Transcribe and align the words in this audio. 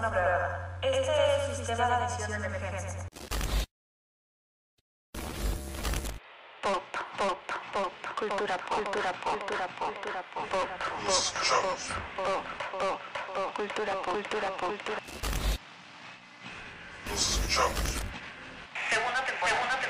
una 0.00 0.10
prueba. 0.10 0.78
Este 0.80 1.00
es 1.00 1.50
el 1.50 1.56
sistema 1.56 1.86
de 1.86 1.94
admisión 1.94 2.30
de 2.30 2.46
emergencia. 2.46 3.06
Pop, 6.62 6.82
pop, 7.18 7.38
pop, 7.72 7.92
cultura, 8.18 8.56
cultura, 8.58 9.12
cultura, 9.12 9.68
cultura, 9.78 10.22
pop, 10.32 10.40
pop, 10.40 10.64
pop, 12.16 12.46
pop, 13.34 13.54
cultura, 13.54 13.94
cultura, 13.96 14.50
cultura. 14.52 15.00
Segunda 18.88 19.24
temporada. 19.26 19.80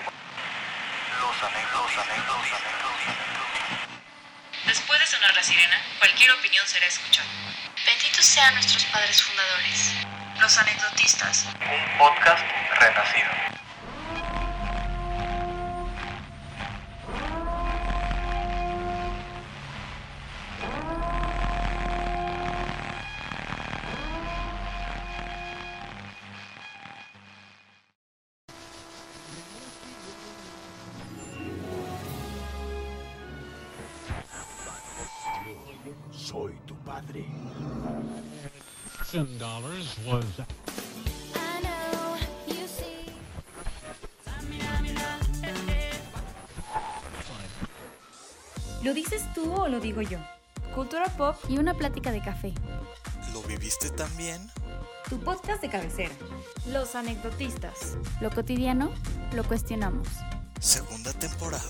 Después 4.67 5.01
de 5.01 5.07
sonar 5.07 5.35
la 5.37 5.43
sirena, 5.43 5.77
cualquier 5.99 6.33
opinión 6.33 6.67
será 6.67 6.87
escuchada. 6.87 7.29
Sean 8.21 8.53
nuestros 8.53 8.85
padres 8.85 9.23
fundadores. 9.23 9.95
Los 10.41 10.59
anecdotistas. 10.59 11.47
Un 11.47 11.99
podcast 11.99 12.45
renacido. 12.79 13.60
Yo? 50.03 50.19
Cultura 50.75 51.07
pop 51.17 51.37
Y 51.49 51.59
una 51.59 51.75
plática 51.75 52.13
de 52.13 52.23
café. 52.23 52.55
¿Lo 53.33 53.43
viviste 53.43 53.91
también? 53.91 54.51
tu 55.11 55.19
podcast 55.19 55.61
de 55.61 55.69
cabecera. 55.69 56.15
Los 56.69 56.95
anecdotistas. 56.95 57.97
Lo 58.21 58.31
cotidiano, 58.31 58.95
lo 59.35 59.43
cuestionamos. 59.43 60.07
Segunda 60.61 61.13
temporada. 61.13 61.65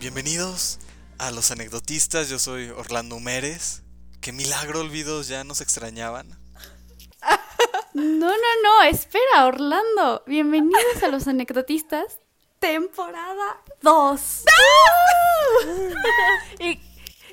Bienvenidos 0.00 0.80
a 1.18 1.30
Los 1.30 1.52
Anecdotistas, 1.52 2.28
yo 2.28 2.40
soy 2.40 2.70
Orlando 2.70 3.20
Mérez. 3.20 3.84
Qué 4.20 4.32
milagro 4.32 4.80
olvidos, 4.80 5.28
ya 5.28 5.44
nos 5.44 5.60
extrañaban. 5.60 6.28
No, 7.92 8.28
no, 8.28 8.62
no, 8.62 8.82
espera, 8.84 9.46
Orlando. 9.46 10.22
Bienvenidos 10.24 11.02
a 11.02 11.08
los 11.08 11.26
anecdotistas, 11.26 12.20
temporada 12.60 13.60
2. 13.82 14.44
Y 16.60 16.78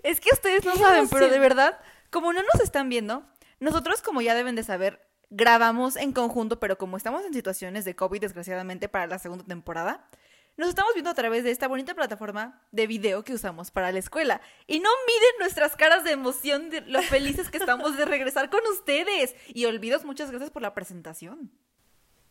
es 0.04 0.20
que 0.20 0.30
ustedes 0.34 0.66
no 0.66 0.76
saben, 0.76 1.08
pero 1.10 1.30
de 1.30 1.40
verdad, 1.40 1.80
como 2.10 2.34
no 2.34 2.42
nos 2.42 2.62
están 2.64 2.90
viendo, 2.90 3.24
nosotros, 3.60 4.02
como 4.02 4.22
ya 4.22 4.34
deben 4.34 4.56
de 4.56 4.64
saber, 4.64 5.06
grabamos 5.30 5.98
en 5.98 6.14
conjunto, 6.14 6.60
pero 6.60 6.78
como 6.78 6.98
estamos 6.98 7.26
en 7.26 7.34
situaciones 7.34 7.86
de 7.86 7.96
COVID, 7.96 8.22
desgraciadamente, 8.22 8.90
para 8.90 9.08
la 9.08 9.20
segunda 9.20 9.44
temporada, 9.44 10.08
nos 10.56 10.70
estamos 10.70 10.94
viendo 10.94 11.12
a 11.12 11.14
través 11.14 11.44
de 11.44 11.52
esta 11.52 11.68
bonita 11.68 11.94
plataforma 11.94 12.62
de 12.72 12.88
video 12.88 13.24
que 13.24 13.34
usamos 13.34 13.70
para 13.70 13.92
la 13.92 14.00
escuela. 14.00 14.42
Y 14.66 14.80
no 14.80 14.90
miden 15.06 15.32
nuestras 15.40 15.76
caras 15.76 16.04
de 16.04 16.12
emoción 16.12 16.70
de 16.70 16.82
lo 16.82 17.02
felices 17.04 17.50
que 17.50 17.58
estamos 17.58 17.96
de 17.98 18.06
regresar 18.06 18.50
con 18.50 18.62
ustedes. 18.72 19.36
Y 19.48 19.66
olvidos, 19.66 20.04
muchas 20.06 20.32
gracias 20.32 20.50
por 20.50 20.64
la 20.64 20.74
presentación. 20.74 21.52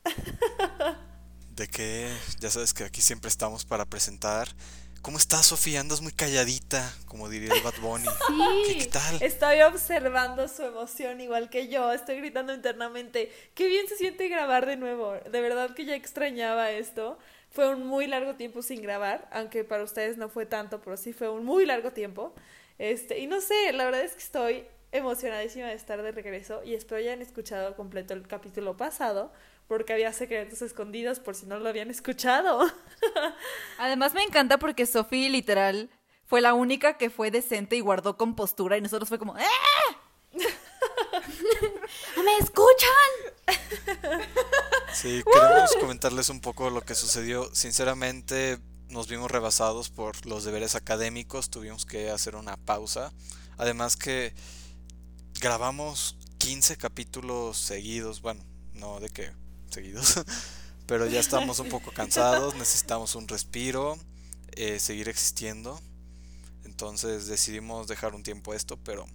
De 1.57 1.69
que 1.69 2.07
ya 2.39 2.51
sabes 2.51 2.75
que 2.75 2.85
aquí 2.85 3.01
siempre 3.01 3.29
estamos 3.29 3.65
para 3.65 3.87
presentar. 3.87 4.49
¿Cómo 5.01 5.17
estás, 5.17 5.47
Sofía? 5.47 5.81
Andas 5.81 6.03
muy 6.03 6.13
calladita, 6.13 6.93
como 7.07 7.31
diría 7.31 7.55
el 7.55 7.63
Bad 7.63 7.81
Bunny. 7.81 8.05
¿Qué, 8.67 8.77
qué 8.77 8.87
tal? 8.87 9.23
Estoy 9.23 9.63
observando 9.63 10.49
su 10.49 10.63
emoción 10.63 11.21
igual 11.21 11.49
que 11.49 11.69
yo. 11.69 11.93
Estoy 11.93 12.17
gritando 12.19 12.53
internamente. 12.53 13.33
Qué 13.55 13.69
bien 13.69 13.89
se 13.89 13.97
siente 13.97 14.29
grabar 14.29 14.67
de 14.67 14.77
nuevo. 14.77 15.15
De 15.31 15.41
verdad 15.41 15.75
que 15.75 15.87
ya 15.87 15.95
extrañaba 15.95 16.73
esto. 16.73 17.19
Fue 17.51 17.73
un 17.73 17.87
muy 17.87 18.07
largo 18.07 18.35
tiempo 18.35 18.61
sin 18.61 18.83
grabar, 18.83 19.27
aunque 19.33 19.65
para 19.65 19.83
ustedes 19.83 20.19
no 20.19 20.29
fue 20.29 20.45
tanto, 20.45 20.83
pero 20.83 20.99
sí 20.99 21.15
fue 21.15 21.31
un 21.31 21.45
muy 21.45 21.65
largo 21.65 21.93
tiempo. 21.93 22.35
Este, 22.79 23.19
y 23.21 23.27
no 23.29 23.41
sé, 23.41 23.73
la 23.73 23.87
verdad 23.87 24.03
es 24.03 24.13
que 24.13 24.19
estoy 24.19 24.67
emocionadísima 24.93 25.69
de 25.69 25.75
estar 25.75 26.03
de 26.03 26.13
regreso 26.13 26.63
y 26.65 26.75
espero 26.75 26.99
hayan 26.99 27.23
escuchado 27.23 27.77
completo 27.77 28.15
el 28.15 28.27
capítulo 28.27 28.77
pasado 28.77 29.33
porque 29.69 29.93
había 29.93 30.13
secretos 30.13 30.63
escondidos 30.63 31.21
por 31.21 31.35
si 31.35 31.47
no 31.47 31.59
lo 31.59 31.69
habían 31.69 31.91
escuchado. 31.91 32.71
Además 33.79 34.15
me 34.15 34.23
encanta 34.23 34.59
porque 34.59 34.87
Sofía 34.87 35.29
literal 35.29 35.91
fue 36.25 36.41
la 36.41 36.55
única 36.55 36.97
que 36.97 37.11
fue 37.11 37.31
decente 37.31 37.77
y 37.77 37.81
guardó 37.81 38.17
compostura 38.17 38.77
y 38.77 38.81
nosotros 38.81 39.09
fue 39.09 39.19
como 39.19 39.37
¡Eh! 39.39 39.45
¿Me 42.25 42.37
escuchan? 42.39 42.89
Sí, 44.93 45.23
queremos 45.33 45.77
comentarles 45.81 46.29
un 46.29 46.41
poco 46.41 46.71
lo 46.71 46.83
que 46.83 46.95
sucedió. 46.95 47.53
Sinceramente, 47.55 48.59
nos 48.89 49.09
vimos 49.09 49.31
rebasados 49.31 49.91
por 49.91 50.27
los 50.27 50.45
deberes 50.45 50.75
académicos, 50.75 51.51
tuvimos 51.51 51.87
que 51.87 52.11
hacer 52.11 52.37
una 52.37 52.57
pausa. 52.57 53.13
Además 53.57 53.97
que 53.97 54.35
grabamos 55.41 56.17
15 56.39 56.77
capítulos 56.77 57.57
seguidos, 57.57 58.21
bueno, 58.21 58.45
no 58.75 59.01
de 59.01 59.09
que 59.09 59.33
seguidos, 59.71 60.15
pero 60.87 61.07
ya 61.07 61.21
estamos 61.21 61.59
un 61.59 61.69
poco 61.69 61.91
cansados, 61.93 62.55
necesitamos 62.55 63.15
un 63.15 63.29
respiro, 63.29 63.99
eh, 64.53 64.79
seguir 64.79 65.09
existiendo. 65.09 65.81
Entonces 66.65 67.27
decidimos 67.27 67.87
dejar 67.89 68.15
un 68.15 68.23
tiempo 68.23 68.53
esto, 68.55 68.77
pero 68.77 69.07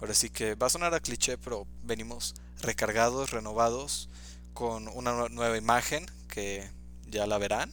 ahora 0.00 0.14
sí 0.14 0.30
que 0.30 0.54
va 0.54 0.68
a 0.68 0.70
sonar 0.70 0.94
a 0.94 1.00
cliché, 1.00 1.36
pero 1.38 1.66
venimos 1.82 2.34
recargados, 2.60 3.30
renovados, 3.30 4.08
con 4.54 4.88
una 4.88 5.12
nue- 5.12 5.30
nueva 5.30 5.56
imagen 5.56 6.06
que 6.28 6.70
ya 7.06 7.26
la 7.26 7.38
verán. 7.38 7.70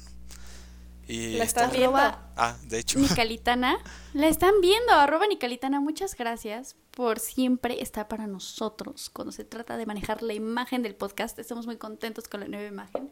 Y 1.12 1.38
La 1.38 1.44
están 1.44 1.72
viendo. 1.72 1.98
Ah, 1.98 2.56
de 2.64 2.80
hecho. 2.80 3.00
Nicalitana. 3.00 3.78
La 4.14 4.28
están 4.28 4.54
viendo, 4.62 4.94
arroba 4.94 5.28
Nicalitana. 5.28 5.80
Muchas 5.80 6.16
gracias 6.16 6.76
por 6.92 7.20
siempre 7.20 7.82
estar 7.82 8.08
para 8.08 8.28
nosotros 8.28 9.10
cuando 9.10 9.32
se 9.32 9.44
trata 9.44 9.78
de 9.78 9.86
manejar 9.86 10.24
la 10.24 10.34
imagen 10.34 10.82
del 10.84 10.96
podcast. 10.96 11.38
Estamos 11.40 11.66
muy 11.66 11.78
contentos 11.78 12.28
con 12.28 12.40
la 12.40 12.48
nueva 12.48 12.68
imagen. 12.68 13.12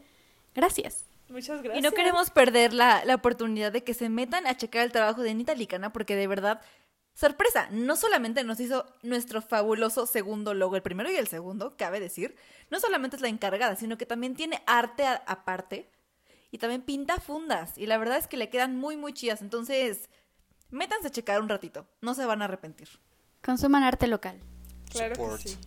Gracias. 0.54 1.04
Muchas 1.28 1.62
gracias. 1.62 1.78
Y 1.78 1.82
no 1.82 1.92
queremos 1.92 2.30
perder 2.30 2.72
la, 2.72 3.04
la 3.04 3.14
oportunidad 3.14 3.70
de 3.70 3.84
que 3.84 3.94
se 3.94 4.08
metan 4.08 4.46
a 4.46 4.56
checar 4.56 4.84
el 4.84 4.92
trabajo 4.92 5.22
de 5.22 5.30
Anita 5.30 5.54
Licana 5.54 5.92
porque 5.92 6.16
de 6.16 6.26
verdad, 6.26 6.60
sorpresa, 7.14 7.68
no 7.70 7.94
solamente 7.96 8.42
nos 8.44 8.58
hizo 8.60 8.84
nuestro 9.02 9.40
fabuloso 9.42 10.06
segundo 10.06 10.54
logo, 10.54 10.74
el 10.74 10.82
primero 10.82 11.10
y 11.10 11.16
el 11.16 11.28
segundo, 11.28 11.76
cabe 11.76 12.00
decir, 12.00 12.34
no 12.70 12.80
solamente 12.80 13.14
es 13.16 13.22
la 13.22 13.28
encargada, 13.28 13.76
sino 13.76 13.96
que 13.96 14.06
también 14.06 14.34
tiene 14.34 14.62
arte 14.66 15.04
a- 15.06 15.22
aparte 15.26 15.88
y 16.50 16.58
también 16.58 16.82
pinta 16.82 17.20
fundas 17.20 17.76
y 17.76 17.86
la 17.86 17.98
verdad 17.98 18.18
es 18.18 18.26
que 18.26 18.36
le 18.36 18.48
quedan 18.48 18.76
muy 18.76 18.96
muy 18.96 19.12
chidas, 19.12 19.42
entonces 19.42 20.08
métanse 20.70 21.08
a 21.08 21.10
checar 21.10 21.40
un 21.40 21.48
ratito, 21.48 21.86
no 22.00 22.14
se 22.14 22.24
van 22.24 22.42
a 22.42 22.46
arrepentir. 22.46 22.88
Consuman 23.42 23.82
arte 23.82 24.06
local. 24.06 24.40
Claro 24.90 25.14
que 25.14 25.20
support. 25.20 25.42
sí. 25.42 25.58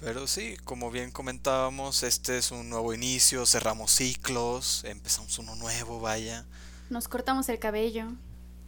Pero 0.00 0.26
sí, 0.26 0.56
como 0.64 0.90
bien 0.90 1.12
comentábamos, 1.12 2.02
este 2.02 2.36
es 2.36 2.50
un 2.50 2.68
nuevo 2.68 2.92
inicio, 2.92 3.46
cerramos 3.46 3.92
ciclos, 3.92 4.82
empezamos 4.82 5.38
uno 5.38 5.54
nuevo, 5.54 6.00
vaya. 6.00 6.44
Nos 6.90 7.06
cortamos 7.06 7.48
el 7.48 7.60
cabello. 7.60 8.08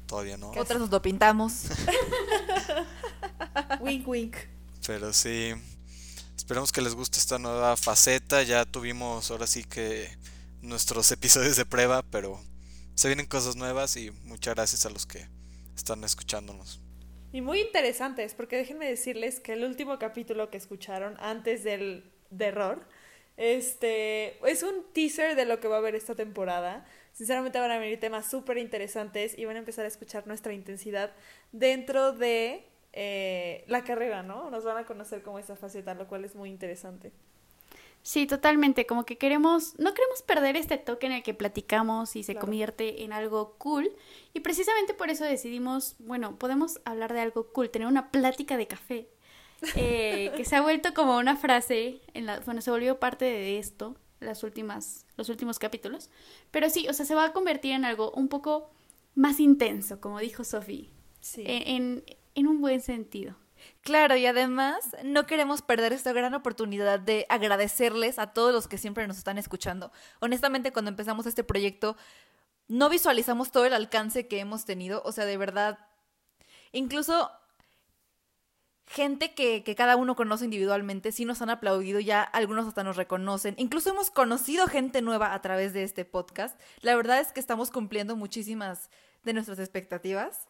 Todavía 0.06 0.37
no. 0.37 0.52
Otras 0.52 0.78
nos 0.78 0.90
lo 0.90 1.02
pintamos. 1.02 1.64
Wink, 3.81 4.06
wink. 4.06 4.37
Pero 4.87 5.12
sí, 5.12 5.54
esperemos 6.37 6.70
que 6.70 6.82
les 6.82 6.94
guste 6.94 7.19
esta 7.19 7.38
nueva 7.38 7.76
faceta. 7.76 8.43
Ya 8.44 8.64
tuvimos 8.64 9.31
ahora 9.31 9.46
sí 9.46 9.64
que 9.64 10.16
nuestros 10.64 11.11
episodios 11.12 11.56
de 11.56 11.64
prueba, 11.64 12.02
pero 12.11 12.40
se 12.94 13.08
vienen 13.08 13.26
cosas 13.26 13.56
nuevas 13.56 13.96
y 13.96 14.11
muchas 14.11 14.55
gracias 14.55 14.87
a 14.87 14.90
los 14.90 15.06
que 15.06 15.28
están 15.76 16.05
escuchándonos. 16.05 16.81
Y 17.32 17.40
muy 17.40 17.61
interesantes, 17.61 18.34
porque 18.34 18.56
déjenme 18.56 18.88
decirles 18.88 19.40
que 19.40 19.55
el 19.55 19.64
último 19.64 19.99
capítulo 19.99 20.50
que 20.50 20.56
escucharon 20.56 21.16
antes 21.19 21.64
del 21.64 22.12
de 22.31 22.46
error, 22.46 22.87
este, 23.37 24.38
es 24.49 24.62
un 24.62 24.84
teaser 24.93 25.34
de 25.34 25.44
lo 25.44 25.58
que 25.58 25.69
va 25.69 25.76
a 25.76 25.78
haber 25.78 25.94
esta 25.94 26.14
temporada. 26.14 26.87
Sinceramente 27.12 27.58
van 27.58 27.72
a 27.72 27.78
venir 27.78 27.99
temas 27.99 28.31
súper 28.31 28.58
interesantes 28.58 29.37
y 29.37 29.44
van 29.44 29.56
a 29.56 29.61
empezar 29.61 29.84
a 29.84 29.88
escuchar 29.88 30.26
nuestra 30.26 30.52
intensidad 30.52 31.12
dentro 31.52 32.12
de 32.12 32.69
eh, 32.93 33.64
la 33.66 33.82
carrera, 33.82 34.22
¿no? 34.22 34.50
Nos 34.50 34.64
van 34.64 34.78
a 34.78 34.87
conocer 34.87 35.22
como 35.22 35.38
esa 35.40 35.56
faceta, 35.56 35.94
lo 35.94 36.06
cual 36.06 36.25
es 36.25 36.37
muy 36.37 36.50
interesante. 36.50 37.12
Sí, 38.06 38.26
totalmente. 38.26 38.84
Como 38.84 39.06
que 39.06 39.16
queremos, 39.16 39.78
no 39.78 39.94
queremos 39.94 40.20
perder 40.20 40.56
este 40.58 40.76
toque 40.76 41.06
en 41.06 41.12
el 41.12 41.22
que 41.22 41.32
platicamos 41.32 42.16
y 42.16 42.22
se 42.22 42.34
Claro. 42.34 42.44
convierte 42.46 43.02
en 43.02 43.14
algo 43.14 43.54
cool. 43.56 43.90
Y 44.34 44.40
precisamente 44.40 44.92
por 44.92 45.08
eso 45.08 45.24
decidimos, 45.24 45.96
bueno, 46.00 46.38
podemos 46.38 46.82
hablar 46.84 47.14
de 47.14 47.20
algo 47.20 47.46
cool, 47.52 47.70
tener 47.70 47.88
una 47.88 48.10
plática 48.10 48.58
de 48.58 48.66
café. 48.66 49.08
eh, 49.76 50.32
que 50.36 50.44
se 50.44 50.54
ha 50.56 50.60
vuelto 50.60 50.92
como 50.92 51.16
una 51.16 51.36
frase, 51.36 52.02
en 52.12 52.26
la, 52.26 52.40
bueno, 52.40 52.60
se 52.60 52.70
volvió 52.70 53.00
parte 53.00 53.24
de 53.24 53.58
esto, 53.58 53.96
las 54.20 54.42
últimas, 54.42 55.06
los 55.16 55.30
últimos 55.30 55.58
capítulos. 55.58 56.10
Pero 56.50 56.68
sí, 56.68 56.86
o 56.88 56.92
sea, 56.92 57.06
se 57.06 57.14
va 57.14 57.24
a 57.24 57.32
convertir 57.32 57.72
en 57.72 57.86
algo 57.86 58.10
un 58.10 58.28
poco 58.28 58.68
más 59.14 59.40
intenso, 59.40 59.98
como 60.02 60.18
dijo 60.18 60.44
Sophie, 60.44 60.90
Sí. 61.20 61.42
en, 61.46 62.04
en 62.34 62.46
un 62.48 62.60
buen 62.60 62.82
sentido. 62.82 63.36
Claro, 63.82 64.16
y 64.16 64.26
además 64.26 64.96
no 65.05 65.26
queremos 65.26 65.62
perder 65.62 65.93
esta 65.93 66.12
gran 66.12 66.34
oportunidad 66.34 66.99
de 67.00 67.26
agradecerles 67.28 68.19
a 68.19 68.28
todos 68.28 68.52
los 68.52 68.66
que 68.66 68.78
siempre 68.78 69.06
nos 69.06 69.19
están 69.19 69.37
escuchando. 69.38 69.93
Honestamente, 70.20 70.72
cuando 70.72 70.90
empezamos 70.90 71.26
este 71.26 71.44
proyecto, 71.44 71.96
no 72.69 72.88
visualizamos 72.88 73.52
todo 73.52 73.66
el 73.66 73.75
alcance 73.75 74.26
que 74.26 74.40
hemos 74.40 74.64
tenido. 74.64 75.02
O 75.05 75.12
sea, 75.12 75.26
de 75.26 75.37
verdad, 75.37 75.78
incluso 76.72 77.31
gente 78.87 79.34
que, 79.34 79.62
que 79.64 79.75
cada 79.75 79.96
uno 79.96 80.16
conoce 80.16 80.44
individualmente, 80.44 81.12
sí 81.12 81.25
nos 81.25 81.43
han 81.43 81.50
aplaudido, 81.50 82.00
ya 82.00 82.22
algunos 82.22 82.66
hasta 82.66 82.84
nos 82.84 82.96
reconocen. 82.96 83.55
Incluso 83.58 83.90
hemos 83.90 84.11
conocido 84.11 84.66
gente 84.66 85.02
nueva 85.02 85.34
a 85.34 85.43
través 85.43 85.72
de 85.72 85.82
este 85.82 86.05
podcast. 86.05 86.58
La 86.81 86.96
verdad 86.96 87.20
es 87.20 87.32
que 87.32 87.40
estamos 87.40 87.70
cumpliendo 87.70 88.16
muchísimas 88.16 88.90
de 89.25 89.32
nuestras 89.32 89.58
expectativas. 89.58 90.49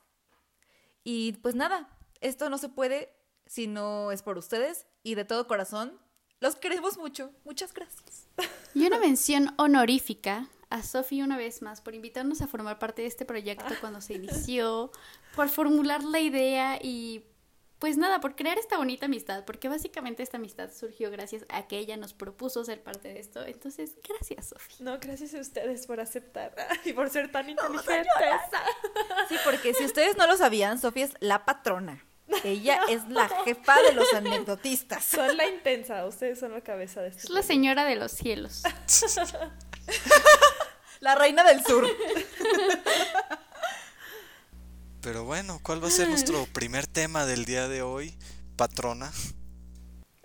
Y 1.05 1.35
pues 1.43 1.55
nada, 1.55 1.89
esto 2.25 2.49
no 2.49 2.59
se 2.59 2.69
puede 2.69 3.15
si 3.47 3.67
no 3.67 4.11
es 4.11 4.23
por 4.23 4.39
ustedes 4.39 4.87
y 5.03 5.15
de 5.15 5.25
todo 5.25 5.47
corazón. 5.47 6.01
Los 6.41 6.57
queremos 6.57 6.99
mucho. 6.99 7.31
Muchas 7.45 7.73
gracias. 7.73 8.29
Y 8.75 8.87
una 8.87 8.99
mención 8.99 9.55
honorífica 9.57 10.49
a 10.71 10.83
Sophie 10.83 11.23
una 11.23 11.37
vez 11.37 11.63
más 11.63 11.81
por 11.81 11.95
invitarnos 11.95 12.41
a 12.41 12.47
formar 12.47 12.79
parte 12.79 13.03
de 13.03 13.09
este 13.09 13.25
proyecto 13.25 13.75
cuando 13.81 14.01
se 14.01 14.15
inició, 14.15 14.91
por 15.37 15.49
formular 15.49 16.03
la 16.03 16.21
idea 16.21 16.79
y 16.83 17.25
pues 17.79 17.99
nada, 17.99 18.21
por 18.21 18.35
crear 18.35 18.57
esta 18.57 18.79
bonita 18.79 19.05
amistad, 19.05 19.45
porque 19.45 19.69
básicamente 19.69 20.23
esta 20.23 20.39
amistad 20.39 20.71
surgió 20.73 21.11
gracias 21.11 21.45
a 21.51 21.67
que 21.67 21.77
ella 21.77 21.99
nos 21.99 22.15
propuso 22.15 22.65
ser 22.65 22.83
parte 22.83 23.09
de 23.09 23.21
esto. 23.21 23.45
Entonces, 23.45 23.99
gracias, 24.03 24.49
Sophie. 24.49 24.77
No, 24.81 24.99
gracias 24.99 25.35
a 25.35 25.41
ustedes 25.41 25.87
por 25.87 26.01
aceptar 26.01 26.55
y 26.87 26.95
por 26.95 27.11
ser 27.11 27.31
tan 27.31 27.51
inteligentes. 27.51 28.09
Sí, 29.29 29.37
porque 29.45 29.75
si 29.75 29.85
ustedes 29.85 30.17
no 30.17 30.27
lo 30.27 30.37
sabían, 30.39 30.79
Sofía 30.81 31.05
es 31.05 31.15
la 31.21 31.45
patrona. 31.45 32.03
Ella 32.43 32.81
es 32.89 33.09
la 33.09 33.29
jefa 33.45 33.81
de 33.83 33.93
los 33.93 34.13
anecdotistas. 34.15 35.05
Son 35.05 35.37
la 35.37 35.47
intensa, 35.47 36.05
ustedes 36.07 36.41
son 36.41 36.53
la 36.53 36.61
cabeza 36.61 37.03
de 37.03 37.09
este. 37.09 37.23
Es 37.23 37.31
la 37.31 37.43
señora 37.43 37.85
de 37.85 37.97
los 37.97 38.13
cielos. 38.13 38.63
La 41.01 41.15
reina 41.15 41.45
del 41.45 41.63
sur. 41.63 41.87
Pero 45.03 45.25
bueno, 45.25 45.61
¿cuál 45.63 45.85
va 45.85 45.89
a 45.89 45.91
ser 45.91 46.09
nuestro 46.09 46.47
primer 46.47 46.87
tema 46.87 47.27
del 47.27 47.45
día 47.45 47.69
de 47.69 47.83
hoy, 47.83 48.15
patrona? 48.57 49.13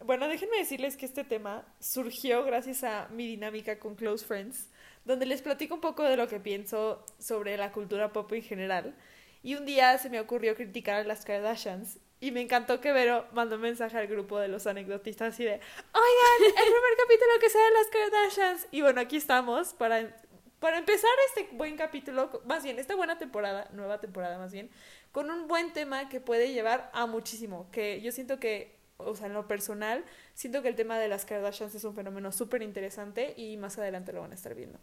Bueno, 0.05 0.29
déjenme 0.29 0.57
decirles 0.57 0.95
que 0.95 1.05
este 1.05 1.25
tema 1.25 1.65
surgió 1.81 2.45
gracias 2.45 2.85
a 2.85 3.09
mi 3.09 3.27
dinámica 3.27 3.77
con 3.77 3.95
Close 3.95 4.25
Friends, 4.25 4.69
donde 5.03 5.25
les 5.25 5.41
platico 5.41 5.75
un 5.75 5.81
poco 5.81 6.03
de 6.03 6.15
lo 6.15 6.29
que 6.29 6.39
pienso 6.39 7.05
sobre 7.19 7.57
la 7.57 7.73
cultura 7.73 8.13
pop 8.13 8.31
en 8.31 8.41
general. 8.41 8.95
Y 9.41 9.55
un 9.55 9.65
día 9.65 9.97
se 9.97 10.09
me 10.09 10.19
ocurrió 10.19 10.55
criticar 10.55 10.95
a 10.95 11.03
las 11.03 11.23
Kardashians 11.25 11.99
y 12.21 12.31
me 12.31 12.41
encantó 12.41 12.81
que 12.81 12.91
Vero 12.91 13.25
mandó 13.31 13.55
un 13.55 13.61
mensaje 13.61 13.97
al 13.97 14.07
grupo 14.07 14.39
de 14.39 14.49
los 14.49 14.67
anecdotistas 14.67 15.33
así 15.33 15.45
de, 15.45 15.53
oigan, 15.53 16.45
el 16.45 16.51
primer 16.53 16.97
capítulo 16.97 17.31
que 17.39 17.49
sea 17.49 17.63
de 17.63 17.71
las 17.71 17.87
Kardashians. 17.87 18.67
Y 18.71 18.81
bueno, 18.81 18.99
aquí 18.99 19.15
estamos 19.15 19.73
para, 19.73 20.13
para 20.59 20.77
empezar 20.77 21.09
este 21.27 21.55
buen 21.55 21.77
capítulo, 21.77 22.41
más 22.45 22.63
bien, 22.63 22.77
esta 22.77 22.95
buena 22.95 23.17
temporada, 23.17 23.69
nueva 23.71 24.01
temporada 24.01 24.37
más 24.37 24.51
bien, 24.51 24.69
con 25.13 25.31
un 25.31 25.47
buen 25.47 25.71
tema 25.71 26.09
que 26.09 26.19
puede 26.19 26.51
llevar 26.51 26.89
a 26.93 27.05
muchísimo, 27.05 27.69
que 27.71 28.01
yo 28.01 28.11
siento 28.11 28.39
que, 28.39 28.77
o 28.97 29.15
sea, 29.15 29.27
en 29.27 29.33
lo 29.33 29.47
personal, 29.47 30.03
siento 30.33 30.61
que 30.61 30.67
el 30.67 30.75
tema 30.75 30.99
de 30.99 31.07
las 31.07 31.23
Kardashians 31.23 31.73
es 31.73 31.85
un 31.85 31.95
fenómeno 31.95 32.33
súper 32.33 32.61
interesante 32.61 33.33
y 33.37 33.55
más 33.55 33.77
adelante 33.77 34.11
lo 34.11 34.19
van 34.19 34.31
a 34.31 34.35
estar 34.35 34.53
viendo. 34.55 34.77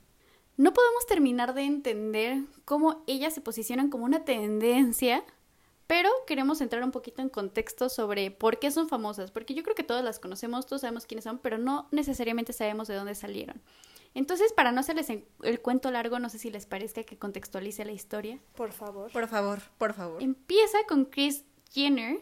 No 0.57 0.73
podemos 0.73 1.07
terminar 1.07 1.55
de 1.55 1.63
entender 1.63 2.39
cómo 2.65 3.03
ellas 3.07 3.35
se 3.35 3.41
posicionan 3.41 3.91
como 3.91 4.05
una 4.05 4.25
tendencia, 4.25 5.23
pero 5.87 6.09
queremos 6.27 6.61
entrar 6.61 6.83
un 6.83 6.91
poquito 6.93 7.21
en 7.23 7.29
contexto 7.29 7.89
sobre 7.89 8.31
por 8.31 8.59
qué 8.59 8.71
son 8.71 8.89
famosas, 8.89 9.31
porque 9.31 9.55
yo 9.55 9.63
creo 9.63 9.75
que 9.75 9.83
todas 9.85 10.03
las 10.05 10.19
conocemos, 10.19 10.67
todos 10.67 10.81
sabemos 10.81 11.07
quiénes 11.07 11.25
son, 11.25 11.39
pero 11.39 11.59
no 11.59 11.89
necesariamente 11.93 12.53
sabemos 12.53 12.89
de 12.89 12.95
dónde 12.95 13.15
salieron. 13.15 13.61
Entonces, 14.15 14.53
para 14.55 14.73
no 14.73 14.81
hacerles 14.81 15.11
el 15.11 15.61
cuento 15.61 15.91
largo, 15.91 16.19
no 16.19 16.31
sé 16.31 16.39
si 16.39 16.51
les 16.51 16.65
parezca 16.65 17.03
que 17.05 17.19
contextualice 17.19 17.85
la 17.85 17.93
historia. 17.93 18.41
Por 18.57 18.73
favor. 18.73 19.13
Por 19.13 19.29
favor, 19.29 19.61
por 19.77 19.93
favor. 19.93 20.23
Empieza 20.23 20.79
con 20.89 21.05
Kris 21.05 21.45
Jenner, 21.71 22.19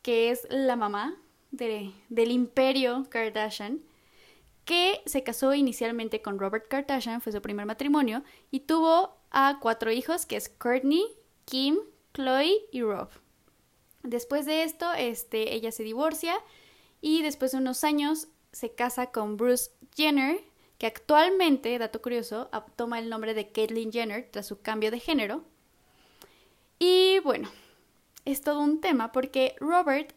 que 0.00 0.30
es 0.30 0.46
la 0.48 0.74
mamá 0.74 1.14
de- 1.50 1.92
del 2.08 2.30
imperio 2.30 3.04
Kardashian, 3.10 3.82
que 4.64 5.02
se 5.06 5.22
casó 5.22 5.54
inicialmente 5.54 6.22
con 6.22 6.38
Robert 6.38 6.68
Kardashian, 6.68 7.20
fue 7.20 7.32
su 7.32 7.42
primer 7.42 7.66
matrimonio, 7.66 8.22
y 8.50 8.60
tuvo 8.60 9.16
a 9.30 9.58
cuatro 9.60 9.90
hijos, 9.90 10.26
que 10.26 10.36
es 10.36 10.48
Kourtney, 10.48 11.04
Kim, 11.44 11.78
Chloe 12.14 12.66
y 12.70 12.82
Rob. 12.82 13.08
Después 14.02 14.46
de 14.46 14.62
esto, 14.62 14.92
este, 14.92 15.54
ella 15.54 15.72
se 15.72 15.84
divorcia 15.84 16.34
y 17.00 17.22
después 17.22 17.52
de 17.52 17.58
unos 17.58 17.84
años 17.84 18.28
se 18.52 18.74
casa 18.74 19.10
con 19.10 19.36
Bruce 19.36 19.70
Jenner, 19.96 20.40
que 20.78 20.86
actualmente, 20.86 21.78
dato 21.78 22.02
curioso, 22.02 22.50
toma 22.76 22.98
el 22.98 23.08
nombre 23.08 23.34
de 23.34 23.50
Caitlyn 23.50 23.92
Jenner 23.92 24.28
tras 24.30 24.46
su 24.46 24.60
cambio 24.60 24.90
de 24.90 24.98
género. 24.98 25.44
Y 26.78 27.20
bueno, 27.20 27.48
es 28.24 28.40
todo 28.40 28.60
un 28.60 28.80
tema 28.80 29.12
porque 29.12 29.54
Robert 29.60 30.14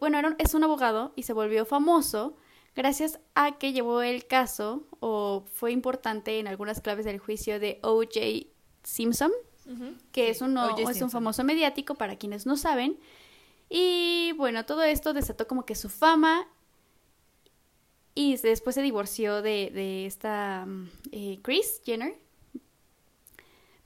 bueno, 0.00 0.18
era 0.18 0.34
es 0.38 0.54
un 0.54 0.64
abogado 0.64 1.12
y 1.16 1.24
se 1.24 1.32
volvió 1.32 1.64
famoso 1.64 2.36
gracias 2.74 3.20
a 3.34 3.58
que 3.58 3.72
llevó 3.72 4.02
el 4.02 4.26
caso 4.26 4.84
o 5.00 5.44
fue 5.52 5.72
importante 5.72 6.38
en 6.38 6.48
algunas 6.48 6.80
claves 6.80 7.04
del 7.04 7.18
juicio 7.18 7.60
de 7.60 7.78
O.J. 7.82 8.20
Simpson, 8.82 9.32
que 10.12 10.28
es, 10.28 10.40
un, 10.42 10.56
O.J. 10.56 10.90
es 10.90 11.02
un 11.02 11.10
famoso 11.10 11.44
mediático 11.44 11.94
para 11.94 12.16
quienes 12.16 12.46
no 12.46 12.56
saben. 12.56 12.98
Y 13.68 14.32
bueno, 14.36 14.66
todo 14.66 14.82
esto 14.82 15.14
desató 15.14 15.46
como 15.46 15.64
que 15.64 15.74
su 15.74 15.88
fama 15.88 16.46
y 18.14 18.36
después 18.36 18.74
se 18.74 18.82
divorció 18.82 19.42
de, 19.42 19.70
de 19.72 20.06
esta 20.06 20.66
mm, 20.66 20.90
eh, 21.12 21.38
Kris 21.42 21.80
Jenner. 21.84 22.16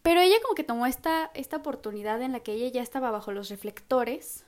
Pero 0.02 0.20
ella 0.20 0.36
como 0.42 0.54
que 0.54 0.64
tomó 0.64 0.86
esta, 0.86 1.30
esta 1.34 1.56
oportunidad 1.56 2.20
en 2.22 2.32
la 2.32 2.40
que 2.40 2.52
ella 2.52 2.68
ya 2.68 2.82
estaba 2.82 3.10
bajo 3.10 3.32
los 3.32 3.50
reflectores 3.50 4.44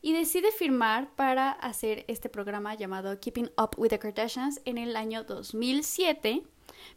y 0.00 0.12
decide 0.12 0.52
firmar 0.52 1.14
para 1.16 1.50
hacer 1.50 2.04
este 2.08 2.28
programa 2.28 2.74
llamado 2.74 3.18
Keeping 3.20 3.50
Up 3.56 3.70
with 3.76 3.90
the 3.90 3.98
Kardashians 3.98 4.60
en 4.64 4.78
el 4.78 4.96
año 4.96 5.24
2007. 5.24 6.44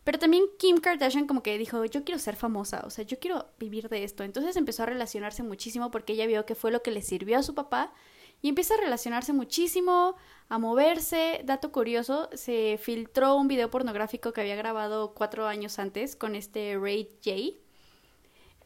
Pero 0.04 0.20
también 0.20 0.44
Kim 0.60 0.78
Kardashian 0.78 1.28
como 1.28 1.42
que 1.42 1.58
dijo, 1.58 1.84
yo 1.86 2.04
quiero 2.04 2.20
ser 2.20 2.36
famosa, 2.36 2.84
o 2.86 2.90
sea, 2.90 3.04
yo 3.06 3.20
quiero 3.20 3.48
vivir 3.58 3.90
de 3.90 4.04
esto. 4.04 4.24
Entonces 4.24 4.56
empezó 4.56 4.84
a 4.84 4.88
relacionarse 4.88 5.44
muchísimo 5.44 5.90
porque 5.92 6.14
ella 6.14 6.28
vio 6.28 6.46
que 6.46 6.56
fue 6.56 6.72
lo 6.72 6.84
que 6.84 6.92
le 6.92 7.02
sirvió 7.02 7.40
a 7.40 7.44
su 7.44 7.56
papá 7.56 7.94
y 8.42 8.50
empieza 8.50 8.74
a 8.76 8.78
relacionarse 8.78 9.34
muchísimo, 9.34 10.16
a 10.50 10.58
moverse. 10.58 11.42
Dato 11.46 11.72
curioso, 11.72 12.30
se 12.34 12.80
filtró 12.82 13.36
un 13.36 13.48
video 13.48 13.70
pornográfico 13.70 14.34
que 14.34 14.42
había 14.42 14.56
grabado 14.56 15.14
cuatro 15.14 15.48
años 15.48 15.80
antes 15.80 16.16
con 16.16 16.36
este 16.36 16.78
Ray 16.78 17.10
J. 17.24 17.61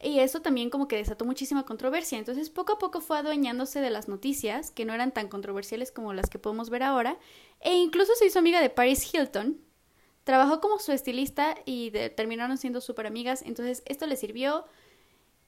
Y 0.02 0.18
eso 0.20 0.42
también 0.42 0.68
como 0.68 0.88
que 0.88 0.96
desató 0.96 1.24
muchísima 1.24 1.64
controversia. 1.64 2.18
Entonces 2.18 2.50
poco 2.50 2.74
a 2.74 2.78
poco 2.78 3.00
fue 3.00 3.18
adueñándose 3.18 3.80
de 3.80 3.90
las 3.90 4.08
noticias, 4.08 4.70
que 4.70 4.84
no 4.84 4.92
eran 4.92 5.12
tan 5.12 5.28
controversiales 5.28 5.90
como 5.90 6.12
las 6.12 6.28
que 6.28 6.38
podemos 6.38 6.70
ver 6.70 6.82
ahora. 6.82 7.18
E 7.60 7.74
incluso 7.74 8.14
se 8.14 8.26
hizo 8.26 8.38
amiga 8.38 8.60
de 8.60 8.70
Paris 8.70 9.12
Hilton. 9.12 9.58
Trabajó 10.24 10.60
como 10.60 10.78
su 10.78 10.92
estilista 10.92 11.54
y 11.64 11.92
terminaron 12.16 12.58
siendo 12.58 12.80
súper 12.80 13.06
amigas. 13.06 13.42
Entonces 13.42 13.82
esto 13.86 14.06
le 14.06 14.16
sirvió. 14.16 14.66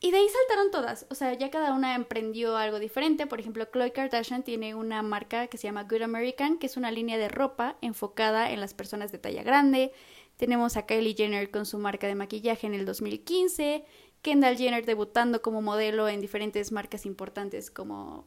Y 0.00 0.12
de 0.12 0.18
ahí 0.18 0.26
saltaron 0.28 0.70
todas. 0.70 1.06
O 1.10 1.14
sea, 1.16 1.34
ya 1.34 1.50
cada 1.50 1.72
una 1.72 1.96
emprendió 1.96 2.56
algo 2.56 2.78
diferente. 2.78 3.26
Por 3.26 3.40
ejemplo, 3.40 3.68
Khloe 3.70 3.92
Kardashian 3.92 4.44
tiene 4.44 4.76
una 4.76 5.02
marca 5.02 5.48
que 5.48 5.58
se 5.58 5.66
llama 5.66 5.84
Good 5.84 6.02
American, 6.02 6.58
que 6.58 6.66
es 6.66 6.76
una 6.76 6.92
línea 6.92 7.18
de 7.18 7.28
ropa 7.28 7.76
enfocada 7.80 8.52
en 8.52 8.60
las 8.60 8.74
personas 8.74 9.10
de 9.10 9.18
talla 9.18 9.42
grande. 9.42 9.92
Tenemos 10.36 10.76
a 10.76 10.86
Kylie 10.86 11.16
Jenner 11.16 11.50
con 11.50 11.66
su 11.66 11.78
marca 11.78 12.06
de 12.06 12.14
maquillaje 12.14 12.68
en 12.68 12.74
el 12.74 12.86
2015. 12.86 13.84
Kendall 14.22 14.56
Jenner 14.56 14.84
debutando 14.84 15.42
como 15.42 15.62
modelo 15.62 16.08
en 16.08 16.20
diferentes 16.20 16.72
marcas 16.72 17.06
importantes 17.06 17.70
como... 17.70 18.26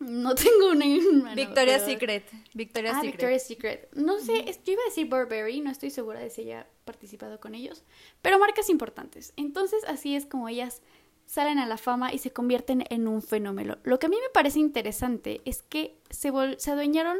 No 0.00 0.34
tengo 0.36 0.70
una... 0.70 0.84
Victoria's 1.34 1.82
pero- 1.82 1.84
Secret. 1.86 2.24
Victoria's 2.54 2.94
ah, 2.96 3.00
Secret. 3.00 3.12
Victoria's 3.14 3.46
Secret. 3.46 3.88
No 3.94 4.20
sé, 4.20 4.48
es- 4.48 4.62
yo 4.64 4.74
iba 4.74 4.82
a 4.82 4.88
decir 4.88 5.08
Burberry, 5.08 5.60
no 5.60 5.70
estoy 5.70 5.90
segura 5.90 6.20
de 6.20 6.30
si 6.30 6.42
ella 6.42 6.60
ha 6.60 6.84
participado 6.84 7.40
con 7.40 7.54
ellos, 7.56 7.82
pero 8.22 8.38
marcas 8.38 8.70
importantes. 8.70 9.32
Entonces 9.36 9.82
así 9.88 10.14
es 10.14 10.24
como 10.24 10.48
ellas 10.48 10.82
salen 11.26 11.58
a 11.58 11.66
la 11.66 11.76
fama 11.78 12.12
y 12.14 12.18
se 12.18 12.30
convierten 12.32 12.84
en 12.90 13.08
un 13.08 13.22
fenómeno. 13.22 13.76
Lo 13.82 13.98
que 13.98 14.06
a 14.06 14.08
mí 14.08 14.16
me 14.22 14.30
parece 14.32 14.60
interesante 14.60 15.42
es 15.44 15.62
que 15.62 15.98
se, 16.10 16.32
vol- 16.32 16.58
se 16.58 16.70
adueñaron 16.70 17.18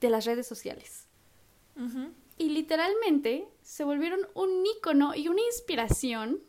de 0.00 0.10
las 0.10 0.24
redes 0.24 0.46
sociales. 0.46 1.08
Y 2.38 2.50
literalmente 2.50 3.46
se 3.62 3.84
volvieron 3.84 4.20
un 4.34 4.64
ícono 4.76 5.14
y 5.14 5.28
una 5.28 5.40
inspiración 5.42 6.40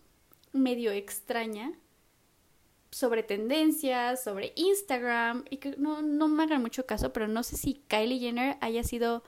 medio 0.53 0.91
extraña 0.91 1.73
sobre 2.91 3.23
tendencias, 3.23 4.23
sobre 4.23 4.53
Instagram, 4.55 5.45
y 5.49 5.57
que 5.57 5.75
no, 5.77 6.01
no 6.01 6.27
me 6.27 6.43
hagan 6.43 6.61
mucho 6.61 6.85
caso, 6.85 7.13
pero 7.13 7.27
no 7.27 7.41
sé 7.43 7.57
si 7.57 7.75
Kylie 7.87 8.19
Jenner 8.19 8.57
haya 8.59 8.83
sido 8.83 9.23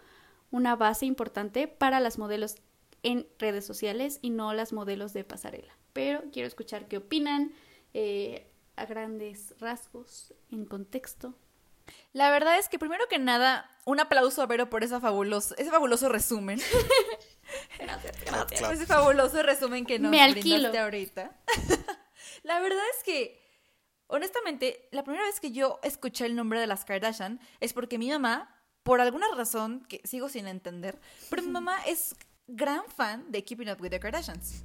una 0.51 0.75
base 0.75 1.05
importante 1.05 1.67
para 1.67 1.99
las 1.99 2.17
modelos 2.17 2.57
en 3.01 3.27
redes 3.39 3.65
sociales 3.65 4.19
y 4.21 4.29
no 4.29 4.53
las 4.53 4.73
modelos 4.73 5.13
de 5.13 5.23
pasarela. 5.23 5.73
Pero 5.93 6.23
quiero 6.31 6.47
escuchar 6.47 6.87
qué 6.87 6.97
opinan 6.97 7.53
eh, 7.93 8.47
a 8.75 8.85
grandes 8.85 9.55
rasgos, 9.59 10.33
en 10.51 10.65
contexto. 10.65 11.35
La 12.13 12.29
verdad 12.31 12.57
es 12.57 12.69
que 12.69 12.79
primero 12.79 13.07
que 13.09 13.19
nada, 13.19 13.69
un 13.85 13.99
aplauso 13.99 14.41
a 14.41 14.45
Vero 14.45 14.69
por 14.69 14.83
esa 14.83 14.99
fabuloso, 14.99 15.55
ese 15.57 15.69
fabuloso 15.71 16.09
resumen. 16.09 16.59
Gracias, 17.79 18.15
gracias. 18.25 18.71
Ese 18.71 18.85
fabuloso 18.85 19.41
resumen 19.43 19.85
que 19.85 19.99
nos 19.99 20.11
Me 20.11 20.31
brindaste 20.31 20.77
ahorita. 20.77 21.31
la 22.43 22.59
verdad 22.59 22.83
es 22.97 23.03
que, 23.03 23.39
honestamente, 24.07 24.87
la 24.91 25.03
primera 25.03 25.25
vez 25.25 25.39
que 25.39 25.51
yo 25.51 25.79
escuché 25.83 26.25
el 26.25 26.35
nombre 26.35 26.59
de 26.59 26.67
las 26.67 26.85
Kardashian 26.85 27.39
es 27.59 27.73
porque 27.73 27.97
mi 27.97 28.09
mamá, 28.09 28.49
por 28.83 29.01
alguna 29.01 29.27
razón 29.35 29.85
que 29.87 30.01
sigo 30.03 30.29
sin 30.29 30.47
entender, 30.47 30.99
pero 31.29 31.41
mi 31.41 31.49
mamá 31.49 31.77
es 31.85 32.15
gran 32.47 32.83
fan 32.95 33.31
de 33.31 33.43
Keeping 33.43 33.69
Up 33.69 33.81
with 33.81 33.89
the 33.89 33.99
Kardashians. 33.99 34.63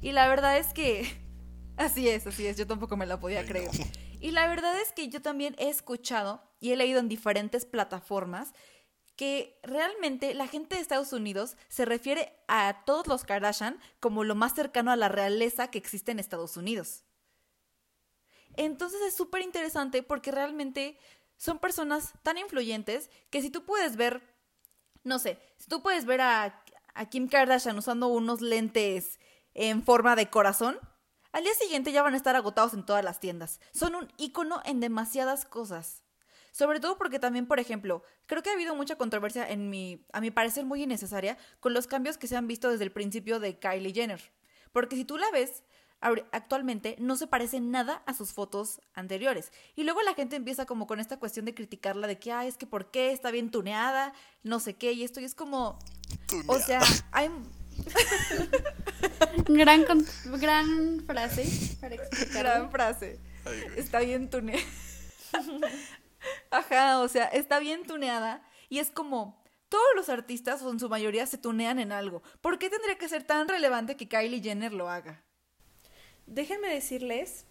Y 0.00 0.12
la 0.12 0.28
verdad 0.28 0.58
es 0.58 0.72
que, 0.72 1.18
así 1.76 2.08
es, 2.08 2.26
así 2.26 2.46
es, 2.46 2.56
yo 2.56 2.66
tampoco 2.66 2.96
me 2.96 3.06
la 3.06 3.18
podía 3.20 3.40
Ay, 3.40 3.46
creer. 3.46 3.70
no. 3.78 3.84
Y 4.18 4.30
la 4.30 4.48
verdad 4.48 4.80
es 4.80 4.92
que 4.92 5.08
yo 5.08 5.20
también 5.20 5.54
he 5.58 5.68
escuchado 5.68 6.42
y 6.58 6.72
he 6.72 6.76
leído 6.76 7.00
en 7.00 7.08
diferentes 7.08 7.66
plataformas 7.66 8.52
que 9.16 9.58
realmente 9.62 10.34
la 10.34 10.46
gente 10.46 10.76
de 10.76 10.82
Estados 10.82 11.12
Unidos 11.12 11.56
se 11.68 11.84
refiere 11.84 12.38
a 12.48 12.84
todos 12.84 13.06
los 13.06 13.24
Kardashian 13.24 13.80
como 13.98 14.24
lo 14.24 14.34
más 14.34 14.54
cercano 14.54 14.92
a 14.92 14.96
la 14.96 15.08
realeza 15.08 15.70
que 15.70 15.78
existe 15.78 16.12
en 16.12 16.18
Estados 16.18 16.56
Unidos. 16.56 17.04
Entonces 18.56 19.00
es 19.02 19.16
súper 19.16 19.42
interesante 19.42 20.02
porque 20.02 20.30
realmente 20.30 20.98
son 21.36 21.58
personas 21.58 22.12
tan 22.22 22.38
influyentes 22.38 23.10
que 23.30 23.42
si 23.42 23.50
tú 23.50 23.64
puedes 23.64 23.96
ver, 23.96 24.22
no 25.02 25.18
sé, 25.18 25.38
si 25.56 25.68
tú 25.68 25.82
puedes 25.82 26.04
ver 26.04 26.20
a, 26.20 26.62
a 26.94 27.06
Kim 27.06 27.28
Kardashian 27.28 27.76
usando 27.78 28.08
unos 28.08 28.40
lentes 28.40 29.18
en 29.54 29.82
forma 29.82 30.16
de 30.16 30.30
corazón, 30.30 30.78
al 31.32 31.44
día 31.44 31.54
siguiente 31.54 31.92
ya 31.92 32.02
van 32.02 32.14
a 32.14 32.16
estar 32.16 32.36
agotados 32.36 32.72
en 32.74 32.84
todas 32.84 33.04
las 33.04 33.20
tiendas. 33.20 33.60
Son 33.72 33.94
un 33.94 34.08
icono 34.16 34.62
en 34.64 34.80
demasiadas 34.80 35.44
cosas. 35.44 36.02
Sobre 36.56 36.80
todo 36.80 36.96
porque 36.96 37.18
también, 37.18 37.46
por 37.46 37.60
ejemplo, 37.60 38.02
creo 38.24 38.42
que 38.42 38.48
ha 38.48 38.54
habido 38.54 38.74
mucha 38.74 38.96
controversia 38.96 39.46
en 39.46 39.68
mi, 39.68 40.06
a 40.14 40.22
mi 40.22 40.30
parecer 40.30 40.64
muy 40.64 40.82
innecesaria, 40.82 41.36
con 41.60 41.74
los 41.74 41.86
cambios 41.86 42.16
que 42.16 42.28
se 42.28 42.34
han 42.34 42.46
visto 42.46 42.70
desde 42.70 42.84
el 42.84 42.92
principio 42.92 43.40
de 43.40 43.58
Kylie 43.58 43.92
Jenner. 43.92 44.32
Porque 44.72 44.96
si 44.96 45.04
tú 45.04 45.18
la 45.18 45.30
ves, 45.32 45.64
actualmente 46.00 46.96
no 46.98 47.16
se 47.16 47.26
parece 47.26 47.60
nada 47.60 48.02
a 48.06 48.14
sus 48.14 48.32
fotos 48.32 48.80
anteriores. 48.94 49.52
Y 49.74 49.84
luego 49.84 50.00
la 50.00 50.14
gente 50.14 50.34
empieza 50.36 50.64
como 50.64 50.86
con 50.86 50.98
esta 50.98 51.18
cuestión 51.18 51.44
de 51.44 51.54
criticarla 51.54 52.06
de 52.06 52.18
que, 52.18 52.32
ah, 52.32 52.46
es 52.46 52.56
que 52.56 52.66
por 52.66 52.90
qué 52.90 53.12
está 53.12 53.30
bien 53.30 53.50
tuneada, 53.50 54.14
no 54.42 54.58
sé 54.58 54.76
qué, 54.76 54.92
y 54.92 55.04
esto, 55.04 55.20
y 55.20 55.24
es 55.24 55.34
como, 55.34 55.78
o 56.46 56.58
sea, 56.58 56.80
hay... 57.12 57.28
Gran, 59.46 59.84
gran 60.24 61.04
frase 61.06 61.76
para 61.82 61.96
explicar. 61.96 62.44
Gran 62.44 62.70
frase. 62.70 63.20
Está 63.76 64.00
bien 64.00 64.30
tuneada. 64.30 64.64
Ajá, 66.50 67.00
o 67.00 67.08
sea, 67.08 67.26
está 67.26 67.58
bien 67.58 67.84
tuneada 67.86 68.46
y 68.68 68.78
es 68.78 68.90
como 68.90 69.42
todos 69.68 69.86
los 69.94 70.08
artistas 70.08 70.62
o 70.62 70.70
en 70.70 70.80
su 70.80 70.88
mayoría 70.88 71.26
se 71.26 71.38
tunean 71.38 71.78
en 71.78 71.92
algo. 71.92 72.22
¿Por 72.40 72.58
qué 72.58 72.70
tendría 72.70 72.98
que 72.98 73.08
ser 73.08 73.24
tan 73.24 73.48
relevante 73.48 73.96
que 73.96 74.08
Kylie 74.08 74.42
Jenner 74.42 74.72
lo 74.72 74.88
haga? 74.88 75.24
Déjenme 76.26 76.68
decirles 76.68 77.46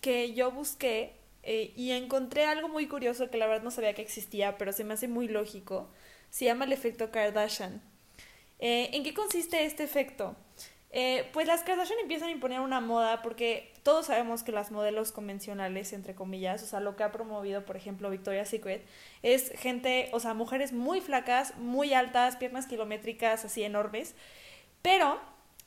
que 0.00 0.34
yo 0.34 0.50
busqué 0.50 1.16
eh, 1.42 1.72
y 1.76 1.92
encontré 1.92 2.44
algo 2.44 2.68
muy 2.68 2.86
curioso 2.86 3.30
que 3.30 3.38
la 3.38 3.46
verdad 3.46 3.62
no 3.62 3.70
sabía 3.70 3.94
que 3.94 4.02
existía, 4.02 4.58
pero 4.58 4.72
se 4.72 4.84
me 4.84 4.94
hace 4.94 5.08
muy 5.08 5.28
lógico. 5.28 5.90
Se 6.30 6.44
llama 6.44 6.64
el 6.64 6.72
efecto 6.72 7.10
Kardashian. 7.10 7.82
Eh, 8.58 8.90
¿En 8.92 9.02
qué 9.02 9.14
consiste 9.14 9.64
este 9.64 9.84
efecto? 9.84 10.36
Eh, 10.92 11.28
pues 11.32 11.46
las 11.46 11.62
Kardashian 11.62 12.00
empiezan 12.00 12.28
a 12.28 12.32
imponer 12.32 12.58
una 12.58 12.80
moda 12.80 13.22
porque 13.22 13.72
todos 13.84 14.06
sabemos 14.06 14.42
que 14.42 14.50
las 14.50 14.72
modelos 14.72 15.12
convencionales, 15.12 15.92
entre 15.92 16.16
comillas, 16.16 16.64
o 16.64 16.66
sea, 16.66 16.80
lo 16.80 16.96
que 16.96 17.04
ha 17.04 17.12
promovido, 17.12 17.64
por 17.64 17.76
ejemplo, 17.76 18.10
Victoria's 18.10 18.48
Secret, 18.48 18.84
es 19.22 19.52
gente, 19.56 20.10
o 20.12 20.18
sea, 20.18 20.34
mujeres 20.34 20.72
muy 20.72 21.00
flacas, 21.00 21.56
muy 21.58 21.94
altas, 21.94 22.36
piernas 22.36 22.66
kilométricas 22.66 23.44
así 23.44 23.62
enormes, 23.62 24.16
pero 24.82 25.20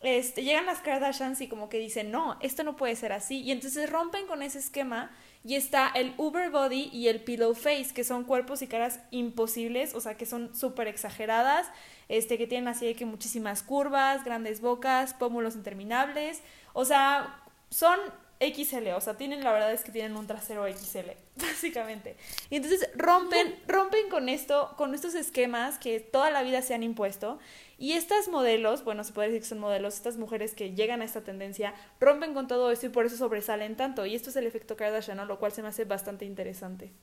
este, 0.04 0.44
llegan 0.44 0.66
las 0.66 0.82
Kardashians 0.82 1.40
y 1.40 1.48
como 1.48 1.70
que 1.70 1.80
dicen, 1.80 2.12
no, 2.12 2.38
esto 2.42 2.64
no 2.66 2.76
puede 2.76 2.96
ser 2.98 3.14
así. 3.14 3.42
Y 3.42 3.52
entonces 3.52 3.90
rompen 3.90 4.28
con 4.28 4.42
ese 4.42 4.60
esquema 4.60 5.12
y 5.46 5.56
está 5.56 5.92
el 5.94 6.14
Uber 6.18 6.50
Body 6.50 6.90
y 6.94 7.10
el 7.10 7.22
Pillow 7.22 7.54
Face, 7.54 7.90
que 7.94 8.04
son 8.04 8.24
cuerpos 8.24 8.62
y 8.62 8.68
caras 8.68 9.00
imposibles, 9.12 9.94
o 9.94 10.02
sea, 10.02 10.16
que 10.16 10.26
son 10.26 10.56
súper 10.56 10.88
exageradas, 10.88 11.68
este, 12.08 12.38
que 12.38 12.48
tienen 12.48 12.68
así 12.68 12.86
de 12.86 12.96
que 12.96 13.06
muchísimas 13.06 13.64
curvas, 13.64 14.24
grandes 14.24 14.62
bocas, 14.62 15.14
pómulos 15.14 15.56
interminables, 15.56 16.42
o 16.74 16.86
sea, 16.86 17.44
son 17.70 18.00
XL, 18.40 18.90
o 18.96 19.02
sea, 19.02 19.16
tienen, 19.16 19.44
la 19.44 19.52
verdad 19.52 19.74
es 19.74 19.84
que 19.84 19.92
tienen 19.92 20.18
un 20.18 20.28
trasero 20.28 20.66
XL, 20.68 21.12
básicamente. 21.36 22.16
Y 22.50 22.58
entonces 22.58 22.90
rompen, 22.96 23.56
rompen 23.68 24.10
con 24.10 24.30
esto, 24.30 24.74
con 24.78 24.94
estos 24.94 25.16
esquemas 25.16 25.78
que 25.78 26.00
toda 26.00 26.30
la 26.30 26.44
vida 26.44 26.62
se 26.62 26.74
han 26.74 26.84
impuesto. 26.84 27.40
Y 27.78 27.94
estas 27.94 28.28
modelos, 28.28 28.84
bueno, 28.84 29.04
se 29.04 29.14
puede 29.14 29.30
decir 29.30 29.42
que 29.42 29.50
son 29.50 29.60
modelos, 29.60 29.96
estas 29.96 30.18
mujeres 30.18 30.56
que 30.56 30.74
llegan 30.74 31.02
a 31.02 31.06
esta 31.06 31.24
tendencia, 31.24 31.74
rompen 32.00 32.34
con 32.34 32.48
todo 32.48 32.72
esto 32.72 32.86
y 32.86 32.90
por 32.90 33.06
eso 33.06 33.18
sobresalen 33.18 33.76
tanto. 33.76 34.06
Y 34.06 34.16
esto 34.16 34.30
es 34.30 34.36
el 34.36 34.46
efecto 34.46 34.76
Kardashian. 34.76 35.28
Lo 35.28 35.40
cual 35.40 35.52
se 35.52 35.62
me 35.62 35.70
hace 35.70 35.86
bastante 35.86 36.26
interesante. 36.26 36.94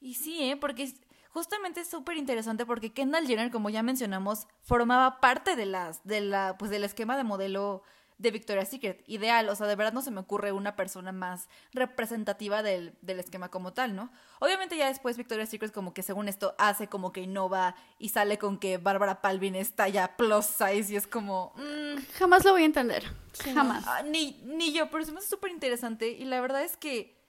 Y 0.00 0.14
sí, 0.14 0.50
¿eh? 0.50 0.56
Porque 0.56 0.92
justamente 1.30 1.80
es 1.80 1.88
súper 1.88 2.16
interesante 2.16 2.66
porque 2.66 2.92
Kendall 2.92 3.26
Jenner, 3.26 3.50
como 3.50 3.70
ya 3.70 3.82
mencionamos, 3.82 4.46
formaba 4.60 5.20
parte 5.20 5.56
de 5.56 5.66
las, 5.66 6.04
de 6.04 6.20
la, 6.20 6.56
pues 6.58 6.70
del 6.70 6.84
esquema 6.84 7.16
de 7.16 7.24
modelo 7.24 7.82
de 8.18 8.30
Victoria's 8.30 8.68
Secret. 8.68 9.02
Ideal, 9.06 9.48
o 9.48 9.54
sea, 9.56 9.66
de 9.66 9.74
verdad 9.76 9.92
no 9.92 10.02
se 10.02 10.10
me 10.10 10.20
ocurre 10.20 10.52
una 10.52 10.76
persona 10.76 11.12
más 11.12 11.48
representativa 11.72 12.62
del, 12.62 12.94
del 13.02 13.20
esquema 13.20 13.50
como 13.50 13.72
tal, 13.72 13.94
¿no? 13.96 14.10
Obviamente 14.40 14.76
ya 14.76 14.88
después 14.88 15.16
Victoria's 15.16 15.48
Secret 15.48 15.72
como 15.72 15.92
que 15.94 16.02
según 16.02 16.28
esto 16.28 16.54
hace 16.58 16.88
como 16.88 17.12
que 17.12 17.22
innova 17.22 17.74
y 17.98 18.10
sale 18.10 18.38
con 18.38 18.58
que 18.58 18.78
Bárbara 18.78 19.20
Palvin 19.20 19.54
está 19.54 19.88
ya 19.88 20.16
plus 20.16 20.46
size 20.46 20.92
y 20.92 20.96
es 20.96 21.06
como... 21.06 21.52
mm, 21.56 22.02
Jamás 22.18 22.44
lo 22.44 22.52
voy 22.52 22.62
a 22.62 22.66
entender. 22.66 23.04
Jamás. 23.52 23.84
Ah, 23.86 24.02
ni, 24.02 24.40
ni 24.44 24.72
yo, 24.72 24.90
pero 24.90 25.04
se 25.04 25.12
me 25.12 25.18
hace 25.18 25.28
súper 25.28 25.50
interesante 25.50 26.10
y 26.10 26.24
la 26.24 26.40
verdad 26.40 26.62
es 26.62 26.76
que 26.76 27.20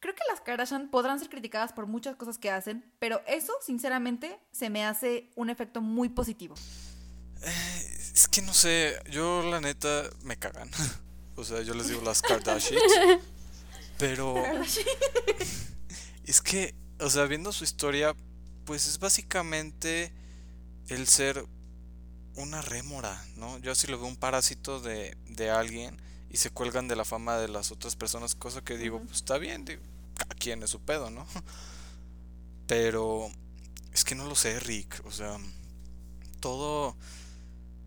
creo 0.00 0.14
que 0.16 0.22
las 0.28 0.40
Kardashian 0.40 0.88
podrán 0.90 1.20
ser 1.20 1.28
criticadas 1.28 1.72
por 1.72 1.86
muchas 1.86 2.16
cosas 2.16 2.36
que 2.36 2.50
hacen, 2.50 2.92
pero 2.98 3.22
eso, 3.28 3.52
sinceramente, 3.60 4.40
se 4.50 4.68
me 4.68 4.84
hace 4.84 5.30
un 5.36 5.48
efecto 5.50 5.80
muy 5.80 6.08
positivo. 6.08 6.56
Es 8.14 8.28
que 8.28 8.42
no 8.42 8.54
sé, 8.54 8.94
yo 9.10 9.42
la 9.42 9.60
neta 9.60 10.08
me 10.22 10.36
cagan. 10.36 10.70
O 11.34 11.44
sea, 11.44 11.62
yo 11.62 11.72
les 11.72 11.88
digo 11.88 12.02
las 12.02 12.20
Kardashians. 12.28 12.82
Pero 13.98 14.34
es 16.24 16.42
que, 16.42 16.74
o 17.00 17.08
sea, 17.08 17.24
viendo 17.24 17.52
su 17.52 17.64
historia, 17.64 18.14
pues 18.66 18.86
es 18.86 18.98
básicamente 18.98 20.12
el 20.88 21.08
ser 21.08 21.46
una 22.36 22.60
rémora, 22.60 23.24
¿no? 23.36 23.58
Yo 23.58 23.72
así 23.72 23.86
lo 23.86 23.98
veo 23.98 24.08
un 24.08 24.16
parásito 24.16 24.80
de, 24.80 25.16
de 25.26 25.50
alguien 25.50 26.00
y 26.30 26.36
se 26.38 26.50
cuelgan 26.50 26.88
de 26.88 26.96
la 26.96 27.04
fama 27.04 27.38
de 27.38 27.48
las 27.48 27.70
otras 27.70 27.96
personas, 27.96 28.34
cosa 28.34 28.62
que 28.62 28.76
digo, 28.76 29.00
pues 29.00 29.16
está 29.16 29.38
bien, 29.38 29.64
digo, 29.64 29.82
cada 30.16 30.34
quien 30.34 30.62
es 30.62 30.70
su 30.70 30.80
pedo, 30.80 31.10
¿no? 31.10 31.26
Pero 32.66 33.30
es 33.92 34.04
que 34.04 34.14
no 34.14 34.26
lo 34.26 34.34
sé, 34.34 34.58
Rick, 34.60 35.02
o 35.04 35.10
sea, 35.10 35.38
todo 36.40 36.96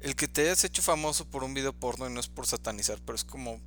el 0.01 0.15
que 0.15 0.27
te 0.27 0.41
hayas 0.41 0.63
hecho 0.63 0.81
famoso 0.81 1.25
por 1.25 1.43
un 1.43 1.53
video 1.53 1.73
porno 1.73 2.07
y 2.07 2.13
no 2.13 2.19
es 2.19 2.27
por 2.27 2.47
satanizar, 2.47 2.99
pero 3.05 3.15
es 3.15 3.23
como 3.23 3.59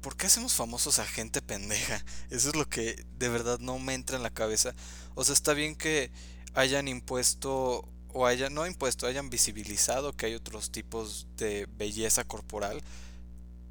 ¿Por 0.00 0.16
qué 0.16 0.28
hacemos 0.28 0.54
famosos 0.54 0.98
a 0.98 1.04
gente 1.04 1.42
pendeja? 1.42 2.02
Eso 2.30 2.48
es 2.48 2.56
lo 2.56 2.68
que 2.68 3.04
de 3.18 3.28
verdad 3.28 3.58
no 3.58 3.78
me 3.78 3.94
entra 3.94 4.16
en 4.16 4.22
la 4.22 4.30
cabeza. 4.30 4.74
O 5.14 5.24
sea, 5.24 5.34
está 5.34 5.52
bien 5.52 5.76
que 5.76 6.10
hayan 6.54 6.88
impuesto 6.88 7.86
o 8.12 8.26
hayan 8.26 8.54
no 8.54 8.66
impuesto, 8.66 9.06
hayan 9.06 9.30
visibilizado 9.30 10.16
que 10.16 10.26
hay 10.26 10.34
otros 10.34 10.72
tipos 10.72 11.28
de 11.36 11.68
belleza 11.76 12.24
corporal, 12.24 12.82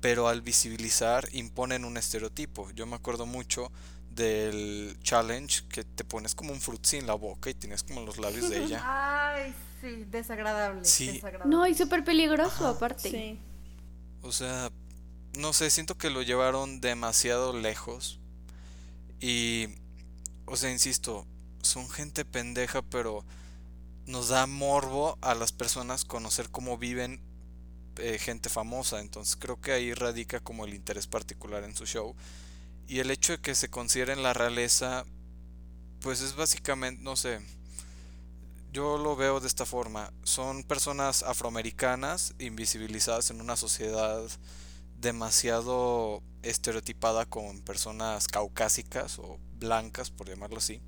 pero 0.01 0.27
al 0.27 0.41
visibilizar 0.41 1.27
imponen 1.34 1.84
un 1.84 1.98
estereotipo. 1.98 2.69
Yo 2.72 2.86
me 2.86 2.96
acuerdo 2.96 3.25
mucho 3.25 3.72
del 4.12 4.98
challenge 5.01 5.63
que 5.67 5.84
te 5.84 6.03
pones 6.03 6.36
como 6.36 6.53
un 6.53 6.62
frutzi 6.62 6.98
en 6.98 7.08
la 7.08 7.15
boca 7.15 7.50
y 7.50 7.53
tienes 7.53 7.84
como 7.84 8.01
los 8.01 8.17
labios 8.17 8.50
de 8.50 8.63
ella. 8.63 8.84
Ay, 8.86 9.53
sí, 9.81 10.05
desagradable. 10.09 10.86
Sí. 10.86 11.07
desagradable. 11.13 11.55
No, 11.55 11.67
y 11.67 11.75
súper 11.75 12.03
peligroso 12.03 12.67
aparte. 12.67 13.09
Sí. 13.09 13.39
O 14.21 14.31
sea, 14.31 14.71
no 15.38 15.53
sé, 15.53 15.69
siento 15.69 15.98
que 15.98 16.09
lo 16.09 16.21
llevaron 16.21 16.81
demasiado 16.81 17.57
lejos. 17.57 18.19
Y, 19.19 19.67
o 20.45 20.55
sea, 20.55 20.71
insisto, 20.71 21.25
son 21.62 21.89
gente 21.89 22.25
pendeja, 22.25 22.81
pero 22.81 23.25
nos 24.05 24.29
da 24.29 24.48
morbo 24.48 25.17
a 25.21 25.36
las 25.36 25.51
personas 25.51 26.05
conocer 26.05 26.50
cómo 26.50 26.77
viven 26.77 27.21
eh, 27.98 28.17
gente 28.17 28.50
famosa, 28.50 29.01
entonces 29.01 29.36
creo 29.36 29.59
que 29.59 29.74
ahí 29.74 29.93
radica 29.93 30.39
como 30.39 30.65
el 30.65 30.74
interés 30.74 31.05
particular 31.07 31.63
en 31.63 31.75
su 31.75 31.86
show. 31.86 32.15
Y 32.88 33.00
el 33.00 33.12
hecho 33.12 33.33
de 33.33 33.41
que 33.41 33.55
se 33.55 33.69
consideren 33.69 34.24
la 34.24 34.33
realeza, 34.33 35.05
pues 36.00 36.21
es 36.21 36.36
básicamente, 36.36 37.03
no 37.03 37.15
sé, 37.15 37.39
yo 38.72 38.98
lo 38.98 39.16
veo 39.16 39.40
de 39.40 39.48
esta 39.48 39.66
forma, 39.66 40.14
son 40.24 40.64
personas 40.64 41.24
afroamericanas 41.24 42.36
invisibilizadas 42.40 43.32
en 43.32 43.42
una 43.42 43.56
sociedad 43.56 44.22
demasiado 45.00 46.22
estereotipada 46.44 47.26
con 47.26 47.62
personas 47.62 48.28
caucásicas 48.28 49.18
o 49.20 49.40
blancas, 49.58 50.12
por 50.12 50.28
llamarlo 50.28 50.58
así. 50.58 50.82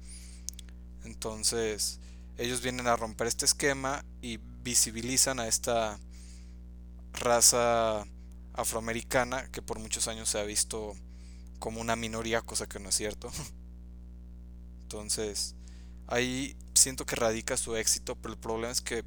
Entonces, 1.04 2.00
ellos 2.38 2.62
vienen 2.62 2.88
a 2.88 2.96
romper 2.96 3.28
este 3.28 3.46
esquema 3.46 4.06
y 4.22 4.38
visibilizan 4.64 5.40
a 5.40 5.48
esta 5.48 6.00
raza 7.14 8.06
afroamericana 8.54 9.50
que 9.52 9.62
por 9.62 9.80
muchos 9.80 10.08
años 10.08 10.30
se 10.30 10.40
ha 10.40 10.44
visto 10.44 10.94
como 11.60 11.82
una 11.82 11.96
minoría, 11.96 12.42
cosa 12.42 12.68
que 12.68 12.80
no 12.80 12.90
es 12.90 12.96
cierto. 12.96 13.32
Entonces, 14.84 15.56
ahí 16.08 16.56
siento 16.82 17.06
que 17.06 17.16
radica 17.16 17.58
su 17.58 17.76
éxito, 17.76 18.16
pero 18.16 18.34
el 18.34 18.40
problema 18.40 18.72
es 18.72 18.82
que 18.82 19.04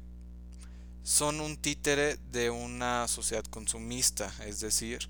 son 1.03 1.39
un 1.39 1.57
títere 1.57 2.17
de 2.31 2.49
una 2.49 3.07
sociedad 3.07 3.43
consumista, 3.43 4.33
es 4.45 4.59
decir, 4.59 5.09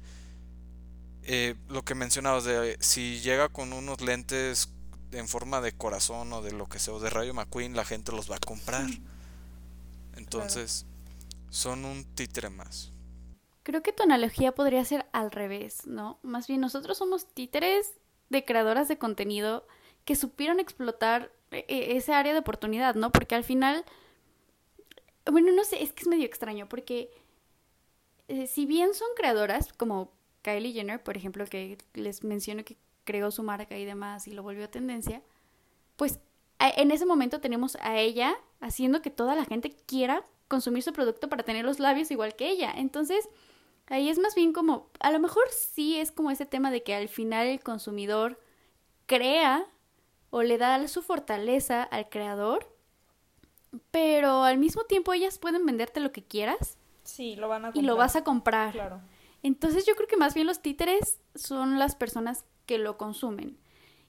eh, 1.24 1.56
lo 1.70 1.84
que 1.84 1.96
mencionabas 1.96 2.44
de 2.44 2.78
si 2.82 3.20
llega 3.22 3.50
con 3.50 3.74
unos 3.74 4.02
lentes 4.02 4.70
en 5.12 5.28
forma 5.28 5.62
de 5.62 5.72
corazón 5.72 6.32
o 6.34 6.42
de 6.42 6.52
lo 6.52 6.68
que 6.68 6.80
sea, 6.80 6.94
o 6.94 7.00
de 7.00 7.10
Rayo 7.10 7.34
McQueen, 7.34 7.76
la 7.76 7.86
gente 7.86 8.12
los 8.12 8.30
va 8.30 8.36
a 8.36 8.40
comprar. 8.40 8.86
Entonces, 10.16 10.86
son 11.50 11.86
un 11.86 12.04
títere 12.04 12.50
más. 12.50 12.92
Creo 13.64 13.82
que 13.82 13.94
tu 13.94 14.04
analogía 14.04 14.54
podría 14.54 14.84
ser 14.86 15.08
al 15.14 15.32
revés, 15.32 15.88
¿no? 15.88 16.20
Más 16.22 16.48
bien 16.48 16.62
nosotros 16.62 16.98
somos 16.98 17.34
títeres 17.34 17.94
de 18.30 18.46
creadoras 18.46 18.88
de 18.88 18.98
contenido 18.98 19.66
que 20.04 20.16
supieron 20.16 20.60
explotar 20.60 21.32
ese 21.52 22.14
área 22.14 22.34
de 22.34 22.40
oportunidad, 22.40 22.96
¿no? 22.96 23.12
Porque 23.12 23.36
al 23.36 23.44
final, 23.44 23.86
bueno, 25.26 25.52
no 25.52 25.64
sé, 25.64 25.82
es 25.84 25.94
que 25.94 26.02
es 26.02 26.08
medio 26.08 26.26
extraño, 26.26 26.68
porque 26.68 27.12
eh, 28.28 28.48
si 28.48 28.66
bien 28.66 28.94
son 28.94 29.08
creadoras, 29.16 29.72
como 29.74 30.12
Kylie 30.42 30.74
Jenner, 30.74 31.02
por 31.02 31.18
ejemplo, 31.18 31.46
que 31.46 31.78
les 31.94 32.24
menciono 32.24 32.64
que 32.64 32.78
creó 33.04 33.32
su 33.32 33.44
marca 33.44 33.78
y 33.78 33.86
demás 33.86 34.28
y 34.28 34.32
lo 34.32 34.44
volvió 34.44 34.70
tendencia, 34.70 35.22
pues 35.96 36.20
en 36.60 36.92
ese 36.92 37.06
momento 37.06 37.40
tenemos 37.40 37.78
a 37.82 37.98
ella 38.00 38.36
haciendo 38.60 39.02
que 39.02 39.10
toda 39.10 39.36
la 39.36 39.46
gente 39.46 39.76
quiera 39.86 40.26
consumir 40.48 40.84
su 40.84 40.94
producto 40.94 41.30
para 41.30 41.44
tener 41.44 41.66
los 41.66 41.80
labios 41.80 42.12
igual 42.12 42.36
que 42.36 42.50
ella. 42.50 42.74
Entonces, 42.76 43.30
ahí 43.88 44.10
es 44.10 44.20
más 44.20 44.36
bien 44.36 44.54
como, 44.54 44.90
a 45.00 45.12
lo 45.12 45.20
mejor 45.20 45.44
sí 45.52 45.98
es 45.98 46.12
como 46.12 46.32
ese 46.32 46.46
tema 46.46 46.72
de 46.72 46.84
que 46.84 46.96
al 46.96 47.10
final 47.10 47.48
el 47.48 47.60
consumidor 47.62 48.40
crea 49.06 49.66
o 50.36 50.44
le 50.44 50.58
da 50.58 50.86
su 50.90 51.02
fortaleza 51.02 51.82
al 51.82 52.10
creador, 52.10 52.70
pero 53.90 54.44
al 54.44 54.58
mismo 54.58 54.84
tiempo 54.84 55.14
ellas 55.14 55.38
pueden 55.38 55.66
venderte 55.66 56.02
lo 56.02 56.12
que 56.12 56.26
quieras. 56.26 56.78
Sí, 57.06 57.38
lo 57.38 57.48
van 57.48 57.64
a 57.64 57.72
Y 57.74 57.84
lo 57.84 57.96
vas 57.96 58.18
a 58.18 58.26
comprar. 58.26 58.74
Claro. 58.74 59.00
Entonces 59.44 59.86
yo 59.86 59.96
creo 59.96 60.10
que 60.10 60.18
más 60.18 60.34
bien 60.34 60.46
los 60.46 60.62
títeres 60.62 61.20
son 61.36 61.80
las 61.80 61.96
personas 61.96 62.44
que 62.66 62.78
lo 62.78 62.98
consumen. 62.98 63.58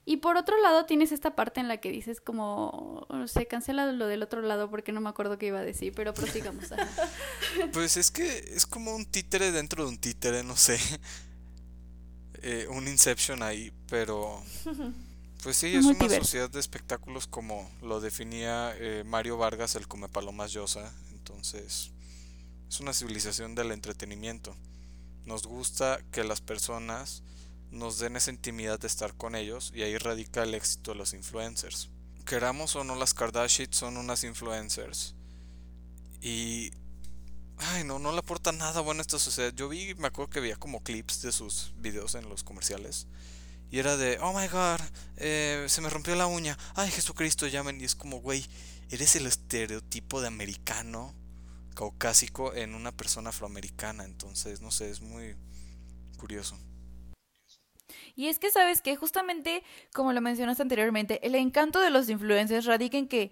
Y 0.03 0.17
por 0.17 0.35
otro 0.35 0.61
lado 0.61 0.85
tienes 0.85 1.13
esta 1.13 1.33
parte 1.33 1.61
en 1.61 1.69
la 1.69 1.77
que 1.77 1.91
dices 1.91 2.19
como, 2.19 3.07
se 3.27 3.45
cancela 3.45 3.89
lo 3.93 4.07
del 4.07 4.21
otro 4.21 4.41
lado 4.41 4.69
porque 4.69 4.91
no 4.91 4.99
me 4.99 5.07
acuerdo 5.07 5.37
qué 5.37 5.45
iba 5.45 5.59
a 5.59 5.63
decir, 5.63 5.93
pero 5.95 6.13
prosigamos. 6.13 6.65
pues 7.71 7.95
es 7.95 8.11
que 8.11 8.27
es 8.53 8.65
como 8.65 8.93
un 8.93 9.05
títere 9.05 9.53
dentro 9.53 9.85
de 9.85 9.91
un 9.91 9.97
títere, 9.97 10.43
no 10.43 10.57
sé. 10.57 10.77
Eh, 12.43 12.67
un 12.69 12.87
Inception 12.87 13.41
ahí, 13.41 13.73
pero... 13.89 14.43
Pues 15.43 15.57
sí, 15.57 15.75
es 15.75 15.85
una 15.85 16.09
sociedad 16.09 16.49
de 16.49 16.59
espectáculos 16.59 17.27
como 17.27 17.69
lo 17.81 18.01
definía 18.01 18.73
eh, 18.77 19.03
Mario 19.05 19.37
Vargas, 19.37 19.75
el 19.75 19.87
Come 19.87 20.09
Palomas 20.09 20.51
Yosa. 20.51 20.93
Entonces, 21.11 21.91
es 22.67 22.79
una 22.79 22.93
civilización 22.93 23.55
del 23.55 23.71
entretenimiento. 23.71 24.55
Nos 25.25 25.45
gusta 25.45 25.99
que 26.11 26.23
las 26.23 26.41
personas 26.41 27.23
nos 27.71 27.99
den 27.99 28.15
esa 28.15 28.31
intimidad 28.31 28.79
de 28.79 28.87
estar 28.87 29.13
con 29.13 29.35
ellos 29.35 29.71
y 29.75 29.83
ahí 29.83 29.97
radica 29.97 30.43
el 30.43 30.53
éxito 30.53 30.91
de 30.91 30.97
los 30.97 31.13
influencers. 31.13 31.89
Queramos 32.25 32.75
o 32.75 32.83
no, 32.83 32.95
las 32.95 33.13
Kardashian 33.13 33.71
son 33.71 33.97
unas 33.97 34.23
influencers. 34.23 35.15
Y... 36.21 36.71
Ay, 37.59 37.83
no, 37.83 37.97
no 37.97 38.11
le 38.11 38.19
aporta 38.19 38.51
nada 38.51 38.81
bueno 38.81 38.99
a 38.99 39.01
esta 39.01 39.17
sociedad. 39.17 39.51
Yo 39.55 39.67
vi, 39.67 39.95
me 39.95 40.07
acuerdo 40.07 40.29
que 40.29 40.39
veía 40.39 40.57
como 40.57 40.83
clips 40.83 41.23
de 41.23 41.31
sus 41.31 41.73
videos 41.77 42.13
en 42.13 42.29
los 42.29 42.43
comerciales. 42.43 43.07
Y 43.69 43.79
era 43.79 43.97
de, 43.97 44.17
oh 44.21 44.33
my 44.33 44.47
god, 44.47 44.79
eh, 45.17 45.65
se 45.67 45.81
me 45.81 45.89
rompió 45.89 46.15
la 46.15 46.27
uña. 46.27 46.57
Ay, 46.75 46.89
Jesucristo, 46.89 47.47
llamen. 47.47 47.81
Y 47.81 47.83
es 47.83 47.95
como, 47.95 48.21
güey, 48.21 48.45
eres 48.89 49.15
el 49.15 49.25
estereotipo 49.25 50.21
de 50.21 50.27
americano 50.27 51.13
caucásico 51.75 52.53
en 52.53 52.75
una 52.75 52.91
persona 52.91 53.29
afroamericana. 53.29 54.05
Entonces, 54.05 54.61
no 54.61 54.71
sé, 54.71 54.89
es 54.89 55.01
muy 55.01 55.35
curioso. 56.17 56.57
Y 58.15 58.27
es 58.27 58.39
que 58.39 58.51
sabes 58.51 58.81
que 58.81 58.95
justamente, 58.95 59.63
como 59.93 60.11
lo 60.11 60.21
mencionaste 60.21 60.63
anteriormente, 60.63 61.25
el 61.25 61.35
encanto 61.35 61.79
de 61.79 61.89
los 61.89 62.09
influencers 62.09 62.65
radica 62.65 62.97
en 62.97 63.07
que, 63.07 63.31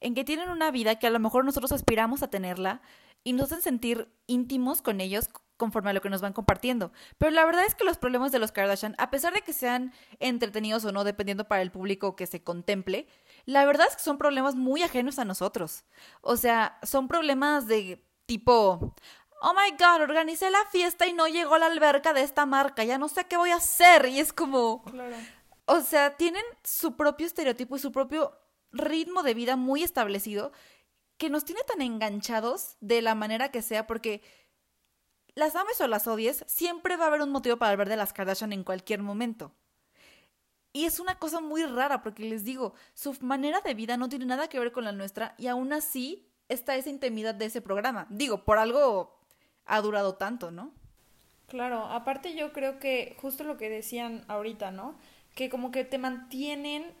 en 0.00 0.14
que 0.14 0.24
tienen 0.24 0.48
una 0.48 0.70
vida 0.70 0.98
que 0.98 1.06
a 1.06 1.10
lo 1.10 1.20
mejor 1.20 1.44
nosotros 1.44 1.70
aspiramos 1.70 2.22
a 2.22 2.28
tenerla 2.28 2.82
y 3.22 3.34
nos 3.34 3.52
hacen 3.52 3.62
sentir 3.62 4.08
íntimos 4.26 4.82
con 4.82 5.00
ellos 5.00 5.28
conforme 5.56 5.90
a 5.90 5.92
lo 5.92 6.00
que 6.00 6.10
nos 6.10 6.20
van 6.20 6.32
compartiendo. 6.32 6.92
Pero 7.18 7.30
la 7.30 7.44
verdad 7.44 7.64
es 7.64 7.74
que 7.74 7.84
los 7.84 7.98
problemas 7.98 8.32
de 8.32 8.38
los 8.38 8.52
Kardashian, 8.52 8.94
a 8.98 9.10
pesar 9.10 9.32
de 9.32 9.42
que 9.42 9.52
sean 9.52 9.92
entretenidos 10.18 10.84
o 10.84 10.92
no, 10.92 11.04
dependiendo 11.04 11.48
para 11.48 11.62
el 11.62 11.70
público 11.70 12.16
que 12.16 12.26
se 12.26 12.42
contemple, 12.42 13.06
la 13.44 13.64
verdad 13.64 13.86
es 13.88 13.96
que 13.96 14.02
son 14.02 14.18
problemas 14.18 14.54
muy 14.54 14.82
ajenos 14.82 15.18
a 15.18 15.24
nosotros. 15.24 15.84
O 16.20 16.36
sea, 16.36 16.78
son 16.82 17.08
problemas 17.08 17.66
de 17.66 18.04
tipo, 18.26 18.94
oh 19.40 19.54
my 19.54 19.76
god, 19.78 20.02
organicé 20.02 20.50
la 20.50 20.64
fiesta 20.70 21.06
y 21.06 21.12
no 21.12 21.28
llegó 21.28 21.58
la 21.58 21.66
alberca 21.66 22.12
de 22.12 22.22
esta 22.22 22.46
marca, 22.46 22.84
ya 22.84 22.98
no 22.98 23.08
sé 23.08 23.24
qué 23.24 23.36
voy 23.36 23.50
a 23.50 23.56
hacer. 23.56 24.06
Y 24.06 24.20
es 24.20 24.32
como... 24.32 24.82
Claro. 24.84 25.16
O 25.68 25.80
sea, 25.80 26.16
tienen 26.16 26.44
su 26.62 26.96
propio 26.96 27.26
estereotipo 27.26 27.74
y 27.74 27.80
su 27.80 27.90
propio 27.90 28.38
ritmo 28.70 29.24
de 29.24 29.34
vida 29.34 29.56
muy 29.56 29.82
establecido 29.82 30.52
que 31.18 31.30
nos 31.30 31.44
tiene 31.44 31.62
tan 31.66 31.82
enganchados 31.82 32.76
de 32.80 33.02
la 33.02 33.14
manera 33.14 33.50
que 33.50 33.62
sea 33.62 33.86
porque 33.86 34.22
las 35.36 35.54
ames 35.54 35.80
o 35.80 35.86
las 35.86 36.08
odies, 36.08 36.44
siempre 36.48 36.96
va 36.96 37.04
a 37.04 37.08
haber 37.08 37.20
un 37.20 37.30
motivo 37.30 37.58
para 37.58 37.76
ver 37.76 37.88
de 37.88 37.96
las 37.96 38.12
Kardashian 38.12 38.52
en 38.52 38.64
cualquier 38.64 39.02
momento. 39.02 39.52
Y 40.72 40.86
es 40.86 40.98
una 40.98 41.18
cosa 41.18 41.40
muy 41.40 41.64
rara 41.64 42.02
porque 42.02 42.24
les 42.24 42.42
digo, 42.42 42.74
su 42.94 43.16
manera 43.20 43.60
de 43.60 43.74
vida 43.74 43.96
no 43.96 44.08
tiene 44.08 44.26
nada 44.26 44.48
que 44.48 44.58
ver 44.58 44.72
con 44.72 44.84
la 44.84 44.92
nuestra 44.92 45.34
y 45.38 45.46
aún 45.46 45.72
así 45.72 46.26
está 46.48 46.74
esa 46.76 46.90
intimidad 46.90 47.34
de 47.34 47.44
ese 47.44 47.60
programa. 47.60 48.06
Digo, 48.10 48.44
por 48.44 48.58
algo 48.58 49.18
ha 49.66 49.80
durado 49.80 50.14
tanto, 50.16 50.50
¿no? 50.50 50.72
Claro, 51.48 51.84
aparte 51.84 52.34
yo 52.34 52.52
creo 52.52 52.78
que 52.78 53.14
justo 53.20 53.44
lo 53.44 53.56
que 53.56 53.70
decían 53.70 54.24
ahorita, 54.28 54.70
¿no? 54.70 54.98
Que 55.34 55.50
como 55.50 55.70
que 55.70 55.84
te 55.84 55.98
mantienen 55.98 56.94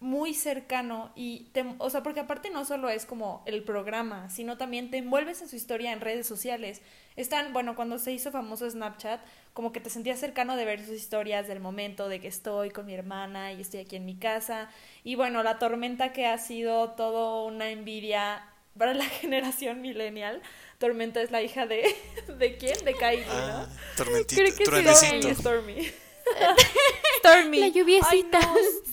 muy 0.00 0.32
cercano 0.34 1.12
y 1.14 1.50
te, 1.52 1.64
o 1.78 1.90
sea, 1.90 2.02
porque 2.02 2.20
aparte 2.20 2.50
no 2.50 2.64
solo 2.64 2.88
es 2.88 3.04
como 3.06 3.42
el 3.46 3.62
programa, 3.62 4.30
sino 4.30 4.56
también 4.56 4.90
te 4.90 4.96
envuelves 4.96 5.42
en 5.42 5.48
su 5.48 5.56
historia 5.56 5.92
en 5.92 6.00
redes 6.00 6.26
sociales. 6.26 6.80
Están, 7.16 7.52
bueno, 7.52 7.76
cuando 7.76 7.98
se 7.98 8.12
hizo 8.12 8.30
famoso 8.30 8.68
Snapchat, 8.68 9.20
como 9.52 9.72
que 9.72 9.80
te 9.80 9.90
sentías 9.90 10.18
cercano 10.18 10.56
de 10.56 10.64
ver 10.64 10.80
sus 10.80 10.94
historias 10.94 11.46
del 11.46 11.60
momento 11.60 12.08
de 12.08 12.20
que 12.20 12.28
estoy 12.28 12.70
con 12.70 12.86
mi 12.86 12.94
hermana 12.94 13.52
y 13.52 13.60
estoy 13.60 13.80
aquí 13.80 13.96
en 13.96 14.06
mi 14.06 14.16
casa. 14.16 14.70
Y 15.04 15.16
bueno, 15.16 15.42
la 15.42 15.58
tormenta 15.58 16.12
que 16.12 16.26
ha 16.26 16.38
sido 16.38 16.92
todo 16.92 17.44
una 17.44 17.68
envidia 17.70 18.42
para 18.78 18.94
la 18.94 19.04
generación 19.20 19.82
millennial, 19.82 20.40
Tormenta 20.80 21.20
es 21.20 21.30
la 21.30 21.42
hija 21.42 21.66
de. 21.66 21.94
¿De 22.38 22.56
quién? 22.56 22.82
De 22.86 22.94
Kylie, 22.94 23.26
¿no? 23.26 23.32
Ah, 23.32 23.68
tormentita, 23.98 24.42
Creo 24.42 24.56
que 24.56 24.94
Stormy. 24.94 25.34
Stormy. 25.34 25.92
Stormy. 27.20 27.58
La 27.58 27.68
lluviecita. 27.68 28.40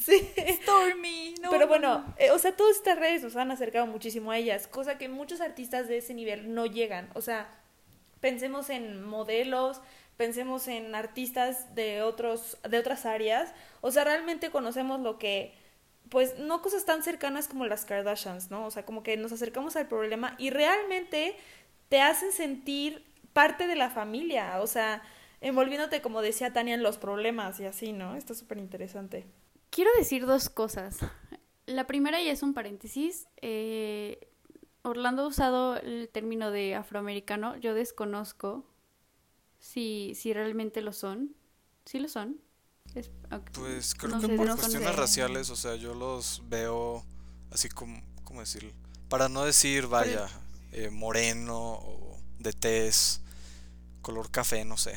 Sí. 0.07 0.25
Stormy. 0.61 1.35
Pero 1.49 1.67
bueno, 1.67 2.13
eh, 2.17 2.31
o 2.31 2.39
sea, 2.39 2.55
todas 2.55 2.77
estas 2.77 2.97
redes 2.97 3.23
nos 3.23 3.35
han 3.35 3.51
acercado 3.51 3.85
muchísimo 3.87 4.31
a 4.31 4.37
ellas, 4.37 4.65
cosa 4.65 4.97
que 4.97 5.09
muchos 5.09 5.41
artistas 5.41 5.89
de 5.89 5.97
ese 5.97 6.13
nivel 6.13 6.53
no 6.53 6.65
llegan. 6.65 7.09
O 7.13 7.21
sea, 7.21 7.49
pensemos 8.21 8.69
en 8.69 9.03
modelos, 9.03 9.81
pensemos 10.15 10.69
en 10.69 10.95
artistas 10.95 11.75
de 11.75 12.03
otros 12.03 12.57
de 12.67 12.79
otras 12.79 13.05
áreas, 13.05 13.53
o 13.81 13.91
sea, 13.91 14.05
realmente 14.05 14.49
conocemos 14.49 15.01
lo 15.01 15.19
que 15.19 15.53
pues 16.09 16.39
no 16.39 16.61
cosas 16.61 16.85
tan 16.85 17.03
cercanas 17.03 17.47
como 17.49 17.65
las 17.65 17.83
Kardashians, 17.83 18.49
¿no? 18.49 18.65
O 18.65 18.71
sea, 18.71 18.85
como 18.85 19.03
que 19.03 19.17
nos 19.17 19.33
acercamos 19.33 19.75
al 19.75 19.87
problema 19.87 20.35
y 20.37 20.51
realmente 20.51 21.35
te 21.89 22.01
hacen 22.01 22.31
sentir 22.31 23.05
parte 23.33 23.67
de 23.67 23.75
la 23.75 23.89
familia, 23.89 24.61
o 24.61 24.67
sea, 24.67 25.03
envolviéndote, 25.41 26.01
como 26.01 26.21
decía 26.21 26.53
Tania, 26.53 26.75
en 26.75 26.83
los 26.83 26.97
problemas 26.97 27.59
y 27.59 27.65
así, 27.65 27.93
¿no? 27.93 28.15
Está 28.15 28.33
súper 28.33 28.57
interesante. 28.57 29.25
Quiero 29.69 29.91
decir 29.97 30.25
dos 30.25 30.49
cosas. 30.49 30.97
La 31.65 31.85
primera, 31.87 32.21
y 32.21 32.29
es 32.29 32.43
un 32.43 32.53
paréntesis, 32.53 33.27
eh, 33.41 34.29
Orlando 34.83 35.23
ha 35.23 35.27
usado 35.27 35.75
el 35.77 36.09
término 36.11 36.49
de 36.51 36.75
afroamericano. 36.75 37.57
Yo 37.57 37.73
desconozco 37.73 38.65
si, 39.59 40.13
si 40.15 40.33
realmente 40.33 40.81
lo 40.81 40.93
son. 40.93 41.35
¿Sí 41.85 41.99
lo 41.99 42.07
son? 42.07 42.39
Es-. 42.95 43.11
Pues 43.53 43.95
creo 43.95 44.15
No 44.15 44.21
que 44.21 44.27
sé, 44.27 44.35
por 44.35 44.47
no 44.47 44.55
cuestiones 44.55 44.89
sé. 44.91 44.95
raciales, 44.95 45.49
o 45.49 45.55
sea, 45.55 45.75
yo 45.75 45.93
los 45.93 46.41
veo 46.47 47.05
así 47.51 47.69
como, 47.69 48.01
¿cómo 48.23 48.39
decirlo? 48.39 48.71
Para 49.09 49.29
no 49.29 49.43
decir, 49.43 49.87
vaya, 49.87 50.27
eh, 50.71 50.89
moreno 50.89 51.73
o 51.75 52.17
de 52.39 52.53
tez, 52.53 53.21
color 54.01 54.31
café, 54.31 54.63
no 54.65 54.77
sé. 54.77 54.95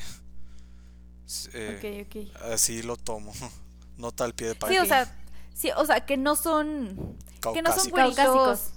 Eh, 1.55 2.07
Ok, 2.07 2.17
ok. 2.37 2.43
Así 2.53 2.83
lo 2.83 2.97
tomo, 2.97 3.33
no 3.97 4.13
tal 4.13 4.35
pie 4.35 4.49
de 4.49 4.53
Sí, 4.55 4.59
página. 4.61 4.83
o 4.83 4.87
sea, 4.87 5.17
sí, 5.55 5.71
o 5.77 5.85
sea, 5.87 6.05
que 6.07 6.17
no 6.17 6.37
son 6.37 7.17
que 7.55 7.63
no 7.63 7.73
son. 7.73 7.91
Caucásicos. 7.91 8.73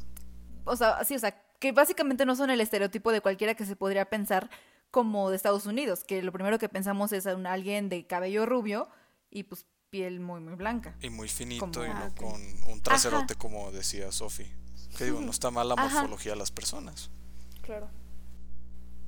O 0.65 0.75
sea, 0.75 1.03
sí, 1.03 1.15
o 1.15 1.19
sea, 1.19 1.37
que 1.59 1.71
básicamente 1.71 2.25
no 2.25 2.35
son 2.35 2.49
el 2.49 2.61
estereotipo 2.61 3.11
de 3.11 3.21
cualquiera 3.21 3.55
que 3.55 3.65
se 3.65 3.75
podría 3.75 4.05
pensar 4.09 4.49
como 4.91 5.29
de 5.29 5.35
Estados 5.35 5.65
Unidos, 5.65 6.03
que 6.03 6.21
lo 6.21 6.31
primero 6.31 6.59
que 6.59 6.69
pensamos 6.69 7.11
es 7.11 7.25
a 7.27 7.35
un 7.35 7.47
alguien 7.47 7.89
de 7.89 8.05
cabello 8.05 8.45
rubio 8.45 8.87
y 9.31 9.43
pues 9.43 9.65
piel 9.89 10.19
muy 10.19 10.39
muy 10.39 10.55
blanca. 10.55 10.95
Y 11.01 11.09
muy 11.09 11.27
finito 11.29 11.65
Como- 11.65 11.85
y 11.85 11.87
Ah, 11.89 11.93
no 11.99 12.05
ok. 12.07 12.15
con 12.15 12.71
un 12.71 12.81
traserote 12.81 13.35
como 13.35 13.71
decía 13.71 14.11
Sofi. 14.11 14.45
Que 14.97 15.05
digo, 15.05 15.19
no 15.21 15.31
está 15.31 15.49
mal 15.51 15.67
la 15.69 15.75
Ajá. 15.75 15.89
morfología 16.01 16.33
de 16.33 16.37
las 16.37 16.51
personas. 16.51 17.09
Claro. 17.63 17.89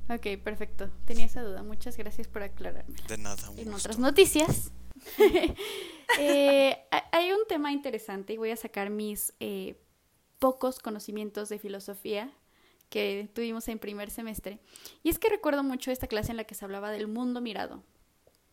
Ok, 0.09 0.41
perfecto. 0.43 0.89
Tenía 1.05 1.25
esa 1.25 1.41
duda. 1.41 1.63
Muchas 1.63 1.97
gracias 1.97 2.27
por 2.27 2.43
aclararme. 2.43 2.95
De 3.07 3.17
nada, 3.17 3.49
un 3.49 3.57
En 3.59 3.65
gusto. 3.65 3.77
otras 3.79 3.99
noticias, 3.99 4.71
eh, 6.19 6.77
ha- 6.91 7.09
hay 7.11 7.31
un 7.31 7.39
tema 7.47 7.71
interesante 7.71 8.33
y 8.33 8.37
voy 8.37 8.51
a 8.51 8.55
sacar 8.55 8.89
mis 8.89 9.33
eh, 9.39 9.75
pocos 10.39 10.79
conocimientos 10.79 11.49
de 11.49 11.59
filosofía 11.59 12.31
que 12.89 13.29
tuvimos 13.33 13.67
en 13.67 13.79
primer 13.79 14.11
semestre. 14.11 14.59
Y 15.03 15.09
es 15.09 15.17
que 15.19 15.29
recuerdo 15.29 15.63
mucho 15.63 15.91
esta 15.91 16.07
clase 16.07 16.31
en 16.31 16.37
la 16.37 16.43
que 16.43 16.55
se 16.55 16.65
hablaba 16.65 16.91
del 16.91 17.07
mundo 17.07 17.41
mirado. 17.41 17.83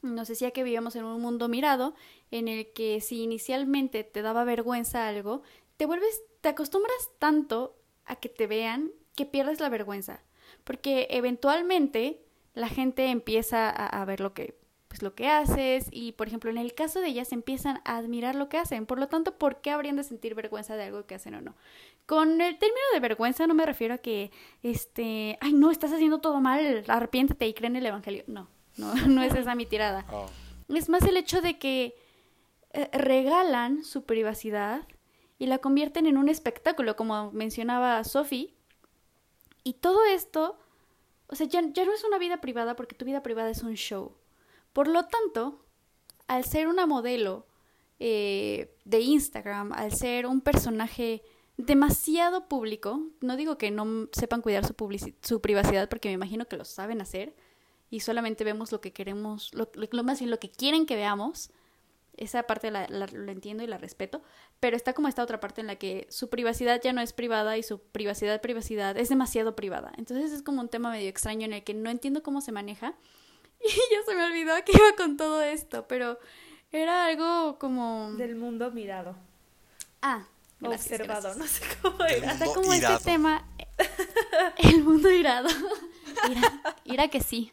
Nos 0.01 0.29
decía 0.29 0.51
que 0.51 0.65
vivíamos 0.65 0.97
en 0.97 1.05
un 1.05 1.21
mundo 1.21 1.49
mirado 1.49 1.95
en 2.31 2.49
el 2.49 2.73
que 2.73 3.01
si 3.01 3.23
inicialmente 3.23 4.03
te 4.05 4.23
daba 4.23 4.43
vergüenza 4.45 5.07
algo, 5.07 5.43
te 5.77 5.87
vuelves, 5.87 6.23
te 6.41 6.49
acostumbras 6.49 7.11
tanto 7.19 7.77
a 8.05 8.17
que 8.17 8.29
te 8.29 8.47
vean 8.47 8.91
que 9.15 9.27
pierdes 9.27 9.61
la 9.61 9.69
vergüenza. 9.69 10.23
Porque 10.64 11.09
eventualmente 11.11 12.20
la 12.55 12.68
gente 12.68 13.07
empieza 13.07 13.68
a, 13.70 13.87
a 13.87 14.05
ver 14.05 14.20
lo 14.20 14.35
que, 14.35 14.57
pues, 14.92 15.03
lo 15.03 15.14
que 15.14 15.27
haces 15.27 15.87
y, 15.90 16.12
por 16.12 16.29
ejemplo, 16.29 16.51
en 16.51 16.59
el 16.59 16.75
caso 16.75 17.01
de 17.01 17.09
ellas 17.09 17.33
empiezan 17.33 17.81
a 17.87 17.96
admirar 17.96 18.35
lo 18.35 18.51
que 18.51 18.59
hacen. 18.59 18.85
Por 18.85 18.98
lo 18.98 19.09
tanto, 19.09 19.38
¿por 19.38 19.62
qué 19.62 19.70
habrían 19.70 19.96
de 19.96 20.05
sentir 20.05 20.35
vergüenza 20.35 20.77
de 20.77 20.83
algo 20.83 21.07
que 21.07 21.14
hacen 21.14 21.35
o 21.35 21.40
no? 21.40 21.55
Con 22.05 22.42
el 22.42 22.59
término 22.59 22.83
de 22.92 23.01
vergüenza 23.01 23.46
no 23.46 23.55
me 23.55 23.64
refiero 23.64 23.94
a 23.94 23.98
que, 23.98 24.31
este, 24.62 25.38
ay, 25.40 25.55
no, 25.55 25.70
estás 25.70 25.94
haciendo 25.94 26.20
todo 26.20 26.40
mal, 26.42 26.85
arrepiéntete 26.88 27.46
y 27.46 27.55
cree 27.55 27.68
en 27.68 27.77
el 27.77 27.87
Evangelio. 27.87 28.25
No, 28.27 28.51
no, 28.77 28.94
no 29.09 29.22
es 29.22 29.35
esa 29.35 29.55
mi 29.55 29.64
tirada. 29.64 30.05
Oh, 30.12 30.29
Es 30.68 30.90
más 30.90 31.05
el 31.05 31.16
hecho 31.16 31.40
de 31.40 31.59
que 31.59 31.94
eh, 32.75 32.90
regalan 32.92 33.85
su 33.85 34.05
privacidad 34.05 34.87
y 35.38 35.46
la 35.46 35.57
convierten 35.57 36.07
en 36.07 36.18
un 36.18 36.29
espectáculo, 36.29 36.96
como 36.96 37.33
mencionaba 37.33 38.05
Sophie. 38.05 38.55
Y 39.64 39.75
todo 39.75 40.05
esto, 40.05 40.59
o 41.29 41.35
sea, 41.35 41.46
ya, 41.46 41.62
ya 41.72 41.85
no 41.85 41.92
es 41.92 42.05
una 42.05 42.18
vida 42.18 42.40
privada 42.40 42.77
porque 42.77 42.94
tu 42.94 43.05
vida 43.05 43.22
privada 43.22 43.51
es 43.51 43.62
un 43.62 43.75
show. 43.75 44.12
Por 44.72 44.88
lo 44.88 45.07
tanto, 45.07 45.61
al 46.27 46.44
ser 46.44 46.68
una 46.68 46.87
modelo 46.87 47.46
eh, 48.01 48.75
de 48.85 49.01
Instagram, 49.01 49.72
al 49.72 49.92
ser 49.92 50.27
un 50.27 50.40
personaje 50.40 51.22
demasiado 51.57 52.48
público, 52.48 53.01
no 53.20 53.37
digo 53.37 53.59
que 53.59 53.70
no 53.70 54.09
sepan 54.12 54.42
cuidar 54.42 54.66
su, 54.66 54.75
su 55.22 55.40
privacidad 55.40 55.88
porque 55.88 56.09
me 56.09 56.14
imagino 56.14 56.46
que 56.46 56.57
lo 56.57 56.64
saben 56.64 57.01
hacer 57.01 57.35
y 57.90 58.01
solamente 58.01 58.42
vemos 58.42 58.72
lo 58.72 58.81
que 58.81 58.92
queremos, 58.92 59.53
lo 59.53 60.03
más 60.03 60.18
bien 60.18 60.31
lo 60.31 60.40
que 60.40 60.51
quieren 60.51 60.87
que 60.87 60.96
veamos. 60.96 61.51
Esa 62.16 62.42
parte 62.44 62.70
la, 62.70 62.87
la- 62.88 63.07
lo 63.07 63.33
entiendo 63.33 63.62
y 63.64 63.66
la 63.66 63.79
respeto, 63.79 64.22
pero 64.61 64.77
está 64.77 64.92
como 64.92 65.09
esta 65.09 65.22
otra 65.22 65.40
parte 65.40 65.61
en 65.62 65.66
la 65.66 65.77
que 65.77 66.07
su 66.11 66.29
privacidad 66.29 66.81
ya 66.83 66.92
no 66.92 67.01
es 67.01 67.12
privada 67.12 67.57
y 67.57 67.62
su 67.62 67.81
privacidad, 67.81 68.40
privacidad 68.40 68.96
es 68.98 69.09
demasiado 69.09 69.57
privada. 69.57 69.92
Entonces 69.96 70.31
es 70.33 70.42
como 70.42 70.61
un 70.61 70.68
tema 70.68 70.90
medio 70.90 71.09
extraño 71.09 71.46
en 71.46 71.55
el 71.55 71.64
que 71.64 71.75
no 71.75 71.88
entiendo 71.90 72.22
cómo 72.22 72.40
se 72.40 72.53
maneja. 72.53 72.94
Y 73.64 73.68
ya 73.68 74.03
se 74.05 74.14
me 74.16 74.25
olvidó 74.25 74.55
a 74.55 74.62
qué 74.62 74.72
iba 74.75 74.96
con 74.96 75.16
todo 75.16 75.40
esto, 75.40 75.87
pero 75.87 76.18
era 76.72 77.05
algo 77.07 77.59
como... 77.61 78.12
Del 78.14 78.35
mundo 78.35 78.72
mirado. 78.72 79.14
Ah, 80.01 80.27
gracias, 80.59 80.98
observado, 81.01 81.33
gracias. 81.35 81.37
no 81.38 81.46
sé 81.46 81.77
cómo 81.81 82.05
era. 82.05 82.33
Está 82.33 82.46
como 82.46 82.75
irado. 82.75 82.96
este 82.96 83.11
tema, 83.12 83.46
el 84.57 84.83
mundo 84.83 85.11
irado. 85.12 85.48
Ira, 86.29 86.61
ira 86.85 87.09
que 87.09 87.20
sí. 87.20 87.53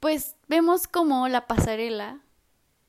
Pues 0.00 0.34
vemos 0.48 0.88
como 0.88 1.28
la 1.28 1.46
pasarela 1.46 2.18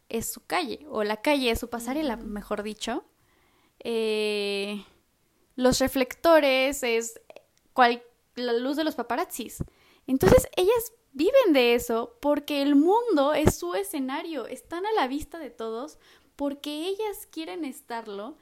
es 0.10 0.32
su 0.32 0.46
calle, 0.46 0.86
o 0.90 1.04
la 1.04 1.22
calle 1.22 1.52
es 1.52 1.60
su 1.60 1.70
pasarela, 1.70 2.16
mejor 2.16 2.64
dicho. 2.64 3.04
Eh, 3.80 4.84
los 5.56 5.80
reflectores 5.80 6.84
es 6.84 7.20
cual- 7.74 8.04
la 8.36 8.54
luz 8.54 8.78
de 8.78 8.84
los 8.84 8.96
paparazzis. 8.96 9.64
Entonces 10.08 10.48
ellas 10.56 10.94
viven 11.14 11.54
de 11.54 11.76
eso 11.76 12.18
porque 12.22 12.62
el 12.62 12.76
mundo 12.76 13.34
es 13.34 13.56
su 13.56 13.74
escenario, 13.76 14.48
están 14.48 14.86
a 14.86 14.92
la 14.94 15.08
vista 15.08 15.40
de 15.40 15.50
todos 15.50 15.98
porque 16.36 16.88
ellas 16.88 17.28
quieren 17.32 17.64
estarlo 17.64 18.36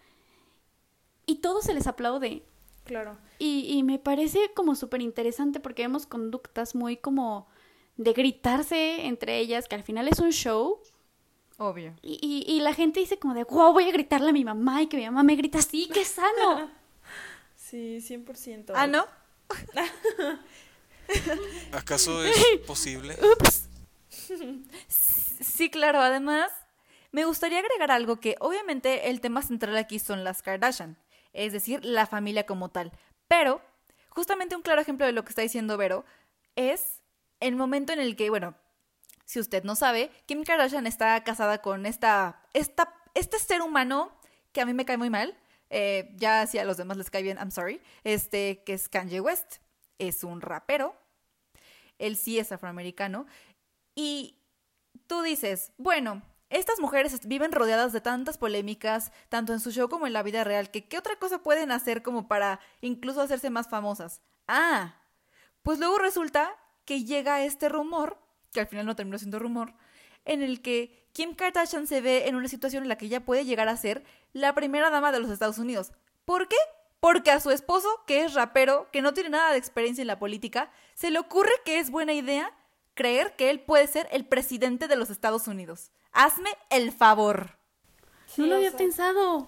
y 1.26 1.36
todo 1.36 1.62
se 1.62 1.74
les 1.74 1.88
aplaude. 1.88 2.44
Claro. 2.84 3.18
Y, 3.40 3.66
y 3.78 3.84
me 3.84 4.00
parece 4.00 4.52
como 4.56 4.76
súper 4.76 5.02
interesante 5.02 5.60
porque 5.60 5.84
vemos 5.84 6.06
conductas 6.08 6.74
muy 6.76 6.98
como 6.98 7.48
de 7.96 8.14
gritarse 8.14 9.06
entre 9.06 9.38
ellas, 9.40 9.68
que 9.68 9.76
al 9.76 9.84
final 9.84 10.08
es 10.08 10.20
un 10.20 10.32
show. 10.32 10.80
Obvio. 11.64 11.96
Y, 12.02 12.20
y- 12.22 12.54
y 12.54 12.60
la 12.60 12.74
gente 12.74 13.00
dice 13.00 13.18
como 13.18 13.34
de, 13.34 13.46
wow, 13.46 13.72
voy 13.72 13.88
a 13.88 13.92
gritarle 13.92 14.30
a 14.30 14.34
mi 14.34 14.44
mamá 14.44 14.82
y 14.82 14.88
que 14.88 14.98
mi 14.98 15.06
mamá 15.06 15.24
me 15.24 15.36
grita 15.36 15.60
así, 15.60 15.90
qué 15.94 16.04
sano. 16.06 16.70
Sí, 17.56 17.98
100%. 18.02 18.72
Ah, 18.76 18.86
¿no? 18.86 19.08
¿Acaso 21.72 22.24
es 22.24 22.36
posible? 22.68 23.16
Ups. 23.40 23.68
Sí, 24.90 25.70
claro. 25.72 26.00
Además, 26.02 26.52
me 27.12 27.26
gustaría 27.26 27.60
agregar 27.60 27.90
algo 27.92 28.20
que 28.20 28.36
obviamente 28.40 29.10
el 29.10 29.22
tema 29.22 29.42
central 29.42 29.76
aquí 29.78 29.98
son 30.00 30.24
las 30.24 30.42
Kardashian, 30.44 30.98
es 31.34 31.52
decir, 31.54 31.84
la 31.84 32.06
familia 32.06 32.46
como 32.46 32.70
tal. 32.70 32.92
Pero, 33.28 33.60
justamente 34.10 34.56
un 34.56 34.62
claro 34.62 34.82
ejemplo 34.82 35.06
de 35.08 35.12
lo 35.14 35.24
que 35.24 35.30
está 35.30 35.42
diciendo 35.42 35.76
Vero 35.78 36.06
es 36.56 37.02
el 37.40 37.56
momento 37.56 37.92
en 37.94 38.00
el 38.00 38.16
que, 38.16 38.30
bueno, 38.30 38.54
si 39.26 39.40
usted 39.40 39.64
no 39.64 39.76
sabe, 39.76 40.12
Kim 40.26 40.44
Kardashian 40.44 40.88
está 40.88 41.24
casada 41.24 41.62
con 41.62 41.86
esta, 41.86 42.42
esta, 42.54 42.94
este 43.14 43.40
ser 43.40 43.62
humano 43.62 44.12
que 44.52 44.62
a 44.62 44.66
mí 44.66 44.74
me 44.74 44.86
cae 44.86 44.98
muy 44.98 45.10
mal. 45.10 45.38
eh, 45.70 46.14
ya 46.18 46.46
si 46.46 46.60
a 46.60 46.66
los 46.66 46.78
demás 46.78 46.98
les 46.98 47.10
cae 47.10 47.24
bien, 47.24 47.38
I'm 47.38 47.50
sorry. 47.52 47.82
Este, 48.04 48.64
que 48.64 48.74
es 48.74 48.90
Kanye 48.90 49.22
West. 49.22 49.56
Es 49.98 50.24
un 50.24 50.42
rapero. 50.42 50.96
Él 51.98 52.16
sí 52.16 52.38
es 52.38 52.52
afroamericano. 52.52 53.26
Y 53.96 54.38
tú 55.08 55.22
dices, 55.24 55.72
bueno, 55.78 56.22
estas 56.50 56.80
mujeres 56.80 57.28
viven 57.28 57.52
rodeadas 57.52 57.94
de 57.94 58.02
tantas 58.02 58.38
polémicas, 58.38 59.12
tanto 59.30 59.54
en 59.54 59.60
su 59.60 59.72
show 59.72 59.90
como 59.90 60.06
en 60.06 60.14
la 60.14 60.22
vida 60.22 60.44
real, 60.44 60.70
que 60.70 60.88
qué 60.88 60.98
otra 61.00 61.16
cosa 61.18 61.40
pueden 61.42 61.72
hacer 61.72 62.04
como 62.04 62.28
para 62.28 62.60
incluso 62.82 63.22
hacerse 63.22 63.50
más 63.50 63.68
famosas. 63.68 64.22
Ah, 64.48 65.02
pues 65.64 65.80
luego 65.80 65.98
resulta 65.98 66.56
que 66.86 67.04
llega 67.06 67.44
este 67.44 67.70
rumor, 67.70 68.18
que 68.54 68.62
al 68.62 68.68
final 68.68 68.86
no 68.86 68.96
terminó 68.96 69.18
siendo 69.18 69.40
rumor, 69.40 69.74
en 70.26 70.42
el 70.42 70.62
que 70.62 71.08
Kim 71.12 71.36
Kardashian 71.36 71.86
se 71.88 72.02
ve 72.02 72.28
en 72.28 72.36
una 72.36 72.48
situación 72.48 72.84
en 72.84 72.90
la 72.90 72.98
que 72.98 73.06
ella 73.08 73.26
puede 73.26 73.46
llegar 73.46 73.68
a 73.68 73.76
ser 73.78 74.04
la 74.32 74.56
primera 74.56 74.90
dama 74.90 75.12
de 75.12 75.20
los 75.20 75.30
Estados 75.30 75.58
Unidos. 75.58 75.92
¿Por 76.26 76.48
qué? 76.48 76.56
Porque 77.00 77.32
a 77.32 77.40
su 77.42 77.52
esposo, 77.52 77.90
que 78.08 78.24
es 78.24 78.34
rapero, 78.34 78.88
que 78.92 79.02
no 79.02 79.14
tiene 79.14 79.30
nada 79.32 79.52
de 79.52 79.58
experiencia 79.58 80.02
en 80.02 80.08
la 80.08 80.20
política, 80.20 80.72
se 80.94 81.12
le 81.12 81.20
ocurre 81.20 81.52
que 81.66 81.80
es 81.80 81.90
buena 81.90 82.14
idea 82.14 82.52
creer 82.94 83.36
que 83.36 83.50
él 83.50 83.60
puede 83.60 83.88
ser 83.88 84.08
el 84.12 84.26
presidente 84.26 84.88
de 84.88 84.96
los 84.96 85.10
Estados 85.10 85.48
Unidos. 85.48 85.92
Hazme 86.14 86.50
el 86.70 86.92
favor. 86.94 87.58
No 88.38 88.46
lo 88.46 88.54
o 88.54 88.56
había 88.58 88.70
sea- 88.70 88.78
pensado. 88.78 89.48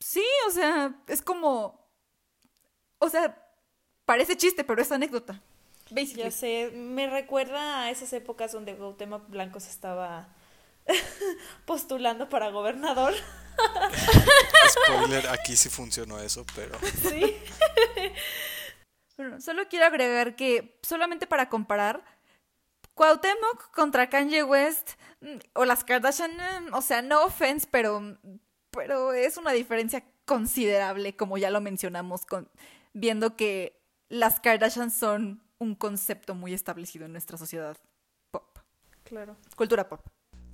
Sí, 0.00 0.24
o 0.48 0.50
sea, 0.50 0.94
es 1.06 1.22
como... 1.22 1.80
O 2.98 3.08
sea, 3.08 3.38
parece 4.04 4.36
chiste, 4.36 4.64
pero 4.64 4.82
es 4.82 4.90
anécdota. 4.90 5.40
Basically. 5.92 6.24
Ya 6.24 6.30
sé, 6.30 6.70
me 6.74 7.08
recuerda 7.08 7.82
a 7.82 7.90
esas 7.90 8.12
épocas 8.12 8.52
donde 8.52 8.76
Cuauhtémoc 8.76 9.28
Blanco 9.28 9.60
se 9.60 9.70
estaba 9.70 10.28
postulando 11.66 12.28
para 12.28 12.50
gobernador. 12.50 13.14
Spoiler, 14.68 15.28
aquí 15.28 15.56
sí 15.56 15.68
funcionó 15.68 16.18
eso, 16.18 16.44
pero 16.54 16.78
Sí. 17.02 17.36
Bueno, 19.16 19.40
solo 19.40 19.68
quiero 19.68 19.86
agregar 19.86 20.36
que, 20.36 20.78
solamente 20.82 21.26
para 21.26 21.48
comparar, 21.48 22.02
Cuauhtémoc 22.94 23.70
contra 23.72 24.08
Kanye 24.08 24.42
West 24.42 24.92
mm, 25.20 25.36
o 25.54 25.64
las 25.64 25.84
Kardashian, 25.84 26.32
mm, 26.32 26.74
o 26.74 26.82
sea, 26.82 27.02
no 27.02 27.24
offense, 27.24 27.66
pero, 27.70 28.18
pero 28.70 29.12
es 29.12 29.36
una 29.36 29.52
diferencia 29.52 30.04
considerable, 30.24 31.16
como 31.16 31.38
ya 31.38 31.50
lo 31.50 31.60
mencionamos, 31.60 32.26
con, 32.26 32.50
viendo 32.92 33.36
que 33.36 33.80
las 34.08 34.40
Kardashian 34.40 34.90
son 34.90 35.41
un 35.62 35.74
concepto 35.74 36.34
muy 36.34 36.52
establecido 36.54 37.06
en 37.06 37.12
nuestra 37.12 37.38
sociedad 37.38 37.76
pop, 38.30 38.58
Claro. 39.04 39.36
cultura 39.56 39.88
pop. 39.88 40.00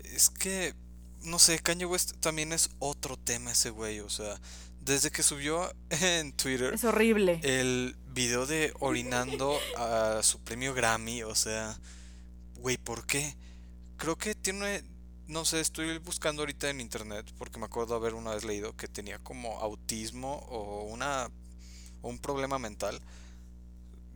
Es 0.05 0.31
que, 0.31 0.75
no 1.23 1.39
sé, 1.39 1.59
Kanye 1.59 1.87
West 1.87 2.17
también 2.21 2.53
es 2.53 2.71
otro 2.79 3.17
tema 3.17 3.53
ese 3.53 3.71
güey, 3.71 4.01
o 4.01 4.09
sea, 4.11 4.41
desde 4.81 5.11
que 5.11 5.23
subió 5.23 5.71
en 5.91 6.33
Twitter 6.33 6.73
Es 6.75 6.85
horrible. 6.85 7.41
el 7.43 7.97
video 8.07 8.47
de 8.47 8.73
orinando 8.81 9.59
a 9.77 10.21
su 10.23 10.41
premio 10.41 10.75
Grammy, 10.75 11.23
o 11.25 11.35
sea, 11.35 11.79
güey, 12.57 12.77
¿por 12.79 13.07
qué? 13.07 13.37
Creo 13.97 14.17
que 14.17 14.35
tiene, 14.35 14.83
no 15.27 15.45
sé, 15.45 15.61
estoy 15.61 15.99
buscando 15.99 16.43
ahorita 16.43 16.71
en 16.71 16.81
internet 16.81 17.33
porque 17.37 17.59
me 17.59 17.67
acuerdo 17.67 17.95
haber 17.97 18.15
una 18.15 18.35
vez 18.35 18.45
leído 18.45 18.77
que 18.77 18.89
tenía 18.89 19.19
como 19.19 19.59
autismo 19.61 20.37
o 20.49 20.85
una 20.85 21.29
o 22.03 22.09
un 22.09 22.19
problema 22.19 22.59
mental. 22.59 23.01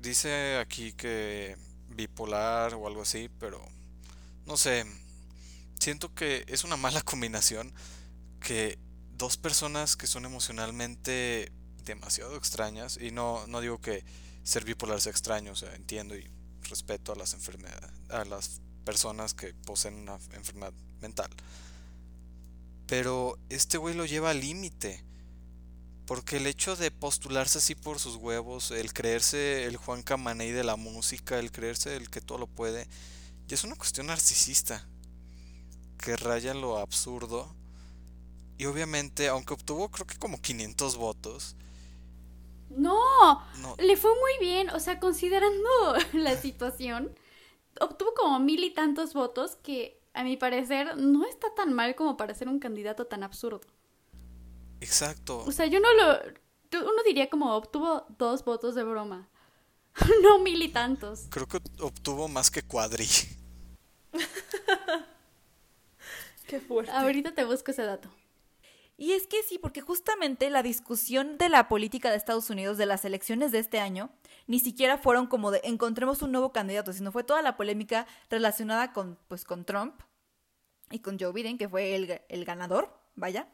Dice 0.03 0.59
aquí 0.59 0.93
que 0.93 1.57
bipolar 1.89 2.75
o 2.75 2.89
algo 2.89 3.03
así, 3.03 3.31
pero 3.39 3.65
no 4.47 4.57
sé, 4.57 4.85
siento 5.79 6.13
que 6.13 6.45
es 6.49 6.65
una 6.65 6.77
mala 6.77 7.01
combinación 7.03 7.73
que 8.41 8.81
dos 9.17 9.37
personas 9.37 9.97
que 9.97 10.09
son 10.09 10.25
emocionalmente 10.25 11.53
demasiado 11.85 12.37
extrañas, 12.37 12.99
y 13.01 13.13
no, 13.13 13.47
no 13.47 13.61
digo 13.61 13.81
que 13.81 14.05
ser 14.43 14.65
bipolar 14.65 15.01
sea 15.01 15.13
extraño, 15.13 15.53
o 15.53 15.57
sea, 15.57 15.73
entiendo 15.77 16.17
y 16.17 16.29
respeto 16.69 17.13
a 17.13 17.17
las 17.17 17.33
enfermedades, 17.35 17.93
a 18.09 18.25
las 18.25 18.61
personas 18.85 19.35
que 19.35 19.55
poseen 19.55 19.95
una 19.95 20.19
enfermedad 20.33 20.73
mental. 21.01 21.31
Pero 22.89 23.39
este 23.49 23.79
güey 23.79 23.95
lo 23.95 24.05
lleva 24.05 24.31
al 24.31 24.41
límite. 24.41 25.05
Porque 26.07 26.37
el 26.39 26.47
hecho 26.47 26.77
de 26.77 26.91
postularse 26.91 27.59
así 27.59 27.75
por 27.75 27.99
sus 27.99 28.17
huevos, 28.17 28.71
el 28.71 28.93
creerse 28.93 29.65
el 29.67 29.77
Juan 29.77 30.03
Camaney 30.03 30.51
de 30.53 30.65
la 30.65 30.77
música, 30.77 31.39
el 31.39 31.53
creerse 31.53 31.97
el 31.97 32.11
que 32.11 32.21
todo 32.21 32.39
lo 32.39 32.47
puede, 32.47 32.89
ya 33.49 33.55
es 33.57 33.65
una 33.65 33.77
cuestión 33.77 34.09
narcisista. 34.09 34.89
Que 35.97 36.17
raya 36.17 36.51
en 36.51 36.61
lo 36.61 36.77
absurdo. 36.79 37.57
Y 38.59 38.65
obviamente, 38.67 39.29
aunque 39.29 39.53
obtuvo 39.55 39.91
creo 39.91 40.07
que 40.07 40.17
como 40.19 40.41
500 40.41 40.97
votos, 40.97 41.57
No, 42.69 43.43
no, 43.55 43.79
le 43.79 43.97
fue 43.97 44.11
muy 44.13 44.33
bien, 44.41 44.71
o 44.71 44.81
sea, 44.81 44.99
considerando 44.99 45.69
la 46.15 46.37
situación, 46.37 47.15
obtuvo 47.81 48.15
como 48.15 48.41
mil 48.41 48.65
y 48.65 48.75
tantos 48.75 49.15
votos 49.15 49.57
que 49.57 50.01
a 50.15 50.25
mi 50.25 50.37
parecer 50.37 50.97
no 50.99 51.27
está 51.27 51.55
tan 51.55 51.73
mal 51.75 51.95
como 51.97 52.17
para 52.17 52.35
ser 52.35 52.49
un 52.49 52.61
candidato 52.61 53.07
tan 53.07 53.23
absurdo. 53.23 53.63
Exacto. 54.83 55.45
O 55.47 55.53
sea, 55.53 55.67
yo 55.67 55.81
no 55.81 55.93
lo... 55.95 56.19
Uno 56.73 57.03
diría 57.05 57.29
como 57.29 57.55
obtuvo 57.55 58.07
dos 58.19 58.45
votos 58.45 58.75
de 58.75 58.85
broma. 58.85 59.29
no 60.23 60.39
mil 60.39 60.63
y 60.63 60.69
tantos. 60.69 61.27
Creo 61.31 61.47
que 61.47 61.59
obtuvo 61.81 62.29
más 62.29 62.51
que 62.51 62.63
Cuadri. 62.63 63.07
Qué 66.47 66.61
fuerte. 66.61 66.93
Ahorita 66.93 67.35
te 67.35 67.45
busco 67.45 67.71
ese 67.71 67.83
dato. 67.83 68.11
Y 68.97 69.13
es 69.13 69.27
que 69.27 69.43
sí, 69.43 69.59
porque 69.59 69.81
justamente 69.81 70.51
la 70.51 70.63
discusión 70.63 71.39
de 71.39 71.49
la 71.49 71.69
política 71.69 72.11
de 72.11 72.17
Estados 72.17 72.51
Unidos 72.51 72.79
de 72.79 72.87
las 72.87 73.05
elecciones 73.05 73.51
de 73.51 73.59
este 73.59 73.81
año 73.81 74.11
ni 74.47 74.59
siquiera 74.59 74.99
fueron 74.99 75.27
como 75.27 75.51
de 75.51 75.61
encontremos 75.65 76.23
un 76.23 76.33
nuevo 76.33 76.53
candidato, 76.53 76.93
sino 76.93 77.13
fue 77.13 77.25
toda 77.25 77.43
la 77.43 77.57
polémica 77.57 78.07
relacionada 78.29 78.93
con, 78.93 79.19
pues, 79.29 79.45
con 79.45 79.65
Trump 79.65 80.01
y 80.91 81.01
con 81.01 81.19
Joe 81.19 81.33
Biden, 81.33 81.59
que 81.59 81.69
fue 81.69 81.95
el, 81.95 82.21
el 82.29 82.45
ganador, 82.45 82.93
vaya. 83.15 83.49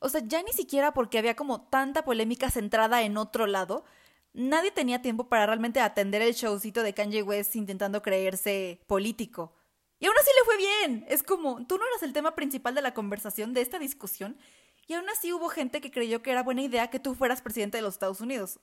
O 0.00 0.08
sea, 0.08 0.20
ya 0.24 0.42
ni 0.42 0.52
siquiera 0.52 0.92
porque 0.92 1.18
había 1.18 1.36
como 1.36 1.62
tanta 1.62 2.04
polémica 2.04 2.50
centrada 2.50 3.02
en 3.02 3.16
otro 3.16 3.46
lado, 3.46 3.84
nadie 4.32 4.70
tenía 4.70 5.02
tiempo 5.02 5.28
para 5.28 5.46
realmente 5.46 5.80
atender 5.80 6.22
el 6.22 6.34
showcito 6.34 6.82
de 6.82 6.94
Kanye 6.94 7.22
West 7.22 7.56
intentando 7.56 8.02
creerse 8.02 8.80
político. 8.86 9.54
Y 9.98 10.06
aún 10.06 10.16
así 10.18 10.30
le 10.38 10.44
fue 10.44 10.56
bien. 10.56 11.04
Es 11.08 11.22
como, 11.22 11.66
tú 11.66 11.76
no 11.76 11.86
eras 11.86 12.02
el 12.02 12.12
tema 12.12 12.34
principal 12.34 12.74
de 12.74 12.82
la 12.82 12.94
conversación, 12.94 13.52
de 13.52 13.62
esta 13.62 13.78
discusión, 13.78 14.38
y 14.86 14.94
aún 14.94 15.08
así 15.10 15.32
hubo 15.32 15.48
gente 15.48 15.80
que 15.80 15.90
creyó 15.90 16.22
que 16.22 16.30
era 16.30 16.42
buena 16.42 16.62
idea 16.62 16.88
que 16.88 17.00
tú 17.00 17.14
fueras 17.14 17.42
presidente 17.42 17.78
de 17.78 17.82
los 17.82 17.94
Estados 17.94 18.20
Unidos. 18.20 18.60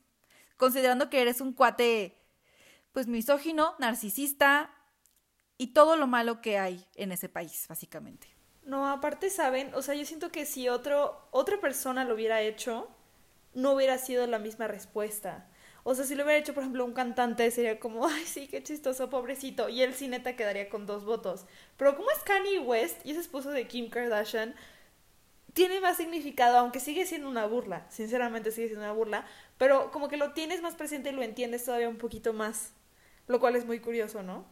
Considerando 0.58 1.10
que 1.10 1.21
eres 1.21 1.41
un 1.41 1.54
cuate, 1.54 2.17
pues 2.93 3.08
misógino, 3.08 3.76
narcisista 3.78 4.74
y 5.58 5.67
todo 5.67 5.98
lo 5.98 6.08
malo 6.08 6.41
que 6.41 6.58
hay 6.58 6.88
en 6.95 7.12
ese 7.12 7.30
país, 7.30 7.65
básicamente. 7.67 8.35
No, 8.65 8.89
aparte 8.89 9.30
saben, 9.30 9.73
o 9.75 9.82
sea, 9.84 9.93
yo 9.95 10.06
siento 10.06 10.32
que 10.32 10.45
si 10.45 10.69
otro, 10.69 11.21
otra 11.32 11.60
persona 11.62 12.04
lo 12.04 12.15
hubiera 12.15 12.41
hecho, 12.41 12.89
no 13.54 13.73
hubiera 13.73 13.97
sido 13.99 14.25
la 14.28 14.39
misma 14.39 14.67
respuesta. 14.67 15.47
O 15.84 15.93
sea, 15.93 16.04
si 16.04 16.15
lo 16.15 16.23
hubiera 16.23 16.39
hecho, 16.39 16.56
por 16.56 16.63
ejemplo, 16.63 16.84
un 16.84 16.93
cantante, 16.93 17.49
sería 17.51 17.80
como, 17.80 18.08
ay, 18.08 18.23
sí, 18.25 18.47
qué 18.47 18.63
chistoso, 18.63 19.10
pobrecito. 19.10 19.69
Y 19.69 19.84
él 19.84 19.93
sí 19.93 20.08
neta 20.08 20.36
quedaría 20.36 20.69
con 20.69 20.88
dos 20.88 21.06
votos. 21.06 21.45
Pero 21.78 21.95
como 21.95 22.10
es 22.10 22.19
Kanye 22.23 22.60
West 22.60 23.06
y 23.06 23.12
es 23.12 23.17
esposo 23.17 23.51
de 23.51 23.67
Kim 23.67 23.89
Kardashian, 23.89 24.56
tiene 25.54 25.80
más 25.80 25.97
significado, 25.97 26.58
aunque 26.58 26.80
sigue 26.80 27.06
siendo 27.06 27.30
una 27.30 27.45
burla. 27.45 27.86
Sinceramente 27.89 28.51
sigue 28.51 28.67
siendo 28.67 28.86
una 28.86 28.93
burla. 28.93 29.25
Pero 29.60 29.91
como 29.91 30.10
que 30.10 30.17
lo 30.17 30.34
tienes 30.34 30.62
más 30.63 30.75
presente 30.75 31.10
y 31.12 31.13
lo 31.13 31.21
entiendes 31.21 31.65
todavía 31.65 31.88
un 31.89 31.97
poquito 31.97 32.34
más. 32.34 32.73
Lo 33.28 33.39
cual 33.39 33.56
es 33.56 33.65
muy 33.65 33.80
curioso, 33.80 34.23
¿no? 34.23 34.45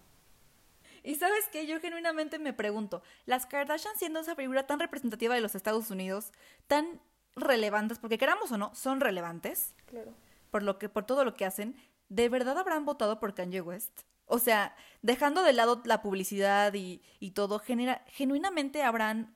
Y 1.04 1.16
sabes 1.16 1.48
qué, 1.52 1.68
yo 1.68 1.80
genuinamente 1.82 2.39
me 2.39 2.54
pregunto, 2.54 3.04
las 3.26 3.46
Kardashian 3.46 3.96
siendo 3.98 4.22
esa 4.22 4.36
figura 4.36 4.66
tan 4.66 4.80
representativa 4.80 5.36
de 5.36 5.42
los 5.42 5.54
Estados 5.56 5.92
Unidos, 5.92 6.32
tan 6.68 7.02
relevantes, 7.36 8.00
porque 8.00 8.18
queramos 8.18 8.52
o 8.52 8.58
no, 8.58 8.74
son 8.74 9.02
relevantes, 9.02 9.74
Claro. 9.86 10.13
por 10.52 10.63
lo 10.63 10.80
que, 10.80 10.88
por 10.89 11.06
todo 11.06 11.26
lo 11.26 11.36
que 11.36 11.46
hacen, 11.46 11.76
¿de 12.10 12.30
verdad 12.30 12.58
habrán 12.58 12.86
votado 12.86 13.20
por 13.20 13.34
Kanye 13.34 13.62
West? 13.62 14.02
O 14.26 14.39
sea, 14.39 14.76
dejando 15.02 15.44
de 15.44 15.52
lado 15.54 15.82
la 15.86 16.02
publicidad 16.02 16.74
y, 16.74 17.02
y 17.20 17.32
todo, 17.32 17.60
genera- 17.60 18.04
genuinamente 18.08 18.82
habrán 18.84 19.36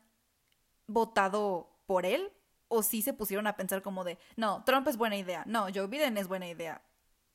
votado 0.88 1.70
por 1.86 2.06
él? 2.06 2.32
¿O 2.70 2.84
sí 2.84 3.02
se 3.02 3.14
pusieron 3.14 3.48
a 3.48 3.56
pensar 3.56 3.82
como 3.82 4.04
de, 4.04 4.18
no, 4.36 4.64
Trump 4.66 4.88
es 4.90 4.98
buena 4.98 5.16
idea, 5.16 5.44
no, 5.46 5.68
Joe 5.74 5.88
Biden 5.88 6.18
es 6.18 6.28
buena 6.28 6.48
idea? 6.48 6.82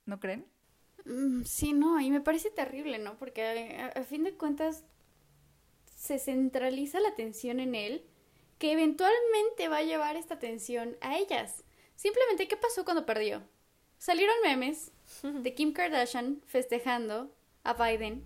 ¿No 0.04 0.20
creen? 0.20 0.46
Mm, 1.04 1.42
Sí, 1.44 1.72
no, 1.72 2.00
y 2.00 2.10
me 2.10 2.20
parece 2.20 2.50
terrible, 2.50 2.98
¿no? 2.98 3.16
Porque 3.18 3.42
a, 3.44 3.86
a 3.88 4.04
fin 4.04 4.24
de 4.24 4.34
cuentas 4.34 4.84
se 5.96 6.18
centraliza 6.18 7.00
la 7.00 7.08
atención 7.08 7.60
en 7.60 7.74
él, 7.74 8.04
que 8.58 8.72
eventualmente 8.72 9.68
va 9.68 9.78
a 9.78 9.82
llevar 9.82 10.16
esta 10.16 10.34
atención 10.34 10.96
a 11.00 11.16
ellas. 11.18 11.64
Simplemente, 11.96 12.48
¿qué 12.48 12.56
pasó 12.56 12.84
cuando 12.84 13.06
perdió? 13.06 13.42
Salieron 13.98 14.34
memes 14.42 14.90
de 15.22 15.54
Kim 15.54 15.72
Kardashian 15.72 16.42
festejando 16.46 17.30
a 17.62 17.74
Biden. 17.74 18.24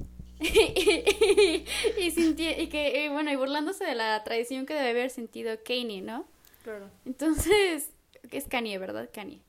y, 0.40 1.64
y 1.98 2.68
que, 2.68 3.04
y 3.04 3.08
bueno, 3.08 3.30
y 3.32 3.36
burlándose 3.36 3.84
de 3.84 3.94
la 3.94 4.22
traición 4.24 4.66
que 4.66 4.74
debe 4.74 4.90
haber 4.90 5.10
sentido 5.10 5.56
Kanye, 5.64 6.00
¿no? 6.00 6.26
Claro. 6.62 6.90
Entonces, 7.04 7.90
es 8.30 8.44
Kanye, 8.48 8.78
¿verdad? 8.78 9.10
Kanye. 9.12 9.40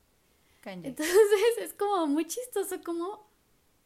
Kanye. 0.60 0.88
Entonces 0.88 1.16
es 1.58 1.72
como 1.74 2.06
muy 2.06 2.26
chistoso 2.26 2.80
como 2.84 3.28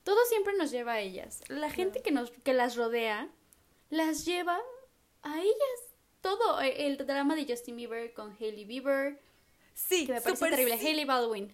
todo 0.03 0.19
siempre 0.29 0.55
nos 0.57 0.71
lleva 0.71 0.95
a 0.95 1.01
ellas. 1.01 1.41
La 1.49 1.71
gente 1.71 2.03
que 2.03 2.11
nos 2.11 2.31
que 2.31 2.53
las 2.55 2.77
rodea 2.77 3.29
las 3.91 4.25
lleva 4.25 4.61
a 5.23 5.41
ellas. 5.41 5.81
Todo 6.21 6.61
eh, 6.61 6.87
el 6.87 6.97
drama 7.07 7.37
de 7.37 7.47
Justin 7.47 7.77
Bieber 7.77 8.13
con 8.15 8.35
Hailey 8.39 8.65
Bieber, 8.65 9.21
sí, 9.75 10.07
que 10.07 10.15
me 10.15 10.21
parece 10.21 10.49
terrible. 10.49 10.79
sí. 10.79 10.87
Hailey 10.87 11.05
Baldwin. 11.05 11.53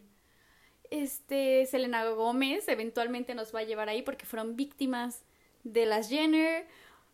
Este, 0.90 1.66
Selena 1.66 2.04
Gómez 2.08 2.66
eventualmente 2.68 3.34
nos 3.34 3.54
va 3.54 3.60
a 3.60 3.64
llevar 3.64 3.88
ahí 3.88 4.02
porque 4.02 4.26
fueron 4.26 4.56
víctimas 4.56 5.22
de 5.64 5.86
las 5.86 6.08
Jenner. 6.08 6.66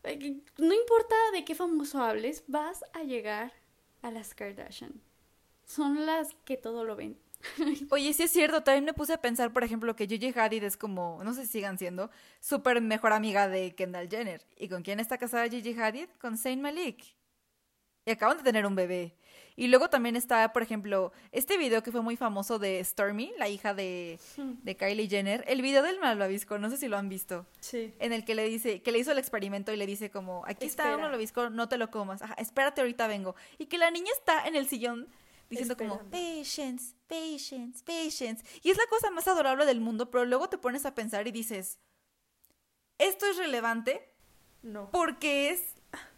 Eh, 0.04 0.40
No 0.56 0.72
importa 0.74 1.14
de 1.32 1.44
qué 1.44 1.54
famoso 1.54 2.00
hables, 2.02 2.44
vas 2.46 2.84
a 2.94 3.02
llegar 3.02 3.52
a 4.02 4.10
las 4.10 4.34
Kardashian. 4.34 5.00
Son 5.66 6.06
las 6.06 6.34
que 6.44 6.56
todo 6.56 6.84
lo 6.84 6.96
ven. 6.96 7.18
Oye, 7.90 8.12
sí 8.12 8.24
es 8.24 8.30
cierto, 8.30 8.62
también 8.62 8.84
me 8.84 8.94
puse 8.94 9.12
a 9.12 9.20
pensar, 9.20 9.52
por 9.52 9.64
ejemplo, 9.64 9.96
que 9.96 10.06
Gigi 10.06 10.32
Hadid 10.36 10.64
es 10.64 10.76
como, 10.76 11.20
no 11.24 11.34
sé 11.34 11.42
si 11.42 11.52
sigan 11.52 11.78
siendo, 11.78 12.10
súper 12.40 12.80
mejor 12.80 13.12
amiga 13.12 13.48
de 13.48 13.74
Kendall 13.74 14.08
Jenner. 14.08 14.44
¿Y 14.56 14.68
con 14.68 14.82
quién 14.82 15.00
está 15.00 15.18
casada 15.18 15.48
Gigi 15.48 15.78
Hadid? 15.78 16.08
Con 16.20 16.36
Zayn 16.36 16.60
Malik. 16.60 17.04
Y 18.04 18.10
acaban 18.12 18.38
de 18.38 18.44
tener 18.44 18.66
un 18.66 18.76
bebé. 18.76 19.16
Y 19.56 19.68
luego 19.68 19.88
también 19.88 20.16
está, 20.16 20.52
por 20.52 20.62
ejemplo, 20.62 21.12
este 21.32 21.56
video 21.56 21.82
que 21.82 21.90
fue 21.90 22.02
muy 22.02 22.16
famoso 22.16 22.58
de 22.58 22.84
Stormy, 22.84 23.32
la 23.38 23.48
hija 23.48 23.72
de, 23.72 24.20
de 24.36 24.76
Kylie 24.76 25.08
Jenner. 25.08 25.44
El 25.48 25.62
video 25.62 25.82
del 25.82 25.98
malvavisco, 25.98 26.58
no 26.58 26.68
sé 26.68 26.76
si 26.76 26.88
lo 26.88 26.98
han 26.98 27.08
visto. 27.08 27.46
Sí. 27.60 27.94
En 27.98 28.12
el 28.12 28.24
que 28.24 28.34
le 28.34 28.46
dice, 28.48 28.82
que 28.82 28.92
le 28.92 28.98
hizo 28.98 29.12
el 29.12 29.18
experimento 29.18 29.72
y 29.72 29.76
le 29.76 29.86
dice 29.86 30.10
como, 30.10 30.44
aquí 30.46 30.66
está 30.66 30.94
un 30.94 31.00
malvavisco, 31.00 31.48
no 31.48 31.68
te 31.68 31.78
lo 31.78 31.90
comas. 31.90 32.20
Ajá, 32.20 32.34
espérate, 32.34 32.82
ahorita 32.82 33.06
vengo. 33.06 33.34
Y 33.56 33.66
que 33.66 33.78
la 33.78 33.90
niña 33.90 34.12
está 34.16 34.46
en 34.46 34.56
el 34.56 34.68
sillón 34.68 35.08
diciendo 35.50 35.76
como, 35.76 35.98
patience, 36.10 36.94
patience, 37.06 37.82
patience. 37.84 38.44
Y 38.62 38.70
es 38.70 38.76
la 38.76 38.86
cosa 38.88 39.10
más 39.10 39.28
adorable 39.28 39.64
del 39.66 39.80
mundo, 39.80 40.10
pero 40.10 40.24
luego 40.24 40.48
te 40.48 40.58
pones 40.58 40.84
a 40.86 40.94
pensar 40.94 41.26
y 41.26 41.32
dices, 41.32 41.78
esto 42.98 43.26
es 43.26 43.36
relevante 43.36 44.08
No. 44.62 44.90
porque 44.90 45.50
es... 45.50 45.62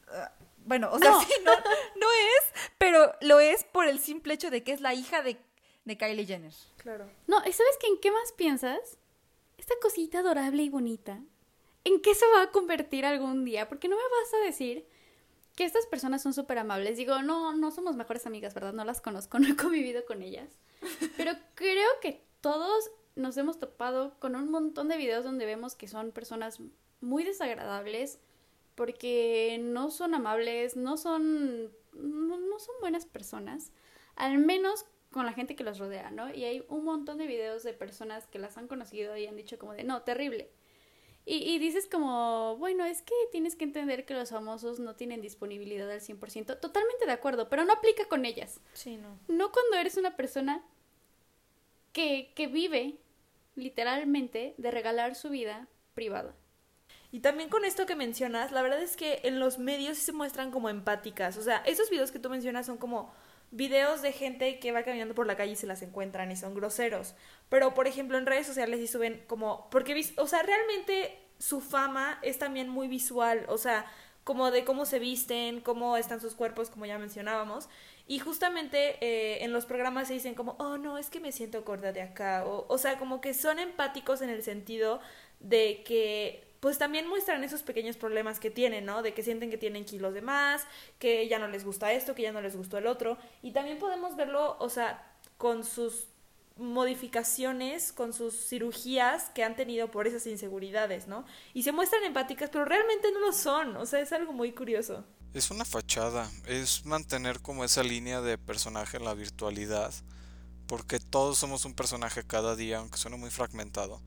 ah, 0.09 0.33
Bueno, 0.65 0.91
o 0.93 0.99
sea, 0.99 1.11
No. 1.11 1.21
sí, 1.21 1.33
no, 1.45 1.53
no 1.53 2.07
es, 2.13 2.71
pero 2.79 3.13
lo 3.21 3.41
es 3.41 3.65
por 3.65 3.87
el 3.87 3.99
simple 3.99 4.35
hecho 4.35 4.51
de 4.51 4.63
que 4.63 4.73
es 4.73 4.81
la 4.81 4.95
hija 4.95 5.23
de, 5.23 5.39
de 5.85 5.97
Kylie 5.99 6.27
Jenner. 6.27 6.55
Claro. 6.79 7.09
No, 7.27 7.39
¿y 7.47 7.53
sabes 7.53 7.77
qué, 7.81 7.87
en 7.89 7.99
qué 8.01 8.11
más 8.11 8.33
piensas? 8.33 8.99
Esta 9.57 9.75
cosita 9.83 10.21
adorable 10.21 10.63
y 10.63 10.69
bonita. 10.71 11.21
¿En 11.85 12.01
qué 12.01 12.15
se 12.15 12.27
va 12.35 12.43
a 12.43 12.51
convertir 12.51 13.05
algún 13.07 13.45
día? 13.45 13.69
Porque 13.69 13.89
no 13.89 13.97
me 13.97 14.03
vas 14.03 14.35
a 14.35 14.45
decir 14.45 14.87
que 15.59 15.65
estas 15.65 15.87
personas 15.87 16.23
son 16.23 16.35
súper 16.35 16.57
amables. 16.59 16.97
Digo, 16.97 17.21
no, 17.21 17.53
no 17.53 17.73
somos 17.73 17.97
mejores 17.97 18.29
amigas, 18.29 18.55
¿verdad? 18.55 18.73
No 18.73 18.85
las 18.85 19.01
conozco, 19.01 19.39
no 19.41 19.49
he 19.49 19.57
convivido 19.57 20.07
con 20.07 20.23
ellas. 20.23 20.57
Pero 21.17 21.33
creo 21.57 21.89
que 22.01 22.25
todos 22.41 22.93
nos 23.17 23.37
hemos 23.39 23.59
topado 23.59 24.17
con 24.21 24.37
un 24.37 24.53
montón 24.53 24.87
de 24.87 24.97
videos 24.97 25.25
donde 25.25 25.47
vemos 25.47 25.75
que 25.75 25.89
son 25.89 26.13
personas 26.13 26.61
muy 27.01 27.25
desagradables 27.25 28.21
porque 28.77 29.59
no 29.61 29.91
son 29.91 30.15
amables, 30.15 30.77
no 30.77 30.97
son, 30.97 31.73
no, 31.93 32.39
no 32.39 32.59
son 32.61 32.77
buenas 32.81 33.05
personas, 33.05 33.73
al 34.15 34.39
menos 34.39 34.87
con 35.11 35.27
la 35.27 35.33
gente 35.33 35.57
que 35.57 35.65
los 35.65 35.81
rodea, 35.81 36.13
¿no? 36.13 36.33
Y 36.33 36.45
hay 36.45 36.65
un 36.69 36.85
montón 36.85 37.19
de 37.19 37.27
videos 37.27 37.65
de 37.65 37.73
personas 37.73 38.29
que 38.29 38.39
las 38.39 38.59
han 38.59 38.69
conocido 38.69 39.17
y 39.17 39.27
han 39.27 39.35
dicho 39.35 39.59
como 39.59 39.73
de, 39.73 39.83
no, 39.83 40.03
terrible. 40.03 40.53
Y, 41.31 41.55
y 41.55 41.59
dices 41.59 41.87
como, 41.87 42.57
bueno, 42.57 42.87
es 42.87 43.03
que 43.03 43.13
tienes 43.31 43.55
que 43.55 43.65
entender 43.65 44.07
que 44.07 44.15
los 44.15 44.31
famosos 44.31 44.81
no 44.81 44.97
tienen 44.97 45.21
disponibilidad 45.21 45.91
al 45.91 46.01
100%. 46.01 46.59
Totalmente 46.59 47.05
de 47.05 47.13
acuerdo, 47.13 47.51
pero 47.51 47.67
no 47.67 47.75
aplica 47.75 48.07
con 48.07 48.25
ellas. 48.25 48.61
Sí, 48.73 48.97
no. 48.97 49.19
No 49.29 49.53
cuando 49.53 49.77
eres 49.77 49.99
una 49.99 50.17
persona 50.17 50.65
que, 51.93 52.33
que 52.35 52.47
vive 52.47 52.97
literalmente 53.57 54.55
de 54.57 54.71
regalar 54.71 55.15
su 55.15 55.29
vida 55.29 55.69
privada. 55.93 56.35
Y 57.13 57.21
también 57.21 57.51
con 57.51 57.67
esto 57.67 57.85
que 57.85 57.95
mencionas, 57.95 58.51
la 58.51 58.63
verdad 58.63 58.83
es 58.83 58.97
que 58.97 59.21
en 59.25 59.39
los 59.39 59.59
medios 59.59 59.99
se 59.99 60.13
muestran 60.13 60.51
como 60.51 60.71
empáticas. 60.71 61.37
O 61.37 61.43
sea, 61.43 61.59
esos 61.67 61.91
videos 61.91 62.11
que 62.11 62.19
tú 62.19 62.31
mencionas 62.31 62.65
son 62.65 62.79
como 62.79 63.13
videos 63.51 64.03
de 64.03 64.13
gente 64.13 64.59
que 64.59 64.73
va 64.73 64.83
caminando 64.83 65.15
por 65.15 65.27
la 65.27 65.37
calle 65.37 65.53
y 65.53 65.57
se 65.57 65.67
las 65.67 65.83
encuentran 65.83 66.31
y 66.31 66.37
son 66.37 66.55
groseros. 66.55 67.15
Pero, 67.49 67.75
por 67.75 67.87
ejemplo, 67.87 68.19
en 68.19 68.27
redes 68.27 68.47
sociales 68.47 68.81
sí 68.81 68.87
suben 68.87 69.25
como... 69.27 69.69
Porque, 69.71 70.05
o 70.17 70.27
sea, 70.27 70.43
realmente 70.43 71.19
su 71.39 71.61
fama 71.61 72.19
es 72.23 72.39
también 72.39 72.69
muy 72.69 72.89
visual. 72.89 73.47
O 73.49 73.59
sea, 73.59 73.87
como 74.25 74.51
de 74.51 74.65
cómo 74.65 74.85
se 74.85 74.99
visten, 74.99 75.61
cómo 75.61 75.97
están 75.97 76.21
sus 76.21 76.35
cuerpos, 76.35 76.69
como 76.69 76.85
ya 76.87 76.99
mencionábamos. 76.99 77.69
Y 78.07 78.19
justamente 78.19 78.97
eh, 79.01 79.45
en 79.45 79.53
los 79.53 79.65
programas 79.65 80.09
se 80.09 80.15
dicen 80.15 80.35
como, 80.35 80.57
oh, 80.59 80.77
no, 80.77 80.99
es 80.99 81.09
que 81.09 81.21
me 81.21 81.33
siento 81.33 81.63
gorda 81.63 81.93
de 81.93 82.03
acá. 82.03 82.45
O, 82.47 82.67
o 82.69 82.79
sea, 82.79 82.99
como 82.99 83.21
que 83.21 83.33
son 83.35 83.59
empáticos 83.59 84.21
en 84.21 84.31
el 84.31 84.43
sentido 84.43 85.01
de 85.41 85.83
que 85.85 86.48
pues 86.61 86.79
también 86.79 87.09
muestran 87.09 87.45
esos 87.45 87.63
pequeños 87.63 87.97
problemas 87.97 88.41
que 88.41 88.51
tienen, 88.51 88.85
¿no? 88.85 89.03
De 89.03 89.15
que 89.15 89.23
sienten 89.23 89.51
que 89.51 89.59
tienen 89.59 89.85
kilos 89.85 90.15
de 90.15 90.23
más, 90.23 90.67
que 90.99 91.29
ya 91.29 91.39
no 91.39 91.49
les 91.49 91.65
gusta 91.65 91.93
esto, 91.93 92.15
que 92.15 92.23
ya 92.23 92.33
no 92.33 92.41
les 92.41 92.57
gustó 92.57 92.79
el 92.79 92.87
otro. 92.87 93.19
Y 93.43 93.53
también 93.53 93.79
podemos 93.79 94.17
verlo, 94.17 94.57
o 94.59 94.69
sea, 94.69 95.05
con 95.37 95.65
sus 95.65 96.09
modificaciones, 96.59 97.93
con 97.93 98.13
sus 98.13 98.35
cirugías 98.35 99.31
que 99.31 99.45
han 99.45 99.55
tenido 99.55 99.91
por 99.91 100.07
esas 100.07 100.27
inseguridades, 100.27 101.07
¿no? 101.07 101.25
Y 101.55 101.63
se 101.63 101.73
muestran 101.73 102.05
empáticas, 102.05 102.51
pero 102.51 102.65
realmente 102.65 103.13
no 103.13 103.21
lo 103.21 103.33
son, 103.33 103.77
o 103.77 103.87
sea, 103.87 104.01
es 104.01 104.13
algo 104.13 104.33
muy 104.33 104.53
curioso. 104.53 105.05
Es 105.35 105.51
una 105.51 105.65
fachada, 105.65 106.29
es 106.47 106.85
mantener 106.85 107.41
como 107.41 107.65
esa 107.65 107.83
línea 107.83 108.21
de 108.21 108.39
personaje 108.39 108.97
en 108.97 109.05
la 109.05 109.15
virtualidad, 109.15 109.95
porque 110.67 110.99
todos 110.99 111.39
somos 111.39 111.65
un 111.65 111.75
personaje 111.75 112.25
cada 112.27 112.57
día, 112.57 112.79
aunque 112.79 112.99
suene 112.99 113.17
muy 113.17 113.31
fragmentado, 113.31 114.03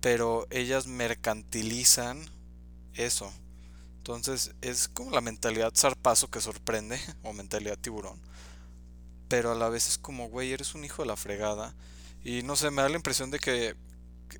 pero 0.00 0.46
ellas 0.50 0.86
mercantilizan 0.86 2.24
eso. 2.94 3.32
Entonces 3.98 4.54
es 4.62 4.88
como 4.88 5.10
la 5.10 5.20
mentalidad 5.20 5.72
zarpazo 5.74 6.30
que 6.30 6.40
sorprende, 6.40 6.98
o 7.22 7.32
mentalidad 7.32 7.78
tiburón, 7.78 8.20
pero 9.28 9.52
a 9.52 9.54
la 9.54 9.68
vez 9.68 9.88
es 9.88 9.98
como, 9.98 10.28
güey, 10.28 10.52
eres 10.52 10.74
un 10.74 10.84
hijo 10.84 11.02
de 11.02 11.08
la 11.08 11.16
fregada. 11.16 11.74
Y 12.24 12.42
no 12.42 12.56
sé, 12.56 12.70
me 12.70 12.82
da 12.82 12.88
la 12.88 12.96
impresión 12.96 13.30
de 13.30 13.38
que 13.38 13.76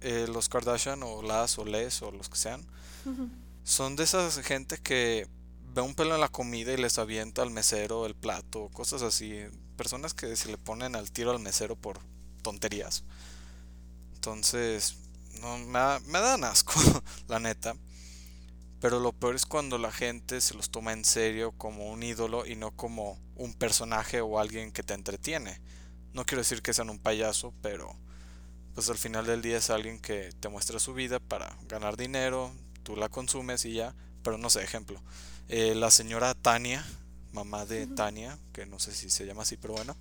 eh, 0.01 0.27
los 0.29 0.49
Kardashian 0.49 1.03
o 1.03 1.23
las 1.23 1.59
o 1.59 1.64
les 1.64 2.03
o 2.03 2.11
los 2.11 2.29
que 2.29 2.37
sean, 2.37 2.66
son 3.62 3.97
de 3.97 4.05
esas 4.05 4.38
gente 4.38 4.79
que 4.79 5.29
ve 5.75 5.83
un 5.83 5.94
pelo 5.94 6.14
en 6.14 6.21
la 6.21 6.29
comida 6.29 6.73
y 6.73 6.77
les 6.77 6.99
avienta 6.99 7.42
al 7.42 7.51
mesero 7.51 8.07
el 8.07 8.14
plato, 8.14 8.71
cosas 8.73 9.03
así. 9.03 9.44
Personas 9.77 10.14
que 10.14 10.35
se 10.37 10.51
le 10.51 10.59
ponen 10.59 10.97
al 10.97 11.12
tiro 11.12 11.31
al 11.31 11.38
mesero 11.38 11.77
por 11.77 12.01
tonterías. 12.42 13.05
Entonces, 14.14 14.97
no, 15.41 15.59
me, 15.59 15.79
da- 15.79 16.01
me 16.07 16.21
dan 16.21 16.45
asco, 16.45 16.75
la 17.29 17.38
neta. 17.38 17.75
Pero 18.81 19.01
lo 19.01 19.12
peor 19.12 19.35
es 19.35 19.45
cuando 19.47 19.77
la 19.79 19.91
gente 19.91 20.41
se 20.41 20.55
los 20.55 20.71
toma 20.71 20.93
en 20.93 21.05
serio 21.05 21.53
como 21.53 21.91
un 21.91 22.03
ídolo 22.03 22.47
y 22.47 22.55
no 22.55 22.71
como 22.71 23.19
un 23.35 23.55
personaje 23.55 24.21
o 24.21 24.38
alguien 24.38 24.71
que 24.71 24.85
te 24.85 24.95
entretiene. 24.95 25.61
No 26.12 26.25
quiero 26.25 26.43
decir 26.43 26.62
que 26.62 26.73
sean 26.75 26.91
un 26.91 26.99
payaso, 27.01 27.53
pero 27.61 27.97
pues 28.75 28.88
al 28.91 28.99
final 28.99 29.27
del 29.27 29.43
día 29.43 29.59
es 29.59 29.71
alguien 29.71 30.01
que 30.01 30.33
te 30.41 30.49
muestra 30.49 30.79
su 30.79 30.95
vida 30.95 31.21
para 31.21 31.57
ganar 31.69 31.97
dinero, 31.97 32.53
tú 32.85 32.97
la 32.97 33.09
consumes 33.09 33.64
y 33.64 33.75
ya. 33.75 33.95
Pero 34.23 34.38
no 34.38 34.51
sé, 34.51 34.62
ejemplo, 34.62 35.03
eh, 35.49 35.75
la 35.75 35.91
señora 35.91 36.35
Tania, 36.35 36.87
mamá 37.33 37.67
de 37.67 37.87
Tania, 37.88 38.38
que 38.53 38.67
no 38.67 38.79
sé 38.79 38.95
si 38.95 39.11
se 39.11 39.27
llama 39.27 39.43
así, 39.43 39.57
pero 39.57 39.75
bueno, 39.75 39.97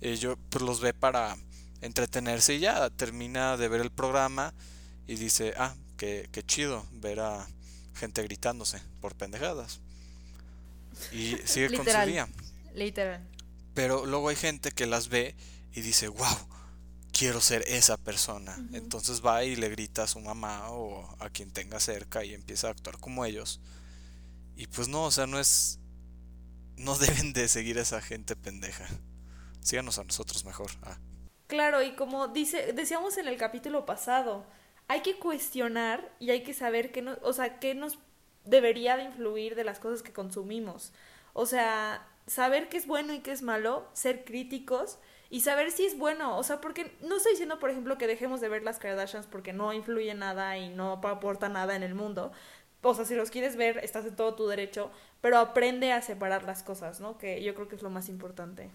eh, 0.00 0.16
yo 0.16 0.36
pues 0.50 0.62
los 0.64 0.80
ve 0.80 0.94
para 0.94 1.36
entretenerse 1.80 2.54
y 2.54 2.60
ya 2.60 2.90
termina 2.90 3.56
de 3.56 3.68
ver 3.68 3.80
el 3.80 3.90
programa 3.90 4.54
y 5.06 5.16
dice, 5.16 5.54
ah, 5.56 5.74
qué, 5.96 6.28
qué 6.32 6.42
chido 6.42 6.86
ver 6.92 7.20
a 7.20 7.46
gente 7.94 8.22
gritándose 8.22 8.80
por 9.00 9.14
pendejadas. 9.14 9.80
Y 11.12 11.36
sigue 11.44 11.76
con 11.76 11.86
su 11.86 12.06
día. 12.06 12.28
Literal. 12.74 13.26
Pero 13.74 14.06
luego 14.06 14.28
hay 14.28 14.36
gente 14.36 14.70
que 14.70 14.86
las 14.86 15.08
ve 15.08 15.34
y 15.74 15.82
dice, 15.82 16.08
wow, 16.08 16.36
quiero 17.12 17.40
ser 17.40 17.64
esa 17.66 17.96
persona. 17.96 18.56
Entonces 18.72 19.24
va 19.24 19.44
y 19.44 19.56
le 19.56 19.68
grita 19.68 20.04
a 20.04 20.06
su 20.06 20.20
mamá 20.20 20.70
o 20.70 21.16
a 21.20 21.30
quien 21.30 21.50
tenga 21.50 21.80
cerca 21.80 22.24
y 22.24 22.34
empieza 22.34 22.68
a 22.68 22.70
actuar 22.70 22.98
como 22.98 23.24
ellos. 23.24 23.60
Y 24.56 24.66
pues 24.66 24.88
no, 24.88 25.04
o 25.04 25.10
sea, 25.10 25.26
no 25.26 25.38
es... 25.38 25.78
No 26.76 26.96
deben 26.98 27.32
de 27.32 27.48
seguir 27.48 27.78
a 27.78 27.82
esa 27.82 28.00
gente 28.00 28.36
pendeja. 28.36 28.86
Síganos 29.60 29.98
a 29.98 30.04
nosotros 30.04 30.44
mejor. 30.44 30.70
Ah. 30.82 30.98
Claro, 31.46 31.82
y 31.82 31.92
como 31.92 32.28
dice, 32.28 32.72
decíamos 32.72 33.18
en 33.18 33.28
el 33.28 33.36
capítulo 33.36 33.86
pasado, 33.86 34.44
hay 34.88 35.00
que 35.02 35.18
cuestionar 35.18 36.10
y 36.18 36.30
hay 36.30 36.42
que 36.42 36.54
saber 36.54 36.92
qué 36.92 37.02
no, 37.02 37.16
o 37.22 37.32
sea, 37.32 37.60
qué 37.60 37.74
nos 37.74 37.98
debería 38.44 38.96
de 38.96 39.04
influir 39.04 39.54
de 39.54 39.64
las 39.64 39.78
cosas 39.78 40.02
que 40.02 40.12
consumimos. 40.12 40.92
O 41.34 41.46
sea, 41.46 42.06
saber 42.26 42.68
qué 42.68 42.76
es 42.78 42.86
bueno 42.86 43.12
y 43.12 43.20
qué 43.20 43.32
es 43.32 43.42
malo, 43.42 43.88
ser 43.92 44.24
críticos 44.24 44.98
y 45.30 45.40
saber 45.40 45.70
si 45.70 45.86
es 45.86 45.98
bueno. 45.98 46.36
O 46.36 46.42
sea, 46.42 46.60
porque 46.60 46.96
no 47.02 47.16
estoy 47.16 47.32
diciendo, 47.32 47.58
por 47.58 47.70
ejemplo, 47.70 47.98
que 47.98 48.06
dejemos 48.06 48.40
de 48.40 48.48
ver 48.48 48.62
las 48.64 48.78
Kardashians 48.78 49.26
porque 49.26 49.52
no 49.52 49.72
influye 49.72 50.14
nada 50.14 50.58
y 50.58 50.68
no 50.68 50.92
aporta 50.94 51.48
nada 51.48 51.76
en 51.76 51.82
el 51.82 51.94
mundo. 51.94 52.32
O 52.82 52.94
sea, 52.94 53.04
si 53.04 53.14
los 53.14 53.30
quieres 53.30 53.56
ver, 53.56 53.78
estás 53.78 54.04
en 54.06 54.16
todo 54.16 54.34
tu 54.34 54.46
derecho, 54.46 54.90
pero 55.20 55.38
aprende 55.38 55.92
a 55.92 56.02
separar 56.02 56.44
las 56.44 56.62
cosas, 56.62 57.00
¿no? 57.00 57.18
Que 57.18 57.42
yo 57.42 57.54
creo 57.54 57.68
que 57.68 57.76
es 57.76 57.82
lo 57.82 57.90
más 57.90 58.08
importante. 58.08 58.70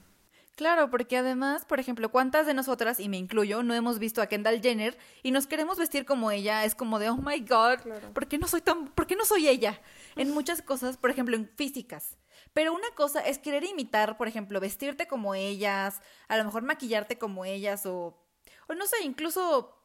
Claro, 0.56 0.90
porque 0.90 1.18
además, 1.18 1.66
por 1.66 1.80
ejemplo, 1.80 2.12
¿cuántas 2.12 2.46
de 2.46 2.54
nosotras, 2.54 3.00
y 3.00 3.10
me 3.10 3.18
incluyo, 3.18 3.64
no 3.64 3.74
hemos 3.74 4.00
visto 4.00 4.22
a 4.22 4.28
Kendall 4.28 4.62
Jenner 4.62 4.98
y 5.24 5.32
nos 5.32 5.48
queremos 5.48 5.78
vestir 5.78 6.06
como 6.06 6.30
ella? 6.30 6.66
Es 6.66 6.76
como 6.76 7.00
de, 7.00 7.10
oh 7.10 7.18
my 7.18 7.40
god, 7.40 7.80
Claro. 7.82 8.14
¿por 8.14 8.28
qué 8.28 8.38
no 8.38 8.48
soy 8.48 8.62
tan, 8.62 8.88
por 8.90 9.08
qué 9.08 9.16
no 9.16 9.26
soy 9.26 9.48
ella? 9.48 9.82
En 10.16 10.32
muchas 10.32 10.62
cosas, 10.62 10.98
por 10.98 11.10
ejemplo, 11.10 11.36
en 11.36 11.50
físicas. 11.56 12.18
Pero 12.54 12.74
una 12.74 12.90
cosa 12.96 13.22
es 13.22 13.40
querer 13.40 13.64
imitar, 13.64 14.18
por 14.18 14.28
ejemplo, 14.28 14.60
vestirte 14.60 15.08
como 15.08 15.36
ellas, 15.36 16.02
a 16.28 16.38
lo 16.38 16.44
mejor 16.44 16.64
maquillarte 16.64 17.18
como 17.18 17.46
ellas 17.46 17.86
o, 17.86 18.22
o 18.68 18.74
no 18.76 18.86
sé, 18.88 18.98
incluso 19.04 19.78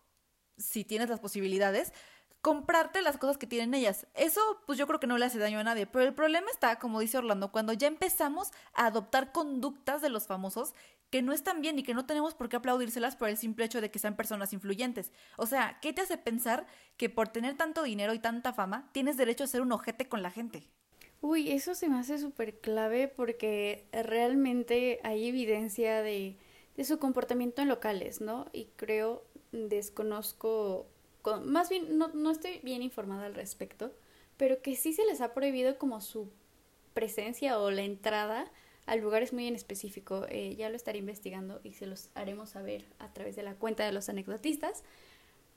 si 0.59 0.85
tienes 0.85 1.09
las 1.09 1.21
posibilidades, 1.21 1.93
comprarte 2.47 3.03
las 3.03 3.19
cosas 3.19 3.39
que 3.39 3.49
tienen 3.49 3.75
ellas. 3.75 4.07
Eso, 4.15 4.41
pues 4.67 4.79
yo 4.79 4.87
creo 4.87 5.01
que 5.01 5.09
no 5.09 5.19
le 5.19 5.25
hace 5.25 5.37
daño 5.37 5.59
a 5.59 5.65
nadie. 5.65 5.85
Pero 5.85 6.05
el 6.05 6.15
problema 6.15 6.49
está, 6.49 6.79
como 6.79 7.01
dice 7.01 7.19
Orlando, 7.19 7.51
cuando 7.51 7.73
ya 7.73 7.89
empezamos 7.89 8.53
a 8.73 8.87
adoptar 8.87 9.33
conductas 9.33 10.01
de 10.01 10.11
los 10.11 10.29
famosos 10.29 10.73
que 11.11 11.23
no 11.23 11.33
están 11.33 11.61
bien 11.61 11.77
y 11.77 11.83
que 11.83 11.93
no 11.93 12.07
tenemos 12.07 12.35
por 12.35 12.49
qué 12.49 12.55
aplaudírselas 12.55 13.17
por 13.17 13.31
el 13.31 13.37
simple 13.37 13.65
hecho 13.65 13.81
de 13.81 13.91
que 13.91 13.99
sean 13.99 14.15
personas 14.15 14.53
influyentes. 14.53 15.11
O 15.37 15.47
sea, 15.47 15.81
¿qué 15.83 15.93
te 15.93 16.03
hace 16.03 16.19
pensar 16.19 16.69
que 16.97 17.11
por 17.11 17.27
tener 17.27 17.57
tanto 17.57 17.83
dinero 17.83 18.15
y 18.15 18.21
tanta 18.21 18.53
fama 18.53 18.91
tienes 18.93 19.17
derecho 19.17 19.43
a 19.43 19.49
ser 19.49 19.61
un 19.61 19.73
ojete 19.73 20.09
con 20.09 20.23
la 20.23 20.31
gente? 20.31 20.69
Uy, 21.21 21.51
eso 21.51 21.75
se 21.75 21.89
me 21.89 21.99
hace 21.99 22.17
súper 22.17 22.61
clave 22.61 23.09
porque 23.09 23.89
realmente 23.91 25.01
hay 25.03 25.27
evidencia 25.27 26.01
de, 26.01 26.39
de 26.77 26.85
su 26.85 27.01
comportamiento 27.01 27.61
en 27.61 27.67
locales, 27.67 28.21
¿no? 28.21 28.47
Y 28.53 28.67
creo, 28.77 29.25
desconozco, 29.51 30.87
más 31.45 31.69
bien 31.69 31.99
no, 31.99 32.09
no 32.09 32.31
estoy 32.31 32.61
bien 32.63 32.83
informada 32.83 33.27
al 33.27 33.35
respecto, 33.35 33.93
pero 34.37 34.63
que 34.63 34.77
sí 34.77 34.93
se 34.93 35.05
les 35.07 35.21
ha 35.21 35.35
prohibido 35.35 35.79
como 35.79 36.01
su 36.01 36.31
presencia 36.95 37.59
o 37.59 37.71
la 37.71 37.83
entrada 37.83 38.51
a 38.87 38.97
lugares 38.97 39.33
muy 39.33 39.47
en 39.47 39.55
específico. 39.55 40.27
Eh, 40.29 40.55
ya 40.57 40.71
lo 40.71 40.77
estaré 40.77 40.99
investigando 40.99 41.61
y 41.63 41.75
se 41.75 41.87
los 41.87 42.11
haremos 42.15 42.51
saber 42.51 42.87
a 42.99 43.13
través 43.13 43.37
de 43.37 43.43
la 43.43 43.55
cuenta 43.55 43.85
de 43.85 43.93
los 43.93 44.09
anecdotistas. 44.09 44.83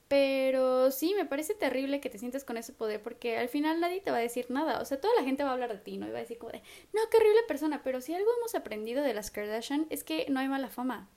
Pero 0.07 0.89
sí, 0.89 1.13
me 1.15 1.25
parece 1.25 1.53
terrible 1.53 2.01
que 2.01 2.09
te 2.09 2.17
sientes 2.17 2.43
con 2.43 2.57
ese 2.57 2.73
poder 2.73 3.01
porque 3.03 3.37
al 3.37 3.47
final 3.47 3.79
nadie 3.79 4.01
te 4.01 4.09
va 4.09 4.17
a 4.17 4.21
decir 4.21 4.47
nada. 4.49 4.81
O 4.81 4.85
sea, 4.85 4.99
toda 4.99 5.13
la 5.15 5.23
gente 5.23 5.43
va 5.43 5.51
a 5.51 5.53
hablar 5.53 5.71
de 5.71 5.77
ti, 5.77 5.97
¿no? 5.97 6.07
Y 6.07 6.11
va 6.11 6.17
a 6.17 6.21
decir 6.21 6.39
como 6.39 6.51
de, 6.51 6.63
no, 6.93 7.01
qué 7.11 7.17
horrible 7.17 7.43
persona. 7.47 7.83
Pero 7.83 8.01
si 8.01 8.15
algo 8.15 8.29
hemos 8.39 8.55
aprendido 8.55 9.03
de 9.03 9.13
las 9.13 9.29
Kardashian 9.29 9.85
es 9.91 10.03
que 10.03 10.25
no 10.29 10.39
hay 10.39 10.47
mala 10.47 10.69
fama. 10.69 11.07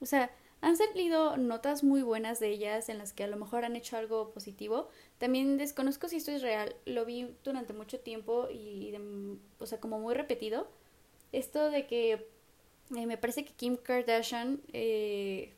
O 0.00 0.06
sea, 0.06 0.32
han 0.60 0.76
salido 0.76 1.36
notas 1.36 1.84
muy 1.84 2.02
buenas 2.02 2.40
de 2.40 2.48
ellas 2.50 2.88
en 2.88 2.98
las 2.98 3.12
que 3.12 3.24
a 3.24 3.28
lo 3.28 3.36
mejor 3.36 3.64
han 3.64 3.76
hecho 3.76 3.96
algo 3.96 4.30
positivo. 4.32 4.88
También 5.18 5.56
desconozco 5.58 6.08
si 6.08 6.16
esto 6.16 6.32
es 6.32 6.42
real. 6.42 6.74
Lo 6.86 7.04
vi 7.04 7.34
durante 7.44 7.72
mucho 7.72 8.00
tiempo 8.00 8.48
y, 8.50 8.90
de- 8.92 9.36
o 9.58 9.66
sea, 9.66 9.80
como 9.80 9.98
muy 10.00 10.14
repetido. 10.14 10.68
Esto 11.32 11.70
de 11.70 11.86
que 11.86 12.12
eh, 12.96 13.06
me 13.06 13.18
parece 13.18 13.44
que 13.44 13.52
Kim 13.52 13.76
Kardashian 13.76 14.60
eh, 14.72 15.54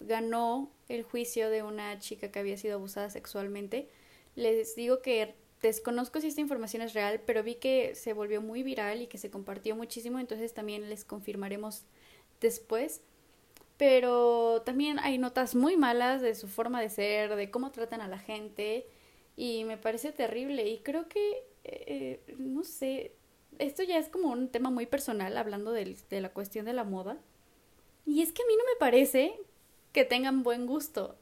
ganó 0.00 0.70
el 0.88 1.02
juicio 1.02 1.50
de 1.50 1.62
una 1.62 1.98
chica 1.98 2.30
que 2.30 2.38
había 2.38 2.56
sido 2.56 2.74
abusada 2.76 3.10
sexualmente. 3.10 3.88
Les 4.36 4.76
digo 4.76 5.02
que 5.02 5.34
desconozco 5.62 6.20
si 6.20 6.28
esta 6.28 6.40
información 6.40 6.82
es 6.82 6.94
real, 6.94 7.20
pero 7.26 7.42
vi 7.42 7.56
que 7.56 7.94
se 7.94 8.12
volvió 8.12 8.42
muy 8.42 8.62
viral 8.62 9.02
y 9.02 9.06
que 9.06 9.18
se 9.18 9.30
compartió 9.30 9.76
muchísimo, 9.76 10.18
entonces 10.18 10.52
también 10.54 10.90
les 10.90 11.04
confirmaremos 11.04 11.84
después. 12.40 13.02
Pero 13.76 14.62
también 14.64 14.98
hay 15.00 15.18
notas 15.18 15.54
muy 15.54 15.76
malas 15.76 16.22
de 16.22 16.34
su 16.34 16.48
forma 16.48 16.80
de 16.80 16.90
ser, 16.90 17.34
de 17.36 17.50
cómo 17.50 17.72
tratan 17.72 18.00
a 18.00 18.08
la 18.08 18.18
gente, 18.18 18.86
y 19.36 19.64
me 19.64 19.76
parece 19.78 20.12
terrible. 20.12 20.68
Y 20.68 20.78
creo 20.78 21.08
que, 21.08 21.44
eh, 21.64 22.20
no 22.38 22.62
sé, 22.64 23.12
esto 23.58 23.82
ya 23.82 23.98
es 23.98 24.08
como 24.08 24.30
un 24.30 24.48
tema 24.48 24.70
muy 24.70 24.86
personal, 24.86 25.36
hablando 25.36 25.72
del- 25.72 25.96
de 26.08 26.20
la 26.20 26.30
cuestión 26.32 26.66
de 26.66 26.72
la 26.72 26.84
moda. 26.84 27.18
Y 28.06 28.22
es 28.22 28.32
que 28.32 28.42
a 28.42 28.46
mí 28.46 28.54
no 28.56 28.64
me 28.64 28.78
parece 28.78 29.34
que 29.92 30.04
tengan 30.04 30.42
buen 30.42 30.66
gusto. 30.66 31.16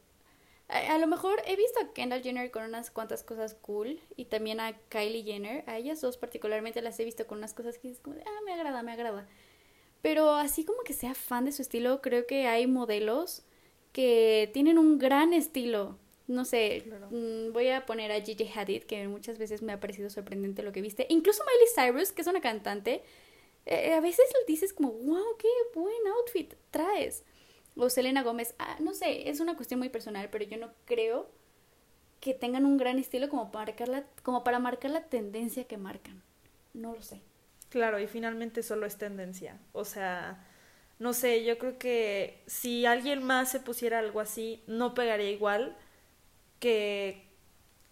A, 0.69 0.99
lo 0.99 1.07
mejor 1.07 1.43
he 1.47 1.57
visto 1.57 1.81
a 1.81 1.93
Kendall 1.93 2.23
Jenner 2.23 2.51
con 2.51 2.65
unas 2.65 2.91
cuantas 2.91 3.23
cosas 3.23 3.55
cool 3.55 4.01
y 4.17 4.27
también 4.27 4.59
a 4.61 4.73
Kylie 4.89 5.23
Jenner. 5.23 5.65
A 5.69 5.77
ellas 5.79 6.01
dos 6.01 6.17
particularmente 6.17 6.81
las 6.83 6.99
he 6.99 7.05
visto 7.05 7.27
con 7.27 7.39
unas 7.39 7.55
cosas 7.55 7.79
que 7.79 7.89
dices 7.89 8.03
como 8.03 8.17
de, 8.17 8.23
ah, 8.27 8.41
me 8.47 8.55
agrada, 8.55 8.83
me 8.83 8.93
agrada. 8.93 9.29
Pero 10.03 10.31
así 10.35 10.65
como 10.65 10.83
que 10.83 10.93
sea 10.93 11.15
fan 11.15 11.45
de 11.45 11.53
su 11.53 11.63
estilo, 11.63 12.03
creo 12.03 12.27
que 12.27 12.47
hay 12.49 12.67
modelos 12.67 13.45
que 13.93 14.51
tienen 14.53 14.79
un 14.79 14.99
gran 14.99 15.33
estilo. 15.33 15.99
No 16.27 16.45
sé, 16.45 16.85
mm, 17.11 17.53
voy 17.53 17.69
a 17.69 17.87
poner 17.87 18.11
a 18.13 18.21
Gigi 18.21 18.49
Hadid, 18.55 18.85
que 18.85 19.07
muchas 19.09 19.39
veces 19.39 19.63
me 19.63 19.73
ha 19.73 19.81
parecido 19.81 20.11
sorprendente 20.11 20.63
lo 20.63 20.73
que 20.73 20.83
viste. 20.83 21.07
Incluso 21.09 21.45
Miley 21.45 21.93
Cyrus, 21.93 22.13
que 22.13 22.23
es 22.23 22.29
una 22.29 22.41
cantante, 22.41 23.03
eh, 23.67 23.95
a 23.95 24.01
veces 24.01 24.25
dices 24.47 24.73
como, 24.73 24.93
wow, 24.93 25.37
qué 25.39 25.49
buen 25.75 26.07
outfit 26.19 26.55
traes. 26.71 27.25
O 27.77 27.89
Selena 27.89 28.23
Gómez, 28.23 28.55
ah, 28.59 28.77
no 28.81 28.95
sé, 28.95 29.29
es 29.31 29.41
una 29.41 29.57
cuestión 29.57 29.81
muy 29.81 29.89
personal, 29.89 30.29
pero 30.31 30.45
yo 30.45 30.59
no 30.59 30.73
creo 30.85 31.29
que 32.21 32.35
tengan 32.35 32.67
un 32.67 32.77
gran 32.77 32.99
estilo 32.99 33.29
como 33.29 33.51
para 33.53 33.67
marcar 33.67 33.89
la, 33.89 34.07
como 34.23 34.45
para 34.45 34.59
marcar 34.59 34.91
la 34.91 35.05
tendencia 35.09 35.65
que 35.65 35.77
marcan. 35.77 36.23
No 36.75 36.95
lo 36.95 37.03
sé. 37.03 37.21
Claro, 37.73 37.99
y 37.99 38.07
finalmente 38.07 38.62
solo 38.62 38.85
es 38.87 38.97
tendencia. 38.99 39.57
O 39.73 39.85
sea, 39.87 40.45
no 40.99 41.14
sé, 41.14 41.43
yo 41.45 41.57
creo 41.59 41.79
que 41.79 42.43
si 42.47 42.85
alguien 42.87 43.23
más 43.23 43.51
se 43.51 43.61
pusiera 43.61 43.99
algo 43.99 44.20
así, 44.20 44.62
no 44.66 44.93
pegaría 44.95 45.31
igual 45.31 45.75
que, 46.61 47.27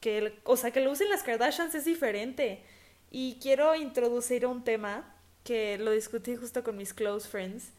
que 0.00 0.18
el- 0.18 0.40
o 0.44 0.56
sea, 0.58 0.70
que 0.70 0.80
lo 0.80 0.90
usen 0.92 1.08
las 1.10 1.22
Kardashians 1.22 1.74
es 1.74 1.84
diferente. 1.86 2.62
Y 3.10 3.38
quiero 3.42 3.74
introducir 3.74 4.46
un 4.46 4.64
tema 4.64 5.14
que 5.44 5.78
lo 5.78 5.92
discutí 5.92 6.36
justo 6.36 6.62
con 6.62 6.76
mis 6.76 6.92
close 6.94 7.26
friends, 7.28 7.72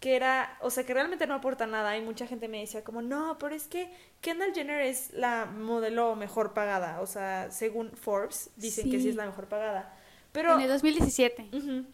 que 0.00 0.16
era, 0.16 0.56
o 0.62 0.70
sea, 0.70 0.84
que 0.86 0.94
realmente 0.94 1.26
no 1.26 1.34
aporta 1.34 1.66
nada 1.66 1.96
y 1.98 2.02
mucha 2.02 2.26
gente 2.26 2.48
me 2.48 2.60
decía 2.60 2.82
como, 2.82 3.02
no, 3.02 3.38
pero 3.38 3.54
es 3.54 3.68
que 3.68 3.92
Kendall 4.22 4.54
Jenner 4.54 4.80
es 4.80 5.12
la 5.12 5.44
modelo 5.46 6.16
mejor 6.16 6.54
pagada, 6.54 7.00
o 7.02 7.06
sea, 7.06 7.50
según 7.52 7.92
Forbes 7.96 8.50
dicen 8.56 8.90
que 8.90 9.00
Sí. 9.00 9.10
es 9.10 9.16
la 9.16 9.26
mejor 9.26 9.46
pagada. 9.48 9.94
Pero 10.32 10.54
en 10.54 10.62
el 10.62 10.68
2017. 10.68 11.50
Ujú, 11.52 11.84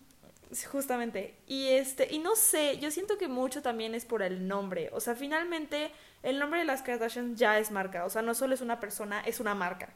sí, 0.53 0.66
Justamente. 0.66 1.34
Y 1.47 1.68
este, 1.68 2.12
y 2.12 2.18
no 2.18 2.36
sé, 2.36 2.78
yo 2.78 2.91
siento 2.91 3.18
que 3.18 3.28
mucho 3.28 3.62
también 3.62 3.95
es 3.95 4.05
por 4.05 4.22
el 4.22 4.47
nombre. 4.47 4.91
O 4.93 5.01
sea, 5.01 5.14
finalmente 5.14 5.91
el 6.22 6.39
nombre 6.39 6.61
de 6.61 6.66
las 6.66 6.82
Kardashian 6.82 7.36
ya 7.36 7.59
es 7.59 7.70
marca. 7.70 8.05
O 8.05 8.11
sea, 8.11 8.22
no 8.22 8.34
solo 8.34 8.55
es 8.55 8.61
una 8.61 8.80
persona, 8.80 9.20
es 9.20 9.41
una 9.41 9.55
marca. 9.55 9.91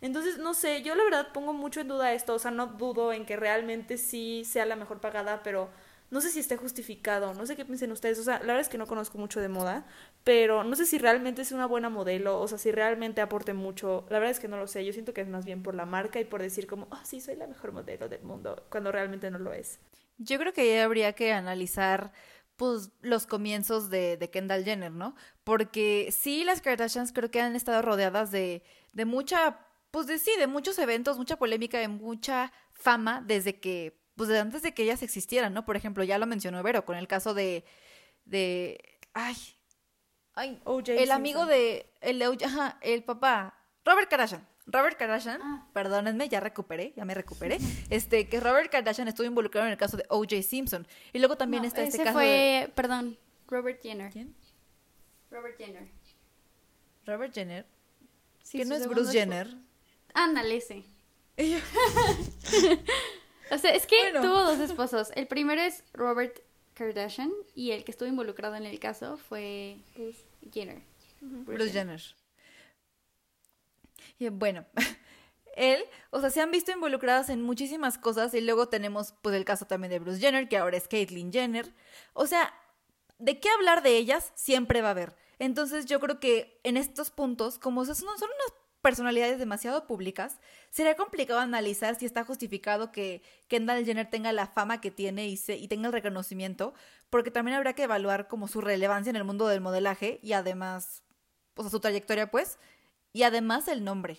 Entonces, 0.00 0.38
no 0.38 0.54
sé, 0.54 0.82
yo 0.82 0.94
la 0.96 1.04
verdad 1.04 1.28
pongo 1.32 1.52
mucho 1.52 1.80
en 1.80 1.88
duda 1.88 2.12
esto. 2.12 2.34
O 2.34 2.38
sea, 2.38 2.50
no 2.50 2.66
dudo 2.66 3.12
en 3.12 3.24
que 3.24 3.36
realmente 3.36 3.98
sí 3.98 4.44
sea 4.44 4.66
la 4.66 4.76
mejor 4.76 5.00
pagada, 5.00 5.42
pero 5.44 5.70
no 6.12 6.20
sé 6.20 6.28
si 6.28 6.40
esté 6.40 6.58
justificado. 6.58 7.32
No 7.32 7.46
sé 7.46 7.56
qué 7.56 7.64
piensen 7.64 7.90
ustedes. 7.90 8.18
O 8.18 8.22
sea, 8.22 8.34
la 8.40 8.48
verdad 8.48 8.60
es 8.60 8.68
que 8.68 8.76
no 8.76 8.86
conozco 8.86 9.16
mucho 9.16 9.40
de 9.40 9.48
moda, 9.48 9.86
pero 10.24 10.62
no 10.62 10.76
sé 10.76 10.84
si 10.84 10.98
realmente 10.98 11.40
es 11.40 11.52
una 11.52 11.66
buena 11.66 11.88
modelo. 11.88 12.38
O 12.38 12.46
sea, 12.46 12.58
si 12.58 12.70
realmente 12.70 13.22
aporte 13.22 13.54
mucho. 13.54 14.04
La 14.10 14.18
verdad 14.18 14.30
es 14.30 14.38
que 14.38 14.46
no 14.46 14.58
lo 14.58 14.66
sé. 14.66 14.84
Yo 14.84 14.92
siento 14.92 15.14
que 15.14 15.22
es 15.22 15.28
más 15.28 15.46
bien 15.46 15.62
por 15.62 15.74
la 15.74 15.86
marca 15.86 16.20
y 16.20 16.26
por 16.26 16.42
decir 16.42 16.66
como, 16.66 16.86
ah, 16.90 17.02
sí, 17.06 17.22
soy 17.22 17.36
la 17.36 17.46
mejor 17.46 17.72
modelo 17.72 18.10
del 18.10 18.22
mundo, 18.22 18.66
cuando 18.70 18.92
realmente 18.92 19.30
no 19.30 19.38
lo 19.38 19.54
es. 19.54 19.80
Yo 20.18 20.38
creo 20.38 20.52
que 20.52 20.68
ya 20.68 20.84
habría 20.84 21.14
que 21.14 21.32
analizar 21.32 22.12
pues 22.56 22.90
los 23.00 23.26
comienzos 23.26 23.88
de, 23.88 24.18
de 24.18 24.28
Kendall 24.28 24.64
Jenner, 24.64 24.92
¿no? 24.92 25.16
Porque 25.44 26.10
sí, 26.12 26.44
las 26.44 26.60
Kardashians 26.60 27.14
creo 27.14 27.30
que 27.30 27.40
han 27.40 27.56
estado 27.56 27.80
rodeadas 27.80 28.30
de, 28.30 28.62
de 28.92 29.06
mucha, 29.06 29.66
pues 29.90 30.06
de 30.06 30.18
sí, 30.18 30.30
de 30.38 30.46
muchos 30.46 30.78
eventos, 30.78 31.16
mucha 31.16 31.38
polémica, 31.38 31.78
de 31.78 31.88
mucha 31.88 32.52
fama 32.74 33.24
desde 33.26 33.58
que, 33.58 34.01
pues 34.16 34.28
de 34.28 34.38
antes 34.38 34.62
de 34.62 34.74
que 34.74 34.82
ellas 34.84 35.02
existieran, 35.02 35.54
¿no? 35.54 35.64
Por 35.64 35.76
ejemplo, 35.76 36.04
ya 36.04 36.18
lo 36.18 36.26
mencionó 36.26 36.62
Vero 36.62 36.84
con 36.84 36.96
el 36.96 37.06
caso 37.08 37.34
de, 37.34 37.64
de, 38.24 38.98
ay, 39.14 39.36
ay, 40.34 40.60
O.J. 40.64 40.92
el 40.94 41.10
amigo 41.10 41.46
de, 41.46 41.90
el, 42.00 42.18
de 42.18 42.44
ajá, 42.44 42.78
el 42.82 43.02
papá, 43.04 43.58
Robert 43.84 44.08
Kardashian. 44.10 44.46
Robert 44.64 44.96
Kardashian, 44.96 45.40
Ah. 45.42 45.66
perdónenme, 45.72 46.28
ya 46.28 46.38
recuperé, 46.38 46.92
ya 46.96 47.04
me 47.04 47.14
recuperé. 47.14 47.58
Este, 47.90 48.28
que 48.28 48.38
Robert 48.38 48.70
Kardashian 48.70 49.08
estuvo 49.08 49.26
involucrado 49.26 49.66
en 49.66 49.72
el 49.72 49.78
caso 49.78 49.96
de 49.96 50.04
O.J. 50.08 50.40
Simpson. 50.42 50.86
Y 51.12 51.18
luego 51.18 51.36
también 51.36 51.62
No, 51.62 51.68
está 51.68 51.82
este 51.82 51.96
ese 51.96 52.04
caso 52.04 52.18
fue, 52.18 52.26
de 52.26 52.72
perdón, 52.74 53.18
Robert 53.48 53.82
Jenner. 53.82 54.12
¿Quién? 54.12 54.36
Robert 55.30 55.56
Jenner. 55.58 55.88
Robert 57.06 57.34
Jenner. 57.34 57.66
Sí, 58.44 58.58
que 58.58 58.64
su 58.64 58.70
no 58.70 58.76
es 58.76 58.86
Bruce. 58.86 59.12
Jenner. 59.12 59.48
Ándale, 60.14 60.56
ese. 60.58 60.84
o 63.50 63.58
sea, 63.58 63.72
es 63.74 63.86
que 63.86 63.96
Bueno. 64.12 64.20
tuvo 64.22 64.44
dos 64.44 64.58
esposos. 64.60 65.10
El 65.14 65.26
primero 65.26 65.60
es 65.60 65.84
Robert 65.92 66.40
Kardashian 66.74 67.32
y 67.54 67.72
el 67.72 67.84
que 67.84 67.90
estuvo 67.90 68.08
involucrado 68.08 68.54
en 68.56 68.64
el 68.66 68.78
caso 68.78 69.16
fue 69.16 69.78
Jenner. 70.52 70.82
Bruce 71.20 71.72
Jenner. 71.72 72.02
Y 74.18 74.28
bueno, 74.28 74.64
él, 75.56 75.84
o 76.10 76.20
sea, 76.20 76.30
se 76.30 76.40
han 76.40 76.50
visto 76.50 76.72
involucradas 76.72 77.28
en 77.28 77.42
muchísimas 77.42 77.98
cosas 77.98 78.34
y 78.34 78.40
luego 78.40 78.68
tenemos 78.68 79.14
pues 79.22 79.34
el 79.36 79.44
caso 79.44 79.66
también 79.66 79.90
de 79.90 79.98
Bruce 79.98 80.20
Jenner, 80.20 80.48
que 80.48 80.56
ahora 80.58 80.76
es 80.76 80.88
Caitlyn 80.88 81.32
Jenner. 81.32 81.72
O 82.14 82.26
sea, 82.26 82.52
de 83.18 83.38
qué 83.38 83.48
hablar 83.50 83.82
de 83.82 83.96
ellas 83.96 84.32
siempre 84.34 84.82
va 84.82 84.88
a 84.88 84.92
haber. 84.92 85.14
Entonces 85.38 85.86
yo 85.86 86.00
creo 86.00 86.20
que 86.20 86.60
en 86.62 86.76
estos 86.76 87.10
puntos, 87.10 87.58
como 87.58 87.84
son, 87.84 87.94
son 87.96 88.08
unas 88.08 88.54
personalidades 88.82 89.38
demasiado 89.38 89.86
públicas, 89.86 90.38
sería 90.70 90.96
complicado 90.96 91.40
analizar 91.40 91.94
si 91.94 92.04
está 92.04 92.24
justificado 92.24 92.92
que 92.92 93.22
Kendall 93.48 93.84
Jenner 93.84 94.10
tenga 94.10 94.32
la 94.32 94.48
fama 94.48 94.80
que 94.80 94.90
tiene 94.90 95.28
y, 95.28 95.36
se, 95.36 95.56
y 95.56 95.68
tenga 95.68 95.86
el 95.86 95.92
reconocimiento, 95.92 96.74
porque 97.08 97.30
también 97.30 97.56
habrá 97.56 97.74
que 97.74 97.84
evaluar 97.84 98.28
como 98.28 98.48
su 98.48 98.60
relevancia 98.60 99.10
en 99.10 99.16
el 99.16 99.24
mundo 99.24 99.46
del 99.46 99.60
modelaje 99.60 100.18
y 100.22 100.32
además, 100.32 101.02
o 101.54 101.62
sea, 101.62 101.70
su 101.70 101.80
trayectoria 101.80 102.30
pues, 102.30 102.58
y 103.12 103.22
además 103.22 103.68
el 103.68 103.84
nombre. 103.84 104.18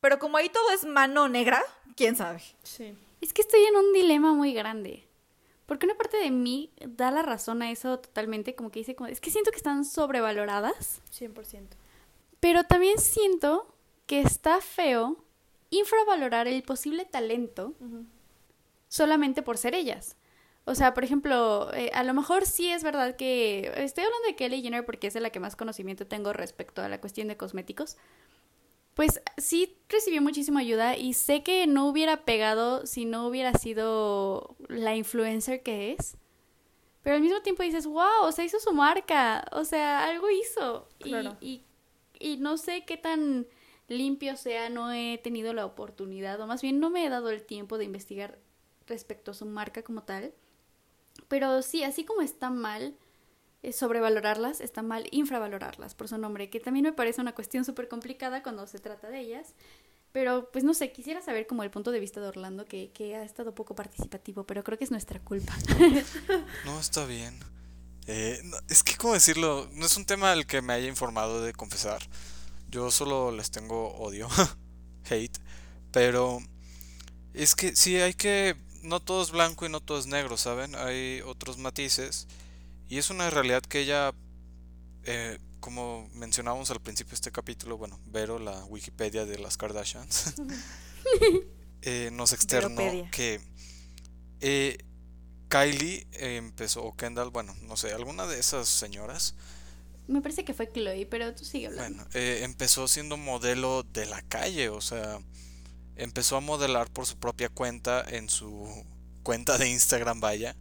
Pero 0.00 0.18
como 0.18 0.36
ahí 0.36 0.48
todo 0.48 0.70
es 0.72 0.86
mano 0.86 1.28
negra, 1.28 1.60
quién 1.96 2.16
sabe. 2.16 2.42
Sí. 2.62 2.96
Es 3.20 3.32
que 3.32 3.42
estoy 3.42 3.60
en 3.64 3.76
un 3.76 3.92
dilema 3.92 4.32
muy 4.32 4.54
grande. 4.54 5.06
Porque 5.66 5.86
una 5.86 5.96
parte 5.96 6.16
de 6.16 6.30
mí 6.30 6.72
da 6.80 7.10
la 7.10 7.22
razón 7.22 7.62
a 7.62 7.70
eso 7.70 7.98
totalmente, 7.98 8.54
como 8.54 8.70
que 8.70 8.80
dice, 8.80 8.96
como, 8.96 9.08
es 9.08 9.20
que 9.20 9.30
siento 9.30 9.50
que 9.50 9.56
están 9.56 9.84
sobrevaloradas, 9.84 11.00
100%. 11.12 11.68
pero 12.40 12.64
también 12.64 12.98
siento 12.98 13.72
que 14.10 14.20
está 14.20 14.60
feo 14.60 15.24
infravalorar 15.70 16.48
el 16.48 16.62
posible 16.64 17.04
talento 17.04 17.74
solamente 18.88 19.42
por 19.42 19.56
ser 19.56 19.74
ellas. 19.76 20.16
O 20.64 20.74
sea, 20.74 20.94
por 20.94 21.04
ejemplo, 21.04 21.72
eh, 21.74 21.90
a 21.94 22.02
lo 22.02 22.12
mejor 22.12 22.44
sí 22.44 22.68
es 22.70 22.82
verdad 22.82 23.14
que 23.16 23.72
estoy 23.76 24.04
hablando 24.04 24.26
de 24.26 24.34
Kelly 24.36 24.62
Jenner 24.62 24.84
porque 24.84 25.06
es 25.06 25.14
de 25.14 25.20
la 25.20 25.30
que 25.30 25.38
más 25.40 25.54
conocimiento 25.54 26.06
tengo 26.08 26.32
respecto 26.32 26.82
a 26.82 26.88
la 26.88 27.00
cuestión 27.00 27.28
de 27.28 27.36
cosméticos. 27.36 27.96
Pues 28.94 29.22
sí 29.38 29.76
recibió 29.88 30.20
muchísima 30.20 30.60
ayuda 30.60 30.96
y 30.96 31.14
sé 31.14 31.42
que 31.42 31.66
no 31.68 31.86
hubiera 31.86 32.24
pegado 32.24 32.86
si 32.86 33.04
no 33.04 33.26
hubiera 33.28 33.54
sido 33.54 34.56
la 34.68 34.96
influencer 34.96 35.62
que 35.62 35.92
es. 35.92 36.16
Pero 37.02 37.16
al 37.16 37.22
mismo 37.22 37.40
tiempo 37.42 37.62
dices, 37.62 37.86
wow, 37.86 38.22
o 38.24 38.32
sea, 38.32 38.44
hizo 38.44 38.58
su 38.58 38.72
marca, 38.72 39.46
o 39.52 39.64
sea, 39.64 40.04
algo 40.04 40.28
hizo. 40.30 40.88
Y- 40.98 41.10
Claro. 41.10 41.36
Y, 41.40 41.62
y 42.18 42.36
no 42.38 42.58
sé 42.58 42.84
qué 42.84 42.96
tan 42.96 43.46
limpio 43.90 44.36
sea, 44.36 44.70
no 44.70 44.92
he 44.92 45.18
tenido 45.18 45.52
la 45.52 45.66
oportunidad, 45.66 46.40
o 46.40 46.46
más 46.46 46.62
bien 46.62 46.80
no 46.80 46.88
me 46.90 47.04
he 47.04 47.10
dado 47.10 47.30
el 47.30 47.42
tiempo 47.42 47.76
de 47.76 47.84
investigar 47.84 48.38
respecto 48.86 49.32
a 49.32 49.34
su 49.34 49.44
marca 49.46 49.82
como 49.82 50.02
tal. 50.04 50.32
Pero 51.28 51.60
sí, 51.62 51.82
así 51.82 52.04
como 52.04 52.22
está 52.22 52.50
mal, 52.50 52.96
eh, 53.62 53.72
sobrevalorarlas, 53.72 54.60
está 54.60 54.82
mal 54.82 55.06
infravalorarlas 55.10 55.94
por 55.94 56.08
su 56.08 56.16
nombre, 56.16 56.48
que 56.48 56.60
también 56.60 56.84
me 56.84 56.92
parece 56.92 57.20
una 57.20 57.34
cuestión 57.34 57.64
súper 57.64 57.88
complicada 57.88 58.42
cuando 58.42 58.66
se 58.66 58.78
trata 58.78 59.10
de 59.10 59.20
ellas. 59.20 59.54
Pero, 60.12 60.50
pues 60.50 60.64
no 60.64 60.74
sé, 60.74 60.90
quisiera 60.92 61.22
saber 61.22 61.46
como 61.46 61.62
el 61.62 61.70
punto 61.70 61.92
de 61.92 62.00
vista 62.00 62.20
de 62.20 62.26
Orlando, 62.26 62.64
que, 62.64 62.90
que 62.92 63.14
ha 63.14 63.22
estado 63.22 63.54
poco 63.54 63.76
participativo, 63.76 64.44
pero 64.44 64.64
creo 64.64 64.76
que 64.76 64.84
es 64.84 64.90
nuestra 64.90 65.20
culpa. 65.20 65.54
No, 66.64 66.80
está 66.80 67.04
bien. 67.06 67.38
Eh, 68.06 68.40
es 68.68 68.82
que, 68.82 68.96
¿cómo 68.96 69.14
decirlo? 69.14 69.68
No 69.72 69.86
es 69.86 69.96
un 69.96 70.04
tema 70.04 70.32
al 70.32 70.46
que 70.46 70.62
me 70.62 70.72
haya 70.72 70.88
informado 70.88 71.42
de 71.42 71.52
confesar. 71.52 72.02
Yo 72.70 72.90
solo 72.90 73.32
les 73.32 73.50
tengo 73.50 73.94
odio, 73.96 74.28
hate. 75.10 75.38
Pero 75.90 76.40
es 77.34 77.54
que 77.54 77.74
sí, 77.74 77.96
hay 77.96 78.14
que... 78.14 78.56
No 78.82 79.00
todo 79.00 79.22
es 79.22 79.30
blanco 79.30 79.66
y 79.66 79.68
no 79.68 79.80
todo 79.80 79.98
es 79.98 80.06
negro, 80.06 80.36
¿saben? 80.36 80.74
Hay 80.76 81.20
otros 81.26 81.58
matices. 81.58 82.28
Y 82.88 82.98
es 82.98 83.10
una 83.10 83.28
realidad 83.28 83.62
que 83.62 83.80
ella, 83.80 84.12
eh, 85.04 85.38
como 85.60 86.08
mencionábamos 86.14 86.70
al 86.70 86.80
principio 86.80 87.10
de 87.10 87.16
este 87.16 87.32
capítulo, 87.32 87.76
bueno, 87.76 88.00
Vero, 88.06 88.38
la 88.38 88.64
Wikipedia 88.64 89.26
de 89.26 89.38
las 89.38 89.56
Kardashians, 89.56 90.34
eh, 91.82 92.10
nos 92.12 92.32
externó 92.32 92.76
Veropedia. 92.76 93.10
que 93.10 93.40
eh, 94.40 94.78
Kylie 95.48 96.06
empezó, 96.12 96.82
o 96.84 96.96
Kendall, 96.96 97.30
bueno, 97.30 97.54
no 97.62 97.76
sé, 97.76 97.92
alguna 97.92 98.26
de 98.26 98.38
esas 98.40 98.68
señoras, 98.68 99.34
me 100.10 100.20
parece 100.20 100.44
que 100.44 100.54
fue 100.54 100.70
Chloe, 100.70 101.06
pero 101.06 101.34
tú 101.34 101.44
sigue 101.44 101.68
hablando. 101.68 101.98
bueno, 101.98 102.10
eh, 102.14 102.40
empezó 102.42 102.88
siendo 102.88 103.16
modelo 103.16 103.84
de 103.84 104.06
la 104.06 104.22
calle, 104.22 104.68
o 104.68 104.80
sea, 104.80 105.20
empezó 105.96 106.36
a 106.36 106.40
modelar 106.40 106.90
por 106.90 107.06
su 107.06 107.18
propia 107.18 107.48
cuenta 107.48 108.04
en 108.08 108.28
su 108.28 108.68
cuenta 109.22 109.58
de 109.58 109.68
Instagram, 109.68 110.20
vaya. 110.20 110.56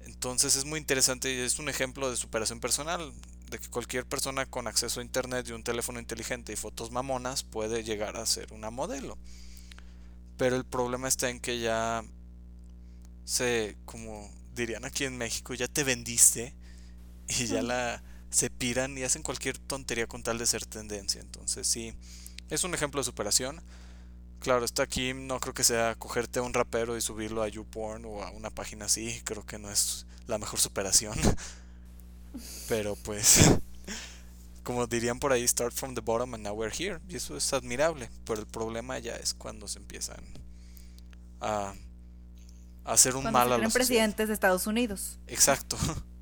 Entonces 0.00 0.56
es 0.56 0.64
muy 0.64 0.78
interesante 0.78 1.32
y 1.32 1.38
es 1.38 1.58
un 1.58 1.68
ejemplo 1.68 2.10
de 2.10 2.16
superación 2.16 2.60
personal, 2.60 3.12
de 3.50 3.58
que 3.58 3.68
cualquier 3.68 4.06
persona 4.06 4.46
con 4.46 4.66
acceso 4.66 5.00
a 5.00 5.04
internet 5.04 5.46
y 5.48 5.52
un 5.52 5.62
teléfono 5.62 6.00
inteligente 6.00 6.52
y 6.52 6.56
fotos 6.56 6.90
mamonas 6.90 7.42
puede 7.42 7.84
llegar 7.84 8.16
a 8.16 8.26
ser 8.26 8.52
una 8.52 8.70
modelo. 8.70 9.18
Pero 10.36 10.56
el 10.56 10.64
problema 10.64 11.08
está 11.08 11.30
en 11.30 11.40
que 11.40 11.60
ya 11.60 12.04
se, 13.24 13.76
como 13.84 14.30
dirían 14.54 14.84
aquí 14.84 15.04
en 15.04 15.16
México, 15.16 15.54
ya 15.54 15.68
te 15.68 15.84
vendiste 15.84 16.54
y 17.28 17.46
ya 17.46 17.62
la 17.62 18.02
se 18.34 18.50
piran 18.50 18.98
y 18.98 19.04
hacen 19.04 19.22
cualquier 19.22 19.58
tontería 19.58 20.08
con 20.08 20.24
tal 20.24 20.38
de 20.38 20.46
ser 20.46 20.66
tendencia. 20.66 21.20
Entonces 21.20 21.68
sí, 21.68 21.94
es 22.50 22.64
un 22.64 22.74
ejemplo 22.74 23.00
de 23.00 23.04
superación. 23.04 23.62
Claro, 24.40 24.64
está 24.64 24.82
aquí, 24.82 25.14
no 25.14 25.38
creo 25.38 25.54
que 25.54 25.62
sea 25.62 25.94
cogerte 25.94 26.40
a 26.40 26.42
un 26.42 26.52
rapero 26.52 26.96
y 26.96 27.00
subirlo 27.00 27.42
a 27.42 27.48
YouPorn 27.48 28.04
o 28.04 28.22
a 28.24 28.30
una 28.30 28.50
página 28.50 28.86
así, 28.86 29.22
creo 29.24 29.46
que 29.46 29.58
no 29.58 29.70
es 29.70 30.06
la 30.26 30.38
mejor 30.38 30.58
superación. 30.58 31.14
Pero 32.68 32.96
pues, 32.96 33.52
como 34.64 34.88
dirían 34.88 35.20
por 35.20 35.32
ahí, 35.32 35.46
start 35.46 35.72
from 35.72 35.94
the 35.94 36.00
bottom 36.00 36.34
and 36.34 36.42
now 36.42 36.54
we're 36.54 36.74
here. 36.76 36.98
Y 37.08 37.14
eso 37.14 37.36
es 37.36 37.52
admirable, 37.52 38.10
pero 38.24 38.40
el 38.40 38.46
problema 38.46 38.98
ya 38.98 39.14
es 39.14 39.32
cuando 39.32 39.68
se 39.68 39.78
empiezan 39.78 40.24
a, 41.40 41.74
hacer 42.84 43.14
un 43.14 43.22
Cuando 43.22 43.38
mal 43.38 43.48
se 43.48 43.54
a 43.54 43.56
sociedad. 43.58 43.72
presidentes 43.72 44.28
de 44.28 44.34
Estados 44.34 44.66
Unidos. 44.66 45.20
Exacto. 45.28 45.78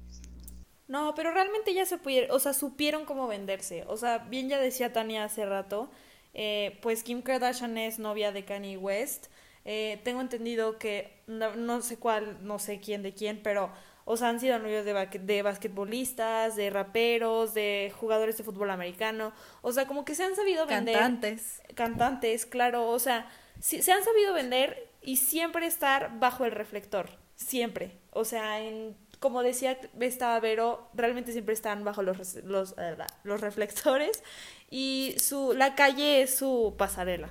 No, 0.93 1.15
pero 1.15 1.33
realmente 1.33 1.73
ya 1.73 1.87
se 1.87 1.97
pudieron, 1.97 2.31
o 2.37 2.39
sea, 2.39 2.53
supieron 2.53 3.05
cómo 3.07 3.27
venderse. 3.27 3.85
O 3.89 3.97
sea, 3.97 4.19
bien 4.19 4.49
ya 4.51 4.59
decía 4.61 4.93
Tania 4.93 5.25
hace 5.25 5.47
rato, 5.47 5.91
eh, 6.35 6.79
pues 6.83 7.03
Kim 7.03 7.23
Kardashian 7.23 7.79
es 7.79 7.99
novia 7.99 8.31
de 8.31 8.45
Kanye 8.45 8.77
West. 8.77 9.29
Eh, 9.65 10.01
tengo 10.05 10.21
entendido 10.21 10.79
que 10.79 11.23
no, 11.27 11.55
no 11.57 11.81
sé 11.81 11.97
cuál, 11.99 12.37
no 12.45 12.59
sé 12.59 12.79
quién 12.81 13.03
de 13.03 13.15
quién, 13.15 13.41
pero, 13.43 13.71
o 14.05 14.17
sea, 14.19 14.29
han 14.29 14.39
sido 14.41 14.59
novios 14.59 14.85
de, 14.85 14.93
ba- 14.93 15.07
de 15.07 15.43
basquetbolistas, 15.43 16.57
de 16.57 16.69
raperos, 16.69 17.55
de 17.55 17.93
jugadores 17.99 18.37
de 18.37 18.45
fútbol 18.45 18.71
americano. 18.71 19.33
O 19.63 19.73
sea, 19.73 19.87
como 19.87 20.05
que 20.05 20.15
se 20.15 20.25
han 20.25 20.37
sabido 20.37 20.67
vender. 20.67 20.95
Cantantes. 20.99 21.63
Cantantes, 21.75 22.45
claro. 22.45 22.89
O 22.89 22.99
sea, 22.99 23.31
sí- 23.61 23.81
se 23.83 23.93
han 23.93 24.05
sabido 24.05 24.35
vender 24.35 24.89
y 25.01 25.17
siempre 25.17 25.67
estar 25.67 26.19
bajo 26.19 26.45
el 26.45 26.51
reflector. 26.53 27.09
Siempre. 27.37 27.93
O 28.11 28.25
sea, 28.25 28.61
en 28.61 28.97
como 29.23 29.43
decía 29.43 29.79
esta 30.01 30.39
Vero, 30.41 30.91
realmente 30.95 31.33
siempre 31.33 31.55
están 31.55 31.85
bajo 31.85 32.03
los, 32.03 32.35
los, 32.45 32.75
eh, 32.77 32.97
los 33.23 33.41
reflectores 33.41 34.23
y 34.69 35.15
su, 35.19 35.55
la 35.55 35.75
calle 35.77 36.23
es 36.23 36.37
su 36.37 36.75
pasarela. 36.77 37.31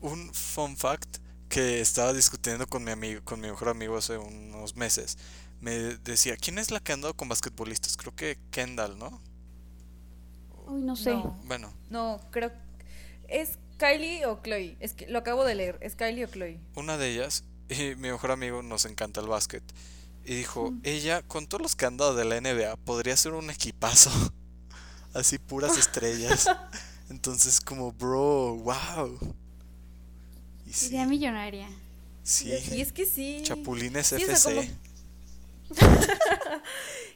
Un 0.00 0.32
fun 0.32 0.76
fact 0.76 1.18
que 1.48 1.80
estaba 1.80 2.12
discutiendo 2.14 2.66
con 2.66 2.82
mi 2.82 2.90
amigo, 2.90 3.20
con 3.22 3.38
mi 3.38 3.48
mejor 3.48 3.68
amigo 3.68 3.96
hace 3.98 4.16
unos 4.16 4.74
meses. 4.76 5.18
Me 5.60 5.72
decía, 5.72 6.36
¿quién 6.36 6.58
es 6.58 6.70
la 6.70 6.80
que 6.80 6.92
ha 6.92 6.94
andado 6.94 7.14
con 7.14 7.28
basquetbolistas? 7.28 7.96
Creo 7.96 8.14
que 8.16 8.38
Kendall, 8.50 8.98
¿no? 8.98 9.20
Uy, 10.66 10.80
no 10.82 10.96
sé. 10.96 11.10
No, 11.10 11.38
Bueno, 11.44 11.72
no, 11.90 12.20
creo. 12.30 12.50
¿Es 13.28 13.58
Kylie 13.78 14.24
o 14.24 14.40
Chloe? 14.42 14.76
Es 14.80 14.94
que 14.94 15.06
lo 15.06 15.18
acabo 15.18 15.44
de 15.44 15.54
leer. 15.54 15.78
¿Es 15.82 15.96
Kylie 15.96 16.24
o 16.24 16.28
Chloe? 16.28 16.60
una 16.76 16.96
de 16.96 17.10
ellas, 17.10 17.44
y 17.68 17.94
mi 17.96 18.10
mejor 18.10 18.30
amigo 18.30 18.62
nos 18.62 18.86
encanta 18.86 19.20
el 19.20 19.28
básquet. 19.28 19.62
Y 20.28 20.34
dijo, 20.34 20.74
ella, 20.82 21.22
con 21.22 21.46
todos 21.46 21.62
los 21.62 21.76
que 21.76 21.86
han 21.86 21.96
dado 21.96 22.14
de 22.16 22.24
la 22.24 22.40
NBA, 22.40 22.76
podría 22.84 23.16
ser 23.16 23.32
un 23.32 23.48
equipazo. 23.48 24.10
Así 25.14 25.38
puras 25.38 25.78
estrellas. 25.78 26.46
Entonces 27.08 27.60
como, 27.60 27.92
bro, 27.92 28.56
wow. 28.56 29.18
Y 30.66 30.72
sí, 30.72 30.88
Idea 30.88 31.06
millonaria. 31.06 31.68
sí, 32.24 32.50
Y 32.72 32.80
es 32.80 32.92
que 32.92 33.06
sí. 33.06 33.40
Chapulines 33.44 34.08
Sí, 34.08 34.16
o 34.16 34.18
sea, 34.18 34.34
FC. 34.34 34.54
como- 34.54 34.86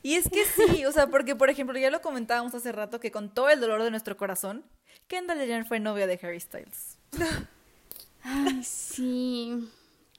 Y 0.02 0.14
es 0.14 0.28
que 0.30 0.44
sí, 0.46 0.86
o 0.86 0.92
sea, 0.92 1.08
porque 1.08 1.36
por 1.36 1.50
ejemplo, 1.50 1.78
ya 1.78 1.90
lo 1.90 2.00
comentábamos 2.00 2.54
hace 2.54 2.72
rato 2.72 3.00
que 3.00 3.10
con 3.10 3.34
todo 3.34 3.50
el 3.50 3.60
dolor 3.60 3.82
de 3.82 3.90
nuestro 3.90 4.16
corazón, 4.16 4.64
Kendall 5.08 5.38
Jenner 5.40 5.66
fue 5.66 5.78
novia 5.80 6.06
de 6.06 6.18
Harry 6.22 6.40
Styles. 6.40 6.96
Ay, 8.22 8.62
sí. 8.64 9.68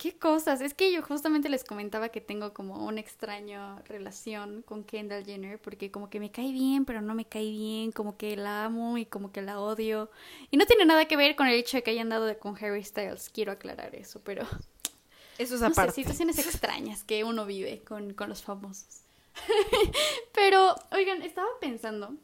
Qué 0.01 0.17
cosas. 0.17 0.61
Es 0.61 0.73
que 0.73 0.91
yo 0.91 1.03
justamente 1.03 1.47
les 1.47 1.63
comentaba 1.63 2.09
que 2.09 2.21
tengo 2.21 2.53
como 2.55 2.87
una 2.87 2.99
extraña 2.99 3.77
relación 3.83 4.63
con 4.63 4.83
Kendall 4.83 5.23
Jenner 5.23 5.61
porque 5.61 5.91
como 5.91 6.09
que 6.09 6.19
me 6.19 6.31
cae 6.31 6.51
bien, 6.51 6.85
pero 6.85 7.01
no 7.03 7.13
me 7.13 7.25
cae 7.25 7.51
bien, 7.51 7.91
como 7.91 8.17
que 8.17 8.35
la 8.35 8.65
amo 8.65 8.97
y 8.97 9.05
como 9.05 9.31
que 9.31 9.43
la 9.43 9.59
odio. 9.59 10.09
Y 10.49 10.57
no 10.57 10.65
tiene 10.65 10.85
nada 10.85 11.05
que 11.07 11.17
ver 11.17 11.35
con 11.35 11.45
el 11.45 11.53
hecho 11.53 11.77
de 11.77 11.83
que 11.83 11.91
haya 11.91 12.01
andado 12.01 12.25
de- 12.25 12.35
con 12.39 12.55
Harry 12.57 12.83
Styles, 12.83 13.29
quiero 13.29 13.51
aclarar 13.51 13.93
eso, 13.93 14.19
pero 14.23 14.41
Eso 15.37 15.53
es 15.53 15.61
no 15.61 15.67
sé, 15.67 15.73
aparte. 15.73 15.93
situaciones 15.93 16.39
extrañas 16.47 17.03
que 17.03 17.23
uno 17.23 17.45
vive 17.45 17.83
con, 17.83 18.15
con 18.15 18.27
los 18.29 18.41
famosos. 18.41 19.01
pero, 20.33 20.73
oigan, 20.93 21.21
estaba 21.21 21.47
pensando 21.59 22.15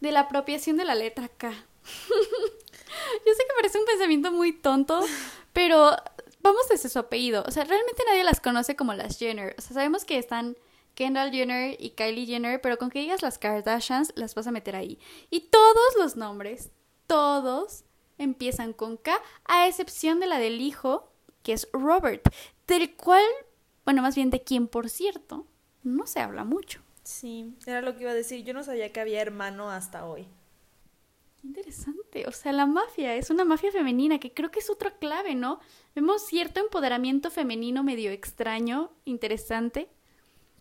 de 0.00 0.12
la 0.12 0.20
apropiación 0.20 0.76
de 0.76 0.84
la 0.84 0.94
letra 0.94 1.28
K. 1.28 1.50
Yo 1.52 3.32
sé 3.34 3.42
que 3.46 3.54
parece 3.56 3.78
un 3.78 3.84
pensamiento 3.84 4.30
muy 4.32 4.52
tonto, 4.52 5.00
pero 5.52 5.96
vamos 6.40 6.68
desde 6.68 6.88
su 6.88 6.98
apellido. 6.98 7.44
O 7.46 7.50
sea, 7.50 7.64
realmente 7.64 8.02
nadie 8.06 8.24
las 8.24 8.40
conoce 8.40 8.76
como 8.76 8.94
las 8.94 9.18
Jenner. 9.18 9.54
O 9.58 9.60
sea, 9.60 9.74
sabemos 9.74 10.04
que 10.04 10.18
están 10.18 10.56
Kendall 10.94 11.30
Jenner 11.30 11.76
y 11.78 11.90
Kylie 11.90 12.26
Jenner, 12.26 12.60
pero 12.60 12.78
con 12.78 12.90
que 12.90 13.00
digas 13.00 13.22
las 13.22 13.38
Kardashians, 13.38 14.12
las 14.16 14.34
vas 14.34 14.46
a 14.46 14.52
meter 14.52 14.76
ahí. 14.76 14.98
Y 15.30 15.40
todos 15.40 15.96
los 15.98 16.16
nombres, 16.16 16.70
todos 17.06 17.84
empiezan 18.18 18.72
con 18.72 18.96
K, 18.96 19.18
a 19.44 19.66
excepción 19.66 20.20
de 20.20 20.26
la 20.26 20.38
del 20.38 20.60
hijo, 20.60 21.10
que 21.42 21.54
es 21.54 21.68
Robert, 21.72 22.22
del 22.66 22.94
cual, 22.94 23.24
bueno, 23.84 24.02
más 24.02 24.14
bien 24.14 24.30
de 24.30 24.42
quien, 24.42 24.68
por 24.68 24.90
cierto, 24.90 25.46
no 25.82 26.06
se 26.06 26.20
habla 26.20 26.44
mucho. 26.44 26.82
Sí, 27.02 27.54
era 27.66 27.80
lo 27.80 27.96
que 27.96 28.02
iba 28.02 28.10
a 28.10 28.14
decir. 28.14 28.44
Yo 28.44 28.52
no 28.52 28.62
sabía 28.62 28.92
que 28.92 29.00
había 29.00 29.22
hermano 29.22 29.70
hasta 29.70 30.04
hoy. 30.04 30.28
Interesante, 31.42 32.26
o 32.26 32.32
sea, 32.32 32.52
la 32.52 32.66
mafia 32.66 33.14
es 33.16 33.30
una 33.30 33.44
mafia 33.46 33.72
femenina 33.72 34.18
que 34.18 34.32
creo 34.34 34.50
que 34.50 34.58
es 34.58 34.68
otra 34.68 34.90
clave, 34.90 35.34
¿no? 35.34 35.58
Vemos 35.94 36.26
cierto 36.26 36.60
empoderamiento 36.60 37.30
femenino 37.30 37.82
medio 37.82 38.10
extraño, 38.10 38.92
interesante, 39.06 39.88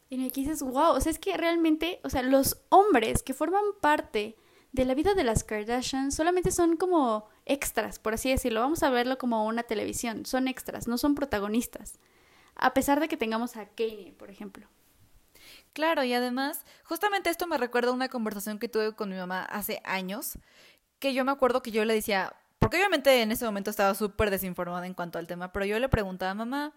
en 0.09 0.21
el 0.21 0.31
dices, 0.31 0.63
wow, 0.63 0.93
o 0.95 1.01
sea, 1.01 1.11
es 1.11 1.19
que 1.19 1.35
realmente, 1.37 1.99
o 2.03 2.09
sea, 2.09 2.23
los 2.23 2.61
hombres 2.69 3.23
que 3.23 3.33
forman 3.33 3.63
parte 3.81 4.35
de 4.71 4.85
la 4.85 4.95
vida 4.95 5.13
de 5.13 5.23
las 5.23 5.43
Kardashian 5.43 6.11
solamente 6.11 6.51
son 6.51 6.77
como 6.77 7.27
extras, 7.45 7.99
por 7.99 8.13
así 8.13 8.29
decirlo, 8.29 8.61
vamos 8.61 8.81
a 8.81 8.89
verlo 8.89 9.17
como 9.17 9.45
una 9.45 9.63
televisión, 9.63 10.25
son 10.25 10.47
extras, 10.47 10.87
no 10.87 10.97
son 10.97 11.13
protagonistas, 11.13 11.99
a 12.55 12.73
pesar 12.73 12.99
de 12.99 13.07
que 13.07 13.17
tengamos 13.17 13.57
a 13.57 13.67
Kanye, 13.67 14.13
por 14.17 14.29
ejemplo. 14.29 14.67
Claro, 15.73 16.03
y 16.03 16.13
además, 16.13 16.65
justamente 16.83 17.29
esto 17.29 17.47
me 17.47 17.57
recuerda 17.57 17.91
a 17.91 17.93
una 17.93 18.09
conversación 18.09 18.59
que 18.59 18.69
tuve 18.69 18.95
con 18.95 19.09
mi 19.09 19.15
mamá 19.15 19.43
hace 19.43 19.81
años, 19.83 20.37
que 20.99 21.13
yo 21.13 21.25
me 21.25 21.31
acuerdo 21.31 21.61
que 21.61 21.71
yo 21.71 21.85
le 21.85 21.93
decía, 21.93 22.33
porque 22.59 22.77
obviamente 22.77 23.21
en 23.21 23.31
ese 23.31 23.45
momento 23.45 23.69
estaba 23.69 23.95
súper 23.95 24.29
desinformada 24.29 24.85
en 24.85 24.93
cuanto 24.93 25.17
al 25.17 25.27
tema, 25.27 25.51
pero 25.51 25.65
yo 25.65 25.79
le 25.79 25.89
preguntaba 25.89 26.31
a 26.31 26.35
mamá, 26.35 26.73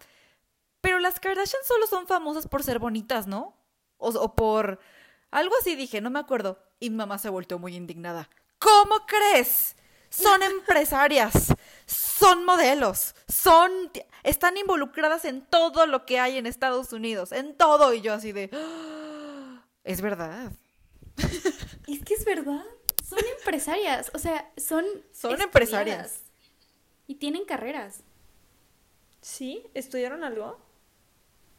pero 0.80 0.98
las 0.98 1.20
Kardashian 1.20 1.62
solo 1.64 1.86
son 1.86 2.06
famosas 2.06 2.46
por 2.48 2.62
ser 2.62 2.78
bonitas, 2.78 3.26
¿no? 3.26 3.56
O, 3.98 4.08
o 4.10 4.34
por 4.34 4.80
algo 5.30 5.54
así 5.60 5.76
dije, 5.76 6.00
no 6.00 6.10
me 6.10 6.18
acuerdo. 6.18 6.58
Y 6.80 6.90
mi 6.90 6.96
mamá 6.96 7.18
se 7.18 7.28
volteó 7.28 7.58
muy 7.58 7.76
indignada. 7.76 8.28
¿Cómo 8.58 9.06
crees? 9.06 9.76
Son 10.10 10.42
empresarias, 10.42 11.54
son 11.86 12.44
modelos, 12.44 13.14
son, 13.28 13.70
están 14.24 14.56
involucradas 14.56 15.24
en 15.24 15.42
todo 15.42 15.86
lo 15.86 16.04
que 16.04 16.18
hay 16.20 16.36
en 16.36 16.46
Estados 16.46 16.92
Unidos, 16.92 17.32
en 17.32 17.56
todo. 17.56 17.94
Y 17.94 18.00
yo 18.02 18.12
así 18.12 18.32
de, 18.32 18.50
"Ah, 18.52 19.64
es 19.84 20.00
verdad. 20.00 20.52
Es 21.88 22.04
que 22.04 22.14
es 22.14 22.24
verdad. 22.24 22.64
Son 23.12 23.24
empresarias. 23.38 24.10
O 24.14 24.18
sea, 24.18 24.50
son. 24.56 24.84
Son 25.12 25.40
empresarias. 25.40 26.20
Y 27.06 27.16
tienen 27.16 27.44
carreras. 27.44 28.00
¿Sí? 29.20 29.66
¿Estudiaron 29.74 30.24
algo? 30.24 30.58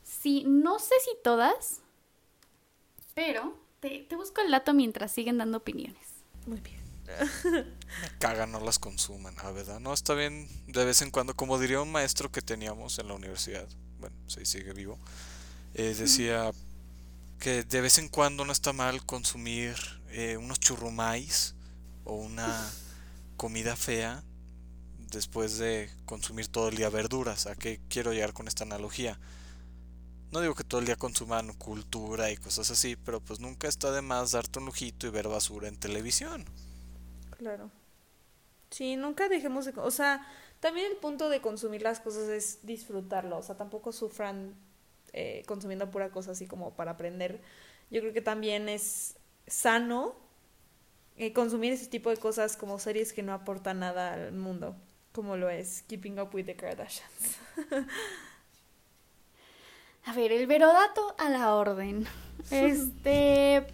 Sí, 0.04 0.44
no 0.48 0.80
sé 0.80 0.96
si 1.04 1.12
todas. 1.24 1.82
Pero 3.14 3.58
te, 3.80 4.00
te 4.10 4.16
busco 4.16 4.42
el 4.42 4.52
dato 4.52 4.74
mientras 4.74 5.12
siguen 5.12 5.38
dando 5.38 5.60
opiniones. 5.60 6.08
Muy 6.46 6.60
bien. 6.60 6.84
Me 7.44 8.18
caga, 8.20 8.48
no 8.48 8.60
las 8.60 8.80
consuman, 8.80 9.36
ah, 9.40 9.52
¿verdad? 9.52 9.80
No, 9.80 9.94
está 9.94 10.14
bien 10.14 10.48
de 10.68 10.86
vez 10.86 11.02
en 11.02 11.12
cuando, 11.12 11.36
como 11.36 11.60
diría 11.60 11.82
un 11.82 11.92
maestro 11.92 12.32
que 12.32 12.42
teníamos 12.42 12.98
en 13.00 13.10
la 13.10 13.14
universidad, 13.14 13.68
bueno, 14.00 14.16
sí, 14.28 14.46
sigue 14.46 14.74
vivo, 14.74 14.98
eh, 15.74 15.94
decía 15.98 16.52
que 17.40 17.64
de 17.64 17.82
vez 17.82 17.98
en 17.98 18.10
cuando 18.10 18.46
no 18.46 18.52
está 18.52 18.74
mal 18.74 19.06
consumir 19.06 19.76
eh, 20.10 20.38
unos 20.38 20.60
churrumais 20.60 21.56
o 22.04 22.16
una 22.16 22.72
comida 23.38 23.76
fea 23.76 24.24
después 25.12 25.58
de 25.58 25.90
consumir 26.06 26.48
todo 26.48 26.70
el 26.70 26.78
día 26.78 26.90
verduras. 26.90 27.48
¿A 27.48 27.56
qué 27.56 27.80
quiero 27.90 28.14
llegar 28.14 28.34
con 28.34 28.48
esta 28.48 28.64
analogía? 28.64 29.20
No 30.32 30.42
digo 30.42 30.56
que 30.56 30.64
todo 30.64 30.80
el 30.80 30.88
día 30.88 30.96
consuman 30.96 31.54
cultura 31.54 32.32
y 32.32 32.38
cosas 32.38 32.72
así, 32.72 32.96
pero 32.96 33.22
pues 33.22 33.40
nunca 33.40 33.68
está 33.68 33.92
de 33.92 34.02
más 34.02 34.32
darte 34.32 34.60
un 34.60 34.66
lujito 34.66 35.06
y 35.06 35.12
ver 35.12 35.28
basura 35.28 35.68
en 35.68 35.78
televisión. 35.78 36.46
Claro. 37.38 37.70
Sí, 38.72 38.96
nunca 38.96 39.30
dejemos 39.30 39.66
de... 39.66 39.74
O 39.78 39.92
sea, 39.92 40.26
también 40.60 40.92
el 40.92 40.98
punto 40.98 41.30
de 41.30 41.42
consumir 41.42 41.84
las 41.84 42.00
cosas 42.00 42.30
es 42.30 42.66
disfrutarlo. 42.66 43.38
O 43.38 43.44
sea, 43.44 43.56
tampoco 43.56 43.92
sufran 43.92 44.56
eh, 45.14 45.44
consumiendo 45.48 45.90
pura 45.92 46.10
cosa 46.10 46.32
así 46.32 46.48
como 46.48 46.76
para 46.76 46.92
aprender. 46.92 47.42
Yo 47.90 48.02
creo 48.02 48.14
que 48.14 48.22
también 48.22 48.70
es 48.70 49.18
sano 49.48 50.16
eh, 51.16 51.34
consumir 51.34 51.74
ese 51.74 51.88
tipo 51.88 52.10
de 52.10 52.18
cosas 52.18 52.58
como 52.58 52.80
series 52.80 53.14
que 53.14 53.24
no 53.24 53.34
aportan 53.34 53.80
nada 53.80 54.14
al 54.14 54.34
mundo, 54.34 54.76
como 55.12 55.38
lo 55.38 55.50
es 55.50 55.84
Keeping 55.84 56.20
Up 56.20 56.30
with 56.34 56.46
the 56.46 56.56
Kardashians. 56.56 57.38
A 60.06 60.14
ver, 60.14 60.32
el 60.32 60.48
verodato 60.48 61.16
a 61.18 61.30
la 61.30 61.56
orden. 61.56 62.06
Este. 62.52 63.66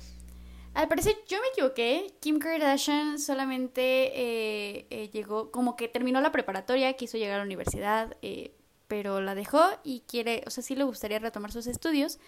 Al 0.76 0.88
parecer 0.88 1.16
yo 1.28 1.40
me 1.42 1.48
equivoqué. 1.48 2.14
Kim 2.20 2.40
Kardashian 2.40 3.18
solamente 3.18 3.82
eh, 3.82 4.88
eh, 4.92 5.10
llegó, 5.12 5.52
como 5.52 5.76
que 5.76 5.88
terminó 5.88 6.22
la 6.22 6.32
preparatoria, 6.32 6.94
quiso 6.94 7.18
llegar 7.18 7.36
a 7.36 7.38
la 7.40 7.46
universidad, 7.46 8.16
eh, 8.22 8.54
pero 8.90 9.22
la 9.22 9.36
dejó 9.36 9.62
y 9.86 10.02
quiere, 10.02 10.44
o 10.46 10.50
sea, 10.50 10.62
sí 10.62 10.76
le 10.76 10.84
gustaría 10.84 11.20
retomar 11.20 11.54
sus 11.54 11.68
estudios. 11.68 12.20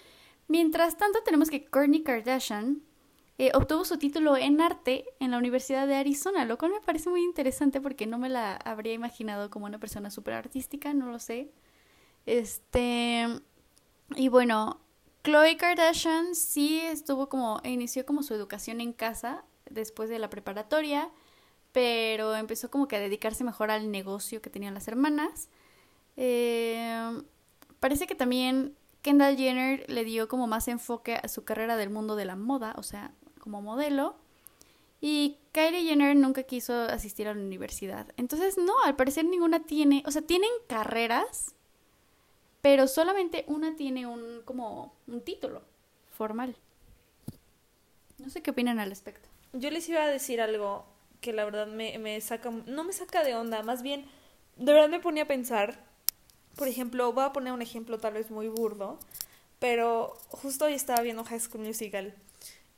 Mientras 0.47 0.95
tanto, 0.95 1.21
tenemos 1.23 1.49
que 1.49 1.65
Kourtney 1.65 2.03
Kardashian 2.03 2.83
eh, 3.37 3.51
obtuvo 3.55 3.83
su 3.83 3.97
título 3.97 4.37
en 4.37 4.61
arte 4.61 5.05
en 5.19 5.31
la 5.31 5.39
Universidad 5.39 5.87
de 5.87 5.95
Arizona, 5.95 6.45
lo 6.45 6.59
cual 6.59 6.71
me 6.71 6.81
parece 6.81 7.09
muy 7.09 7.23
interesante 7.23 7.81
porque 7.81 8.05
no 8.05 8.19
me 8.19 8.29
la 8.29 8.55
habría 8.55 8.93
imaginado 8.93 9.49
como 9.49 9.65
una 9.65 9.79
persona 9.79 10.11
súper 10.11 10.35
artística, 10.35 10.93
no 10.93 11.07
lo 11.11 11.17
sé. 11.17 11.51
Este. 12.27 13.25
Y 14.15 14.27
bueno, 14.29 14.79
Chloe 15.23 15.57
Kardashian 15.57 16.35
sí 16.35 16.79
estuvo 16.81 17.29
como, 17.29 17.59
inició 17.63 18.05
como 18.05 18.21
su 18.21 18.35
educación 18.35 18.79
en 18.79 18.93
casa 18.93 19.43
después 19.67 20.09
de 20.09 20.19
la 20.19 20.29
preparatoria, 20.29 21.09
pero 21.71 22.35
empezó 22.35 22.69
como 22.69 22.87
que 22.87 22.97
a 22.97 22.99
dedicarse 22.99 23.43
mejor 23.43 23.71
al 23.71 23.89
negocio 23.89 24.43
que 24.43 24.51
tenían 24.51 24.75
las 24.75 24.87
hermanas. 24.87 25.49
Eh, 26.17 27.21
parece 27.79 28.07
que 28.07 28.15
también 28.15 28.75
Kendall 29.01 29.37
Jenner 29.37 29.89
le 29.89 30.03
dio 30.03 30.27
como 30.27 30.47
más 30.47 30.67
enfoque 30.67 31.15
a 31.15 31.27
su 31.27 31.43
carrera 31.43 31.77
del 31.77 31.89
mundo 31.89 32.15
de 32.15 32.25
la 32.25 32.35
moda, 32.35 32.73
o 32.77 32.83
sea, 32.83 33.11
como 33.39 33.61
modelo. 33.61 34.15
Y 34.99 35.39
Kylie 35.51 35.83
Jenner 35.83 36.15
nunca 36.15 36.43
quiso 36.43 36.73
asistir 36.83 37.27
a 37.27 37.33
la 37.33 37.41
universidad. 37.41 38.07
Entonces, 38.17 38.57
no, 38.57 38.73
al 38.85 38.95
parecer 38.95 39.25
ninguna 39.25 39.65
tiene, 39.65 40.03
o 40.05 40.11
sea, 40.11 40.21
tienen 40.21 40.51
carreras, 40.67 41.55
pero 42.61 42.87
solamente 42.87 43.43
una 43.47 43.75
tiene 43.75 44.05
un 44.05 44.43
como 44.45 44.93
un 45.07 45.21
título 45.21 45.63
formal. 46.11 46.55
No 48.19 48.29
sé 48.29 48.43
qué 48.43 48.51
opinan 48.51 48.79
al 48.79 48.89
respecto. 48.89 49.27
Yo 49.53 49.71
les 49.71 49.89
iba 49.89 50.03
a 50.03 50.07
decir 50.07 50.39
algo 50.39 50.85
que 51.19 51.33
la 51.33 51.45
verdad 51.45 51.65
me, 51.65 51.97
me 51.97 52.21
saca, 52.21 52.51
no 52.51 52.83
me 52.83 52.93
saca 52.93 53.23
de 53.23 53.35
onda, 53.35 53.63
más 53.63 53.81
bien, 53.81 54.05
de 54.57 54.73
verdad 54.73 54.89
me 54.89 54.99
ponía 54.99 55.23
a 55.23 55.27
pensar, 55.27 55.83
por 56.55 56.67
ejemplo, 56.67 57.11
voy 57.13 57.23
a 57.25 57.33
poner 57.33 57.53
un 57.53 57.61
ejemplo 57.61 57.99
tal 57.99 58.13
vez 58.13 58.31
muy 58.31 58.47
burdo, 58.47 58.99
pero 59.59 60.17
justo 60.29 60.65
hoy 60.65 60.73
estaba 60.73 61.01
viendo 61.01 61.23
High 61.23 61.39
School 61.39 61.63
Musical 61.65 62.15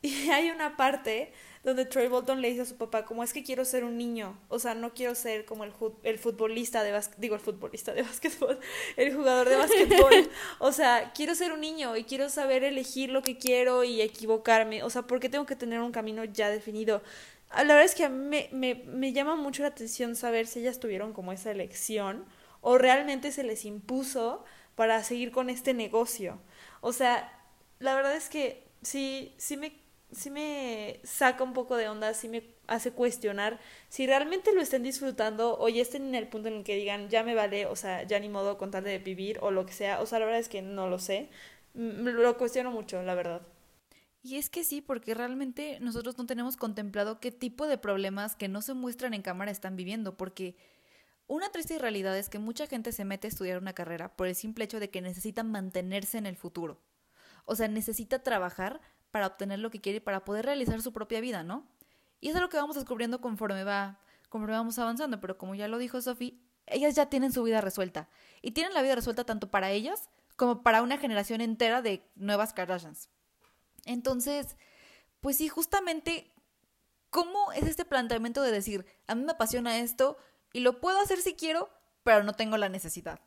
y 0.02 0.30
hay 0.32 0.52
una 0.52 0.78
parte 0.78 1.32
donde 1.64 1.86
Troy 1.86 2.08
Bolton 2.10 2.42
le 2.42 2.50
dice 2.50 2.64
a 2.64 2.66
su 2.66 2.76
papá 2.76 3.06
como 3.06 3.24
es 3.24 3.32
que 3.32 3.42
quiero 3.44 3.64
ser 3.64 3.86
un 3.86 3.98
niño, 3.98 4.38
o 4.50 4.60
sea, 4.60 4.76
no 4.76 4.94
quiero 4.94 5.16
ser 5.16 5.46
como 5.46 5.64
el, 5.64 5.72
el 6.04 6.20
futbolista 6.20 6.84
de 6.84 6.92
básquet, 6.92 7.18
digo 7.20 7.36
el 7.36 7.42
futbolista 7.42 7.94
de 7.94 8.02
básquetbol, 8.04 8.60
el 8.98 9.16
jugador 9.16 9.48
de 9.48 9.56
básquetbol, 9.56 10.30
o 10.60 10.72
sea, 10.74 11.14
quiero 11.16 11.36
ser 11.36 11.54
un 11.54 11.62
niño 11.62 11.96
y 11.96 12.04
quiero 12.04 12.30
saber 12.30 12.66
elegir 12.66 13.10
lo 13.12 13.22
que 13.22 13.38
quiero 13.38 13.86
y 13.86 14.02
equivocarme, 14.02 14.84
o 14.84 14.90
sea, 14.90 15.04
porque 15.04 15.30
tengo 15.30 15.46
que 15.46 15.56
tener 15.56 15.80
un 15.80 15.94
camino 15.94 16.26
ya 16.26 16.50
definido. 16.50 17.02
Ah, 17.50 17.64
La 17.64 17.76
verdad 17.76 17.86
es 17.86 17.96
que 17.96 18.04
a 18.04 18.10
mí 18.10 18.28
me, 18.28 18.50
me, 18.52 18.84
me 18.88 19.14
llama 19.14 19.36
mucho 19.38 19.62
la 19.62 19.70
atención 19.70 20.16
saber 20.18 20.48
si 20.48 20.60
ellas 20.60 20.80
tuvieron 20.82 21.14
como 21.14 21.32
esa 21.32 21.52
elección 21.52 22.26
o 22.64 22.78
realmente 22.78 23.32
se 23.32 23.44
les 23.44 23.66
impuso 23.66 24.44
para 24.76 25.04
seguir 25.04 25.32
con 25.32 25.50
este 25.50 25.74
negocio. 25.74 26.42
O 26.82 26.94
sea, 26.94 27.32
la 27.80 27.94
verdad 27.94 28.16
es 28.16 28.30
que 28.30 28.68
sí, 28.82 29.36
sí 29.38 29.58
me, 29.58 29.74
sí 30.12 30.30
me 30.32 31.00
saca 31.04 31.44
un 31.44 31.54
poco 31.54 31.76
de 31.76 31.90
onda, 31.90 32.14
sí 32.14 32.30
me 32.30 32.44
hace 32.68 32.92
cuestionar 32.92 33.60
si 33.90 34.08
realmente 34.08 34.54
lo 34.56 34.62
estén 34.62 34.82
disfrutando 34.84 35.60
o 35.60 35.68
ya 35.68 35.82
estén 35.82 36.04
en 36.08 36.16
el 36.16 36.30
punto 36.30 36.48
en 36.48 36.56
el 36.56 36.64
que 36.64 36.78
digan, 36.78 37.10
ya 37.10 37.24
me 37.24 37.36
vale, 37.36 37.66
o 37.66 37.76
sea, 37.76 38.04
ya 38.04 38.20
ni 38.20 38.30
modo 38.30 38.58
con 38.58 38.72
tal 38.72 38.86
de 38.86 38.98
vivir 38.98 39.40
o 39.42 39.52
lo 39.52 39.66
que 39.66 39.74
sea. 39.74 40.02
O 40.02 40.06
sea, 40.06 40.20
la 40.20 40.26
verdad 40.26 40.40
es 40.40 40.50
que 40.50 40.62
no 40.62 40.88
lo 40.90 41.00
sé. 41.00 41.30
Lo 41.74 42.38
cuestiono 42.38 42.72
mucho, 42.72 43.04
la 43.04 43.16
verdad. 43.16 43.42
Y 44.22 44.38
es 44.38 44.50
que 44.50 44.64
sí, 44.64 44.80
porque 44.80 45.14
realmente 45.14 45.80
nosotros 45.82 46.18
no 46.18 46.26
tenemos 46.26 46.56
contemplado 46.56 47.20
qué 47.20 47.32
tipo 47.32 47.68
de 47.68 47.78
problemas 47.78 48.38
que 48.38 48.48
no 48.48 48.62
se 48.62 48.74
muestran 48.74 49.14
en 49.14 49.22
cámara 49.22 49.52
están 49.52 49.76
viviendo, 49.76 50.16
porque 50.16 50.56
una 51.28 51.50
triste 51.52 51.80
realidad 51.80 52.18
es 52.18 52.30
que 52.30 52.40
mucha 52.40 52.68
gente 52.68 52.92
se 52.92 53.06
mete 53.06 53.28
a 53.28 53.30
estudiar 53.30 53.58
una 53.58 53.74
carrera 53.74 54.16
por 54.16 54.28
el 54.28 54.36
simple 54.36 54.66
hecho 54.66 54.80
de 54.80 54.90
que 54.90 55.02
necesita 55.02 55.44
mantenerse 55.44 56.18
en 56.18 56.26
el 56.26 56.36
futuro. 56.36 56.82
O 57.46 57.56
sea, 57.56 57.68
necesita 57.68 58.24
trabajar 58.24 58.82
para 59.12 59.28
obtener 59.28 59.60
lo 59.60 59.70
que 59.70 59.82
quiere 59.82 59.98
y 59.98 60.02
para 60.02 60.26
poder 60.26 60.46
realizar 60.46 60.82
su 60.82 60.92
propia 60.94 61.22
vida, 61.22 61.44
¿no? 61.44 61.68
Y 62.20 62.30
eso 62.30 62.38
es 62.38 62.42
lo 62.42 62.50
que 62.50 62.58
vamos 62.58 62.76
descubriendo 62.76 63.22
conforme 63.22 63.64
va, 63.64 64.00
conforme 64.30 64.56
vamos 64.56 64.80
avanzando, 64.80 65.20
pero 65.20 65.38
como 65.38 65.56
ya 65.56 65.68
lo 65.68 65.78
dijo 65.78 66.02
Sophie, 66.02 66.40
ellas 66.66 66.96
ya 66.96 67.08
tienen 67.08 67.32
su 67.32 67.44
vida 67.44 67.62
resuelta. 67.62 68.10
Y 68.42 68.52
tienen 68.52 68.74
la 68.74 68.82
vida 68.82 68.96
resuelta 68.96 69.26
tanto 69.26 69.52
para 69.52 69.72
ellas 69.72 70.10
como 70.36 70.64
para 70.64 70.82
una 70.82 70.98
generación 70.98 71.42
entera 71.42 71.82
de 71.82 72.10
nuevas 72.16 72.54
Kardashians. 72.54 73.10
Entonces, 73.86 74.56
pues 75.20 75.38
sí, 75.38 75.48
justamente, 75.48 76.34
¿cómo 77.10 77.52
es 77.52 77.64
este 77.64 77.86
planteamiento 77.86 78.42
de 78.42 78.52
decir, 78.52 78.86
a 79.08 79.16
mí 79.16 79.24
me 79.24 79.34
apasiona 79.34 79.80
esto 79.80 80.18
y 80.54 80.62
lo 80.62 80.80
puedo 80.80 81.00
hacer 81.02 81.20
si 81.20 81.34
quiero, 81.34 81.70
pero 82.04 82.24
no 82.24 82.34
tengo 82.34 82.58
la 82.58 82.70
necesidad? 82.70 83.20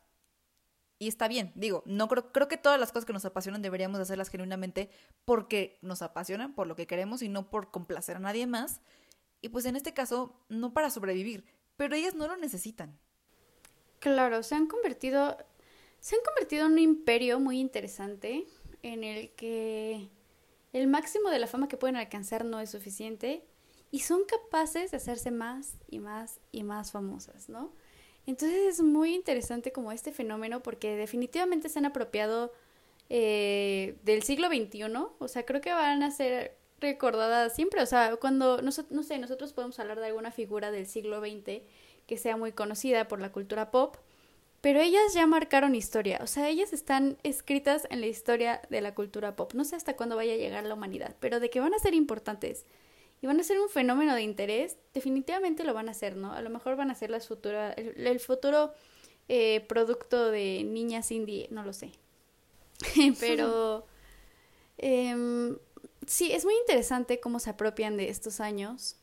Y 0.99 1.07
está 1.07 1.27
bien, 1.27 1.51
digo, 1.53 1.83
no 1.85 2.07
creo, 2.07 2.31
creo 2.31 2.47
que 2.47 2.57
todas 2.57 2.79
las 2.79 2.91
cosas 2.91 3.05
que 3.05 3.13
nos 3.13 3.25
apasionan 3.25 3.61
deberíamos 3.61 3.99
hacerlas 3.99 4.29
genuinamente 4.29 4.89
porque 5.25 5.77
nos 5.81 6.01
apasionan, 6.01 6.55
por 6.55 6.65
lo 6.65 6.75
que 6.75 6.87
queremos 6.87 7.21
y 7.21 7.29
no 7.29 7.51
por 7.51 7.69
complacer 7.69 8.15
a 8.17 8.19
nadie 8.19 8.47
más. 8.47 8.81
Y 9.41 9.49
pues 9.49 9.65
en 9.65 9.75
este 9.75 9.93
caso, 9.93 10.39
no 10.49 10.73
para 10.73 10.89
sobrevivir, 10.89 11.45
pero 11.75 11.95
ellas 11.95 12.15
no 12.15 12.27
lo 12.27 12.35
necesitan. 12.37 12.97
Claro, 13.99 14.41
se 14.41 14.55
han 14.55 14.65
convertido, 14.65 15.37
se 15.99 16.15
han 16.15 16.21
convertido 16.23 16.65
en 16.65 16.71
un 16.71 16.79
imperio 16.79 17.39
muy 17.39 17.59
interesante 17.59 18.47
en 18.81 19.03
el 19.03 19.29
que 19.31 20.09
el 20.73 20.87
máximo 20.87 21.29
de 21.29 21.39
la 21.39 21.47
fama 21.47 21.67
que 21.67 21.77
pueden 21.77 21.95
alcanzar 21.95 22.43
no 22.43 22.59
es 22.59 22.71
suficiente 22.71 23.45
y 23.91 23.99
son 23.99 24.23
capaces 24.25 24.91
de 24.91 24.97
hacerse 24.97 25.31
más 25.31 25.75
y 25.89 25.99
más 25.99 26.39
y 26.51 26.63
más 26.63 26.91
famosas, 26.91 27.49
¿no? 27.49 27.71
Entonces 28.25 28.59
es 28.67 28.81
muy 28.81 29.15
interesante 29.15 29.71
como 29.71 29.91
este 29.91 30.11
fenómeno 30.11 30.61
porque 30.61 30.95
definitivamente 30.95 31.69
se 31.69 31.79
han 31.79 31.85
apropiado 31.85 32.51
eh, 33.09 33.97
del 34.03 34.23
siglo 34.23 34.47
XXI, 34.49 34.83
o 35.17 35.27
sea, 35.27 35.45
creo 35.45 35.61
que 35.61 35.71
van 35.71 36.03
a 36.03 36.11
ser 36.11 36.57
recordadas 36.81 37.55
siempre, 37.55 37.81
o 37.81 37.85
sea, 37.85 38.17
cuando, 38.17 38.61
no, 38.61 38.71
no 38.89 39.03
sé, 39.03 39.17
nosotros 39.17 39.53
podemos 39.53 39.79
hablar 39.79 39.99
de 39.99 40.07
alguna 40.07 40.31
figura 40.31 40.71
del 40.71 40.85
siglo 40.85 41.21
XX 41.21 41.61
que 42.05 42.17
sea 42.17 42.37
muy 42.37 42.51
conocida 42.51 43.07
por 43.07 43.21
la 43.21 43.31
cultura 43.31 43.71
pop, 43.71 43.95
pero 44.59 44.81
ellas 44.81 45.13
ya 45.13 45.25
marcaron 45.25 45.75
historia, 45.75 46.19
o 46.21 46.27
sea, 46.27 46.49
ellas 46.49 46.73
están 46.73 47.17
escritas 47.23 47.87
en 47.89 48.01
la 48.01 48.07
historia 48.07 48.61
de 48.69 48.81
la 48.81 48.95
cultura 48.95 49.35
pop. 49.35 49.53
No 49.53 49.63
sé 49.63 49.75
hasta 49.75 49.95
cuándo 49.95 50.15
vaya 50.15 50.33
a 50.33 50.37
llegar 50.37 50.65
la 50.65 50.73
humanidad, 50.73 51.15
pero 51.19 51.39
de 51.39 51.49
que 51.49 51.59
van 51.59 51.73
a 51.73 51.79
ser 51.79 51.93
importantes 51.93 52.65
y 53.21 53.27
van 53.27 53.39
a 53.39 53.43
ser 53.43 53.59
un 53.59 53.69
fenómeno 53.69 54.13
de 54.15 54.21
interés, 54.21 54.77
definitivamente 54.93 55.63
lo 55.63 55.73
van 55.73 55.87
a 55.87 55.91
hacer, 55.91 56.15
¿no? 56.15 56.33
A 56.33 56.41
lo 56.41 56.49
mejor 56.49 56.75
van 56.75 56.91
a 56.91 56.95
ser 56.95 57.09
las 57.09 57.27
futura, 57.27 57.71
el, 57.73 58.05
el 58.05 58.19
futuro 58.19 58.73
eh, 59.27 59.65
producto 59.67 60.29
de 60.31 60.63
niñas 60.63 61.11
indie, 61.11 61.47
no 61.51 61.63
lo 61.63 61.73
sé. 61.73 61.91
Pero 63.19 63.85
em, 64.77 65.57
sí, 66.05 66.31
es 66.31 66.45
muy 66.45 66.53
interesante 66.55 67.19
cómo 67.19 67.39
se 67.39 67.49
apropian 67.49 67.97
de 67.97 68.09
estos 68.09 68.39
años. 68.39 68.95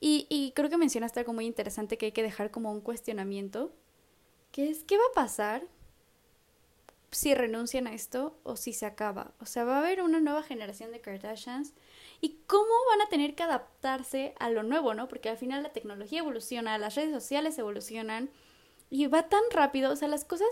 Y, 0.00 0.26
y 0.28 0.52
creo 0.52 0.70
que 0.70 0.76
mencionaste 0.76 1.20
algo 1.20 1.32
muy 1.32 1.46
interesante 1.46 1.98
que 1.98 2.06
hay 2.06 2.12
que 2.12 2.22
dejar 2.22 2.50
como 2.50 2.70
un 2.70 2.80
cuestionamiento, 2.80 3.72
que 4.52 4.70
es, 4.70 4.84
¿qué 4.84 4.96
va 4.96 5.04
a 5.10 5.14
pasar 5.14 5.66
si 7.14 7.34
renuncian 7.34 7.86
a 7.86 7.94
esto 7.94 8.38
o 8.42 8.56
si 8.56 8.72
se 8.72 8.86
acaba? 8.86 9.32
O 9.40 9.46
sea, 9.46 9.64
va 9.64 9.76
a 9.76 9.78
haber 9.78 10.02
una 10.02 10.20
nueva 10.20 10.42
generación 10.42 10.92
de 10.92 11.00
Kardashians 11.00 11.72
y 12.20 12.40
cómo 12.46 12.72
van 12.90 13.02
a 13.02 13.08
tener 13.08 13.34
que 13.34 13.42
adaptarse 13.42 14.34
a 14.38 14.50
lo 14.50 14.62
nuevo, 14.62 14.94
¿no? 14.94 15.08
Porque 15.08 15.28
al 15.28 15.36
final 15.36 15.62
la 15.62 15.72
tecnología 15.72 16.20
evoluciona, 16.20 16.78
las 16.78 16.94
redes 16.94 17.12
sociales 17.12 17.58
evolucionan 17.58 18.30
y 18.90 19.06
va 19.06 19.28
tan 19.28 19.42
rápido, 19.50 19.92
o 19.92 19.96
sea, 19.96 20.08
las 20.08 20.24
cosas 20.24 20.48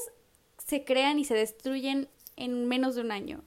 se 0.58 0.84
crean 0.84 1.18
y 1.18 1.24
se 1.24 1.34
destruyen 1.34 2.08
en 2.36 2.66
menos 2.66 2.94
de 2.94 3.02
un 3.02 3.12
año. 3.12 3.42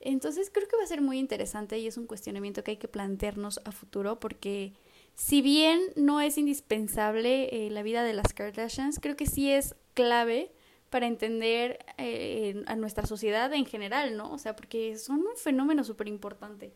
Entonces 0.00 0.50
creo 0.52 0.68
que 0.68 0.76
va 0.76 0.82
a 0.82 0.86
ser 0.86 1.00
muy 1.00 1.18
interesante 1.18 1.78
y 1.78 1.86
es 1.86 1.96
un 1.96 2.06
cuestionamiento 2.06 2.62
que 2.62 2.72
hay 2.72 2.76
que 2.76 2.88
plantearnos 2.88 3.60
a 3.64 3.72
futuro 3.72 4.20
porque 4.20 4.74
si 5.14 5.40
bien 5.40 5.80
no 5.96 6.20
es 6.20 6.36
indispensable 6.36 7.66
eh, 7.66 7.70
la 7.70 7.82
vida 7.82 8.02
de 8.02 8.12
las 8.12 8.34
Kardashians, 8.34 8.98
creo 9.00 9.16
que 9.16 9.26
sí 9.26 9.50
es 9.50 9.76
clave 9.94 10.52
para 10.94 11.08
entender 11.08 11.84
eh, 11.98 12.62
a 12.68 12.76
nuestra 12.76 13.04
sociedad 13.04 13.52
en 13.52 13.66
general, 13.66 14.16
¿no? 14.16 14.30
O 14.30 14.38
sea, 14.38 14.54
porque 14.54 14.96
son 14.96 15.22
un 15.22 15.36
fenómeno 15.36 15.82
súper 15.82 16.06
importante. 16.06 16.72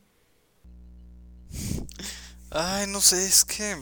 Ay, 2.51 2.89
no 2.89 3.01
sé, 3.01 3.25
es 3.25 3.45
que 3.45 3.77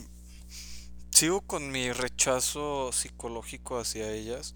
sigo 1.10 1.40
con 1.40 1.70
mi 1.70 1.90
rechazo 1.90 2.92
psicológico 2.92 3.78
hacia 3.78 4.12
ellas. 4.12 4.52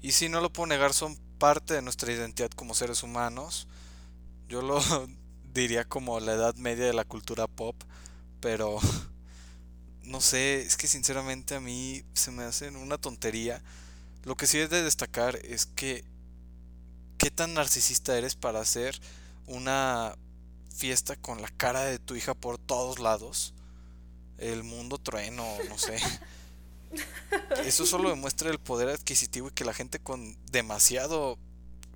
Y 0.00 0.12
si 0.12 0.28
no 0.28 0.40
lo 0.40 0.52
puedo 0.52 0.68
negar, 0.68 0.94
son 0.94 1.16
parte 1.40 1.74
de 1.74 1.82
nuestra 1.82 2.12
identidad 2.12 2.50
como 2.52 2.74
seres 2.74 3.02
humanos. 3.02 3.66
Yo 4.46 4.62
lo 4.62 4.80
diría 5.52 5.82
como 5.82 6.20
la 6.20 6.34
edad 6.34 6.54
media 6.54 6.86
de 6.86 6.94
la 6.94 7.04
cultura 7.04 7.48
pop, 7.48 7.74
pero 8.38 8.78
no 10.04 10.20
sé, 10.20 10.60
es 10.60 10.76
que 10.76 10.86
sinceramente 10.86 11.56
a 11.56 11.60
mí 11.60 12.04
se 12.14 12.30
me 12.30 12.44
hacen 12.44 12.76
una 12.76 12.96
tontería. 12.96 13.60
Lo 14.26 14.36
que 14.36 14.48
sí 14.48 14.58
es 14.58 14.68
de 14.70 14.82
destacar 14.82 15.36
es 15.44 15.66
que 15.66 16.04
qué 17.16 17.30
tan 17.30 17.54
narcisista 17.54 18.18
eres 18.18 18.34
para 18.34 18.58
hacer 18.58 19.00
una 19.46 20.16
fiesta 20.74 21.14
con 21.14 21.40
la 21.40 21.48
cara 21.48 21.84
de 21.84 22.00
tu 22.00 22.16
hija 22.16 22.34
por 22.34 22.58
todos 22.58 22.98
lados. 22.98 23.54
El 24.36 24.64
mundo 24.64 24.98
trueno, 24.98 25.46
no 25.68 25.78
sé. 25.78 25.98
Eso 27.64 27.86
solo 27.86 28.10
demuestra 28.10 28.50
el 28.50 28.58
poder 28.58 28.88
adquisitivo 28.88 29.46
y 29.46 29.52
que 29.52 29.64
la 29.64 29.72
gente 29.72 30.00
con 30.00 30.36
demasiado 30.50 31.38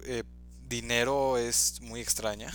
eh, 0.04 0.22
dinero 0.68 1.36
es 1.36 1.80
muy 1.80 2.00
extraña. 2.00 2.52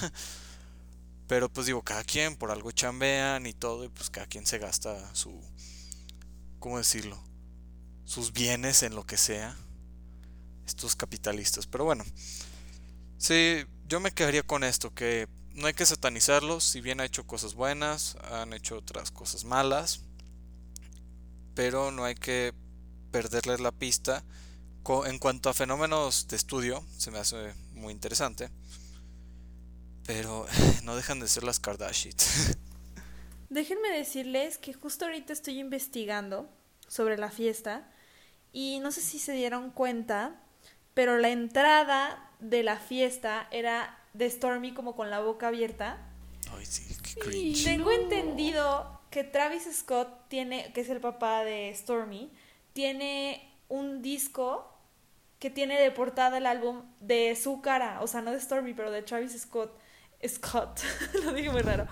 Pero 1.28 1.50
pues 1.50 1.68
digo, 1.68 1.82
cada 1.82 2.06
quien 2.06 2.38
por 2.38 2.50
algo 2.50 2.72
chambean 2.72 3.46
y 3.46 3.52
todo, 3.52 3.84
y 3.84 3.90
pues 3.90 4.10
cada 4.10 4.26
quien 4.26 4.46
se 4.46 4.58
gasta 4.58 5.14
su, 5.14 5.38
¿cómo 6.60 6.78
decirlo? 6.78 7.22
Sus 8.06 8.32
bienes 8.32 8.84
en 8.84 8.96
lo 8.96 9.06
que 9.06 9.18
sea. 9.18 9.58
Estos 10.66 10.96
capitalistas. 10.96 11.68
Pero 11.68 11.86
bueno, 11.86 12.04
sí, 13.18 13.66
yo 13.88 14.00
me 14.00 14.12
quedaría 14.12 14.44
con 14.44 14.64
esto, 14.64 14.94
que 14.94 15.28
no 15.54 15.68
hay 15.68 15.74
que 15.74 15.86
satanizarlos, 15.86 16.64
si 16.64 16.82
bien 16.82 17.00
ha 17.00 17.06
hecho 17.06 17.26
cosas 17.26 17.54
buenas, 17.54 18.18
han 18.32 18.54
hecho 18.54 18.78
otras 18.78 19.12
cosas 19.12 19.46
malas, 19.46 20.02
pero 21.54 21.92
no 21.92 22.04
hay 22.04 22.16
que 22.16 22.54
perderles 23.12 23.60
la 23.62 23.72
pista. 23.72 24.24
En 25.06 25.18
cuanto 25.18 25.50
a 25.50 25.54
fenómenos 25.54 26.28
de 26.28 26.36
estudio, 26.36 26.86
se 26.98 27.10
me 27.10 27.18
hace 27.18 27.54
muy 27.72 27.92
interesante. 27.92 28.52
Pero 30.06 30.46
no 30.84 30.96
dejan 30.96 31.20
de 31.20 31.28
ser 31.28 31.44
las 31.44 31.60
Kardashians. 31.60 32.58
Déjenme 33.50 33.90
decirles 33.90 34.58
que 34.58 34.74
justo 34.74 35.06
ahorita 35.06 35.32
estoy 35.32 35.60
investigando 35.60 36.50
sobre 36.88 37.18
la 37.18 37.32
fiesta 37.32 37.90
y 38.52 38.80
no 38.80 38.92
sé 38.92 39.02
si 39.02 39.18
se 39.18 39.32
dieron 39.32 39.72
cuenta, 39.72 40.44
pero 40.96 41.20
la 41.20 41.30
entrada 41.30 42.32
de 42.40 42.64
la 42.64 42.78
fiesta 42.78 43.48
era 43.52 43.96
de 44.14 44.28
Stormy 44.28 44.74
como 44.74 44.96
con 44.96 45.12
la 45.12 45.20
boca 45.20 45.50
abierta. 45.50 45.98
Ay, 46.58 46.66
sí, 46.66 46.96
qué 47.04 47.20
cringe. 47.20 47.64
Tengo 47.64 47.92
entendido 47.92 49.02
que 49.12 49.24
Travis 49.24 49.68
Scott 49.72 50.28
tiene, 50.30 50.74
que 50.74 50.82
es 50.82 50.90
el 50.90 51.00
papá 51.00 51.44
de 51.44 51.72
Stormy, 51.76 52.32
tiene 52.74 53.54
un 53.68 54.02
disco 54.02 54.72
que 55.40 55.50
tiene 55.50 55.80
de 55.80 55.92
portada 55.92 56.38
el 56.38 56.46
álbum 56.46 56.84
de 57.02 57.36
su 57.36 57.62
cara, 57.62 58.02
o 58.02 58.08
sea, 58.08 58.22
no 58.22 58.32
de 58.32 58.40
Stormy, 58.40 58.74
pero 58.74 58.90
de 58.90 59.04
Travis 59.04 59.40
Scott. 59.40 59.78
Scott, 60.26 60.80
lo 61.26 61.34
dije 61.34 61.50
muy 61.50 61.62
raro. 61.62 61.88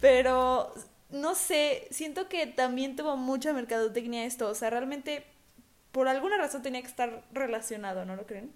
Pero 0.00 0.72
no 1.10 1.34
sé, 1.34 1.88
siento 1.90 2.28
que 2.28 2.46
también 2.46 2.96
tuvo 2.96 3.16
mucha 3.16 3.52
mercadotecnia 3.52 4.24
esto, 4.24 4.48
o 4.48 4.54
sea, 4.54 4.70
realmente 4.70 5.26
por 5.94 6.08
alguna 6.08 6.36
razón 6.36 6.60
tenía 6.60 6.82
que 6.82 6.88
estar 6.88 7.24
relacionado, 7.30 8.04
¿no 8.04 8.16
lo 8.16 8.26
creen? 8.26 8.52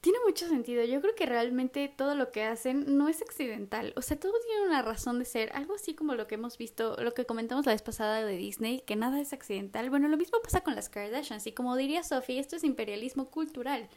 Tiene 0.00 0.18
mucho 0.26 0.48
sentido. 0.48 0.84
Yo 0.84 1.00
creo 1.00 1.14
que 1.14 1.26
realmente 1.26 1.88
todo 1.88 2.16
lo 2.16 2.32
que 2.32 2.42
hacen 2.42 2.98
no 2.98 3.08
es 3.08 3.22
accidental. 3.22 3.92
O 3.96 4.02
sea, 4.02 4.18
todo 4.18 4.32
tiene 4.44 4.66
una 4.66 4.82
razón 4.82 5.20
de 5.20 5.24
ser. 5.24 5.52
Algo 5.54 5.76
así 5.76 5.94
como 5.94 6.16
lo 6.16 6.26
que 6.26 6.34
hemos 6.34 6.58
visto, 6.58 6.96
lo 7.00 7.14
que 7.14 7.24
comentamos 7.24 7.66
la 7.66 7.72
vez 7.72 7.82
pasada 7.82 8.24
de 8.24 8.36
Disney, 8.36 8.80
que 8.80 8.96
nada 8.96 9.20
es 9.20 9.32
accidental. 9.32 9.90
Bueno, 9.90 10.08
lo 10.08 10.16
mismo 10.16 10.40
pasa 10.42 10.62
con 10.62 10.74
las 10.74 10.88
Kardashians. 10.88 11.46
Y 11.46 11.52
como 11.52 11.76
diría 11.76 12.02
Sophie, 12.02 12.40
esto 12.40 12.56
es 12.56 12.64
imperialismo 12.64 13.30
cultural. 13.30 13.88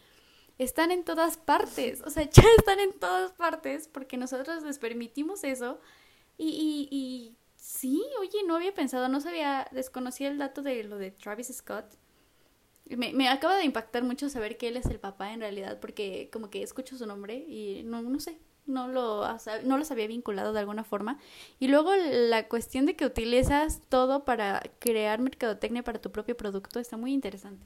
Están 0.60 0.92
en 0.92 1.04
todas 1.04 1.38
partes. 1.38 2.04
O 2.06 2.12
sea, 2.12 2.24
ya 2.30 2.44
están 2.60 2.80
en 2.80 2.94
todas 2.94 3.32
partes 3.32 3.88
porque 3.88 4.18
nosotros 4.18 4.62
les 4.62 4.78
permitimos 4.78 5.44
eso. 5.44 5.80
Y, 6.38 6.50
y, 6.92 6.96
y 6.96 7.36
sí, 7.56 8.04
oye, 8.20 8.44
no 8.46 8.58
había 8.58 8.76
pensado, 8.76 9.08
no 9.08 9.22
sabía, 9.22 9.68
desconocía 9.72 10.28
el 10.30 10.38
dato 10.38 10.62
de 10.62 10.84
lo 10.84 11.00
de 11.00 11.10
Travis 11.10 11.52
Scott. 11.56 12.01
Me, 12.98 13.14
me, 13.14 13.30
acaba 13.30 13.56
de 13.58 13.64
impactar 13.64 14.04
mucho 14.04 14.30
saber 14.30 14.58
que 14.58 14.68
él 14.68 14.78
es 14.78 14.86
el 14.86 15.00
papá 15.00 15.34
en 15.34 15.40
realidad, 15.40 15.80
porque 15.80 16.30
como 16.32 16.50
que 16.50 16.64
escucho 16.64 16.98
su 16.98 17.06
nombre 17.06 17.36
y 17.36 17.84
no, 17.84 18.02
no 18.02 18.20
sé, 18.20 18.38
no 18.66 18.88
lo, 18.88 19.28
no 19.64 19.78
los 19.78 19.92
había 19.92 20.08
vinculado 20.08 20.54
de 20.54 20.60
alguna 20.60 20.84
forma. 20.84 21.20
Y 21.60 21.68
luego 21.68 21.96
la 21.96 22.48
cuestión 22.48 22.86
de 22.86 22.96
que 22.96 23.06
utilizas 23.06 23.82
todo 23.90 24.26
para 24.26 24.62
crear 24.80 25.20
mercadotecnia 25.20 25.84
para 25.84 26.00
tu 26.00 26.12
propio 26.12 26.36
producto 26.38 26.80
está 26.80 26.98
muy 26.98 27.14
interesante. 27.14 27.66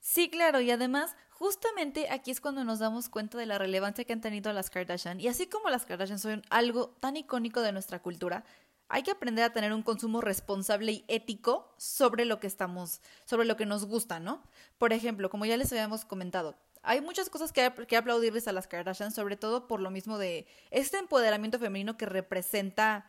Sí, 0.00 0.28
claro, 0.28 0.60
y 0.60 0.70
además, 0.70 1.14
justamente 1.30 2.10
aquí 2.10 2.32
es 2.32 2.40
cuando 2.40 2.64
nos 2.64 2.80
damos 2.80 3.08
cuenta 3.08 3.38
de 3.38 3.46
la 3.46 3.58
relevancia 3.58 4.04
que 4.04 4.12
han 4.12 4.20
tenido 4.20 4.52
las 4.52 4.68
Kardashian. 4.68 5.20
Y 5.20 5.28
así 5.28 5.46
como 5.46 5.70
las 5.70 5.86
Kardashian 5.86 6.18
son 6.18 6.42
algo 6.50 6.88
tan 7.00 7.16
icónico 7.16 7.60
de 7.60 7.72
nuestra 7.72 8.02
cultura, 8.02 8.44
hay 8.92 9.02
que 9.02 9.10
aprender 9.10 9.42
a 9.42 9.54
tener 9.54 9.72
un 9.72 9.82
consumo 9.82 10.20
responsable 10.20 10.92
y 10.92 11.04
ético 11.08 11.72
sobre 11.78 12.26
lo 12.26 12.40
que 12.40 12.46
estamos, 12.46 13.00
sobre 13.24 13.46
lo 13.46 13.56
que 13.56 13.64
nos 13.64 13.86
gusta, 13.86 14.20
¿no? 14.20 14.42
Por 14.76 14.92
ejemplo, 14.92 15.30
como 15.30 15.46
ya 15.46 15.56
les 15.56 15.72
habíamos 15.72 16.04
comentado, 16.04 16.58
hay 16.82 17.00
muchas 17.00 17.30
cosas 17.30 17.52
que, 17.52 17.64
aplaudirles 17.96 18.48
a 18.48 18.52
las 18.52 18.66
Kardashian, 18.66 19.10
sobre 19.10 19.38
todo 19.38 19.66
por 19.66 19.80
lo 19.80 19.90
mismo 19.90 20.18
de 20.18 20.46
este 20.70 20.98
empoderamiento 20.98 21.58
femenino 21.58 21.96
que 21.96 22.04
representa, 22.04 23.06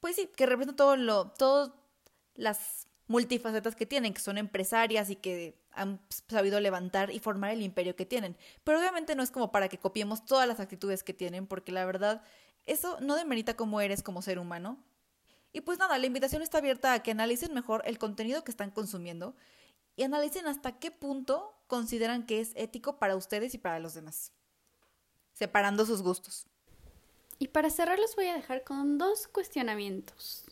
pues 0.00 0.16
sí, 0.16 0.30
que 0.34 0.46
representa 0.46 0.74
todo 0.74 0.96
lo, 0.96 1.32
todas 1.32 1.72
las 2.34 2.88
multifacetas 3.08 3.76
que 3.76 3.84
tienen, 3.84 4.14
que 4.14 4.22
son 4.22 4.38
empresarias 4.38 5.10
y 5.10 5.16
que 5.16 5.60
han 5.72 6.00
sabido 6.30 6.60
levantar 6.60 7.10
y 7.10 7.18
formar 7.18 7.50
el 7.50 7.60
imperio 7.60 7.94
que 7.94 8.06
tienen. 8.06 8.38
Pero 8.64 8.78
obviamente 8.78 9.16
no 9.16 9.22
es 9.22 9.30
como 9.30 9.52
para 9.52 9.68
que 9.68 9.76
copiemos 9.76 10.24
todas 10.24 10.48
las 10.48 10.60
actitudes 10.60 11.02
que 11.02 11.12
tienen, 11.12 11.46
porque 11.46 11.72
la 11.72 11.84
verdad 11.84 12.22
eso 12.66 12.98
no 13.00 13.16
demerita 13.16 13.54
cómo 13.54 13.80
eres 13.80 14.02
como 14.02 14.22
ser 14.22 14.38
humano. 14.38 14.78
Y 15.52 15.62
pues 15.62 15.78
nada, 15.78 15.98
la 15.98 16.06
invitación 16.06 16.42
está 16.42 16.58
abierta 16.58 16.92
a 16.92 17.02
que 17.02 17.12
analicen 17.12 17.54
mejor 17.54 17.82
el 17.86 17.98
contenido 17.98 18.44
que 18.44 18.50
están 18.50 18.70
consumiendo 18.70 19.34
y 19.96 20.02
analicen 20.02 20.46
hasta 20.46 20.78
qué 20.78 20.90
punto 20.90 21.54
consideran 21.66 22.26
que 22.26 22.40
es 22.40 22.52
ético 22.54 22.98
para 22.98 23.16
ustedes 23.16 23.54
y 23.54 23.58
para 23.58 23.78
los 23.78 23.94
demás, 23.94 24.32
separando 25.32 25.86
sus 25.86 26.02
gustos. 26.02 26.46
Y 27.38 27.48
para 27.48 27.70
cerrar 27.70 27.98
los 27.98 28.16
voy 28.16 28.26
a 28.26 28.34
dejar 28.34 28.64
con 28.64 28.98
dos 28.98 29.28
cuestionamientos. 29.28 30.44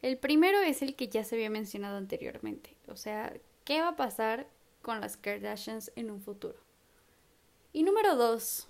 El 0.00 0.16
primero 0.18 0.58
es 0.60 0.82
el 0.82 0.94
que 0.94 1.08
ya 1.08 1.24
se 1.24 1.34
había 1.34 1.50
mencionado 1.50 1.96
anteriormente, 1.96 2.76
o 2.86 2.96
sea, 2.96 3.34
¿qué 3.64 3.80
va 3.80 3.88
a 3.88 3.96
pasar 3.96 4.48
con 4.80 5.00
las 5.00 5.16
Kardashians 5.16 5.90
en 5.96 6.10
un 6.10 6.22
futuro? 6.22 6.58
Y 7.72 7.82
número 7.82 8.14
dos, 8.14 8.68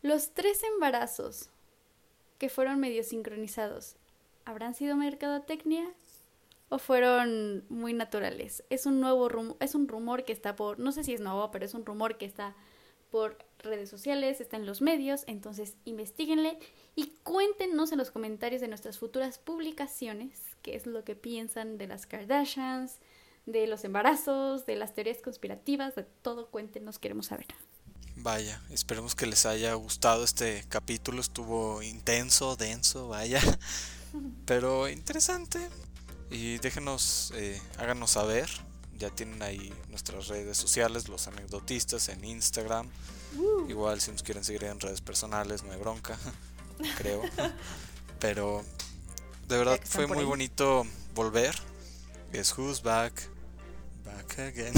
los 0.00 0.32
tres 0.32 0.62
embarazos 0.62 1.50
que 2.42 2.48
fueron 2.48 2.80
medio 2.80 3.04
sincronizados, 3.04 3.94
¿habrán 4.44 4.74
sido 4.74 4.96
mercadotecnia? 4.96 5.88
¿O 6.70 6.78
fueron 6.78 7.64
muy 7.68 7.92
naturales? 7.92 8.64
Es 8.68 8.84
un 8.84 9.00
nuevo 9.00 9.28
rumor, 9.28 9.56
es 9.60 9.76
un 9.76 9.86
rumor 9.86 10.24
que 10.24 10.32
está 10.32 10.56
por, 10.56 10.80
no 10.80 10.90
sé 10.90 11.04
si 11.04 11.14
es 11.14 11.20
nuevo, 11.20 11.52
pero 11.52 11.64
es 11.64 11.72
un 11.72 11.86
rumor 11.86 12.18
que 12.18 12.24
está 12.24 12.56
por 13.12 13.38
redes 13.60 13.88
sociales, 13.88 14.40
está 14.40 14.56
en 14.56 14.66
los 14.66 14.82
medios, 14.82 15.22
entonces 15.28 15.76
investiguenle 15.84 16.58
y 16.96 17.12
cuéntenos 17.22 17.92
en 17.92 17.98
los 17.98 18.10
comentarios 18.10 18.60
de 18.60 18.66
nuestras 18.66 18.98
futuras 18.98 19.38
publicaciones 19.38 20.42
qué 20.62 20.74
es 20.74 20.84
lo 20.84 21.04
que 21.04 21.14
piensan 21.14 21.78
de 21.78 21.86
las 21.86 22.06
Kardashians, 22.06 22.98
de 23.46 23.68
los 23.68 23.84
embarazos, 23.84 24.66
de 24.66 24.74
las 24.74 24.94
teorías 24.94 25.22
conspirativas, 25.22 25.94
de 25.94 26.02
todo, 26.22 26.48
cuéntenos, 26.48 26.98
queremos 26.98 27.26
saber. 27.26 27.46
Vaya, 28.22 28.62
esperemos 28.70 29.16
que 29.16 29.26
les 29.26 29.46
haya 29.46 29.74
gustado 29.74 30.22
este 30.22 30.64
capítulo, 30.68 31.20
estuvo 31.20 31.82
intenso, 31.82 32.54
denso, 32.54 33.08
vaya, 33.08 33.40
pero 34.46 34.88
interesante. 34.88 35.58
Y 36.30 36.58
déjenos, 36.58 37.32
eh, 37.34 37.60
háganos 37.78 38.12
saber, 38.12 38.48
ya 38.96 39.10
tienen 39.10 39.42
ahí 39.42 39.74
nuestras 39.88 40.28
redes 40.28 40.56
sociales, 40.56 41.08
los 41.08 41.26
anecdotistas 41.26 42.08
en 42.10 42.24
Instagram. 42.24 42.88
Igual 43.68 44.00
si 44.00 44.12
nos 44.12 44.22
quieren 44.22 44.44
seguir 44.44 44.64
en 44.64 44.78
redes 44.78 45.00
personales, 45.00 45.64
no 45.64 45.72
hay 45.72 45.80
bronca, 45.80 46.16
creo. 46.96 47.22
Pero 48.20 48.62
de 49.48 49.58
verdad 49.58 49.80
fue 49.84 50.06
muy 50.06 50.18
ahí. 50.18 50.24
bonito 50.24 50.86
volver. 51.16 51.56
Guess 52.32 52.56
who's 52.56 52.82
back? 52.82 53.28
Back 54.04 54.38
again. 54.38 54.74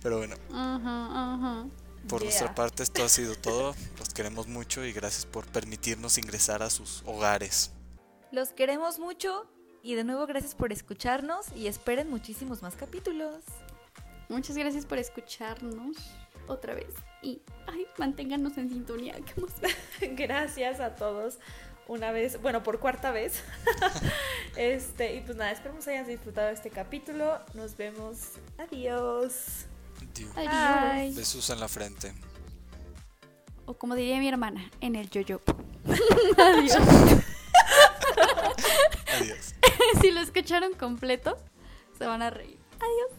Pero 0.00 0.18
bueno, 0.18 0.36
ajá. 0.52 1.66
Por 2.08 2.22
nuestra 2.22 2.54
parte 2.54 2.82
esto 2.82 3.04
ha 3.04 3.08
sido 3.08 3.34
todo. 3.34 3.74
Los 3.98 4.10
queremos 4.10 4.46
mucho 4.46 4.84
y 4.84 4.92
gracias 4.92 5.26
por 5.26 5.46
permitirnos 5.46 6.18
ingresar 6.18 6.62
a 6.62 6.70
sus 6.70 7.02
hogares. 7.06 7.72
Los 8.32 8.50
queremos 8.50 8.98
mucho 8.98 9.46
y 9.82 9.94
de 9.94 10.04
nuevo 10.04 10.26
gracias 10.26 10.54
por 10.54 10.72
escucharnos 10.72 11.46
y 11.54 11.66
esperen 11.66 12.10
muchísimos 12.10 12.62
más 12.62 12.74
capítulos. 12.74 13.44
Muchas 14.28 14.56
gracias 14.56 14.84
por 14.84 14.98
escucharnos 14.98 15.96
otra 16.48 16.74
vez 16.74 16.92
y 17.22 17.40
ay, 17.66 17.86
manténganos 17.98 18.56
en 18.58 18.68
sintonía. 18.68 19.14
Qué. 19.14 20.14
Gracias 20.14 20.80
a 20.80 20.94
todos 20.94 21.38
una 21.88 22.10
vez, 22.10 22.40
bueno, 22.42 22.62
por 22.62 22.80
cuarta 22.80 23.12
vez. 23.12 23.42
este, 24.56 25.14
y 25.14 25.20
pues 25.20 25.36
nada, 25.36 25.52
esperemos 25.52 25.86
hayan 25.86 26.06
disfrutado 26.06 26.50
este 26.50 26.70
capítulo. 26.70 27.38
Nos 27.54 27.76
vemos. 27.76 28.32
Adiós. 28.58 29.66
Diu. 30.16 30.28
Adiós. 30.36 31.14
Besos 31.14 31.50
en 31.50 31.60
la 31.60 31.68
frente. 31.68 32.12
O 33.66 33.74
como 33.74 33.94
diría 33.94 34.18
mi 34.18 34.28
hermana, 34.28 34.70
en 34.80 34.96
el 34.96 35.10
yo-yo. 35.10 35.40
Adiós. 36.38 36.76
Adiós. 39.18 39.54
si 40.00 40.10
lo 40.10 40.20
escucharon 40.20 40.72
completo, 40.74 41.36
se 41.98 42.06
van 42.06 42.22
a 42.22 42.30
reír. 42.30 42.58
Adiós. 42.76 43.10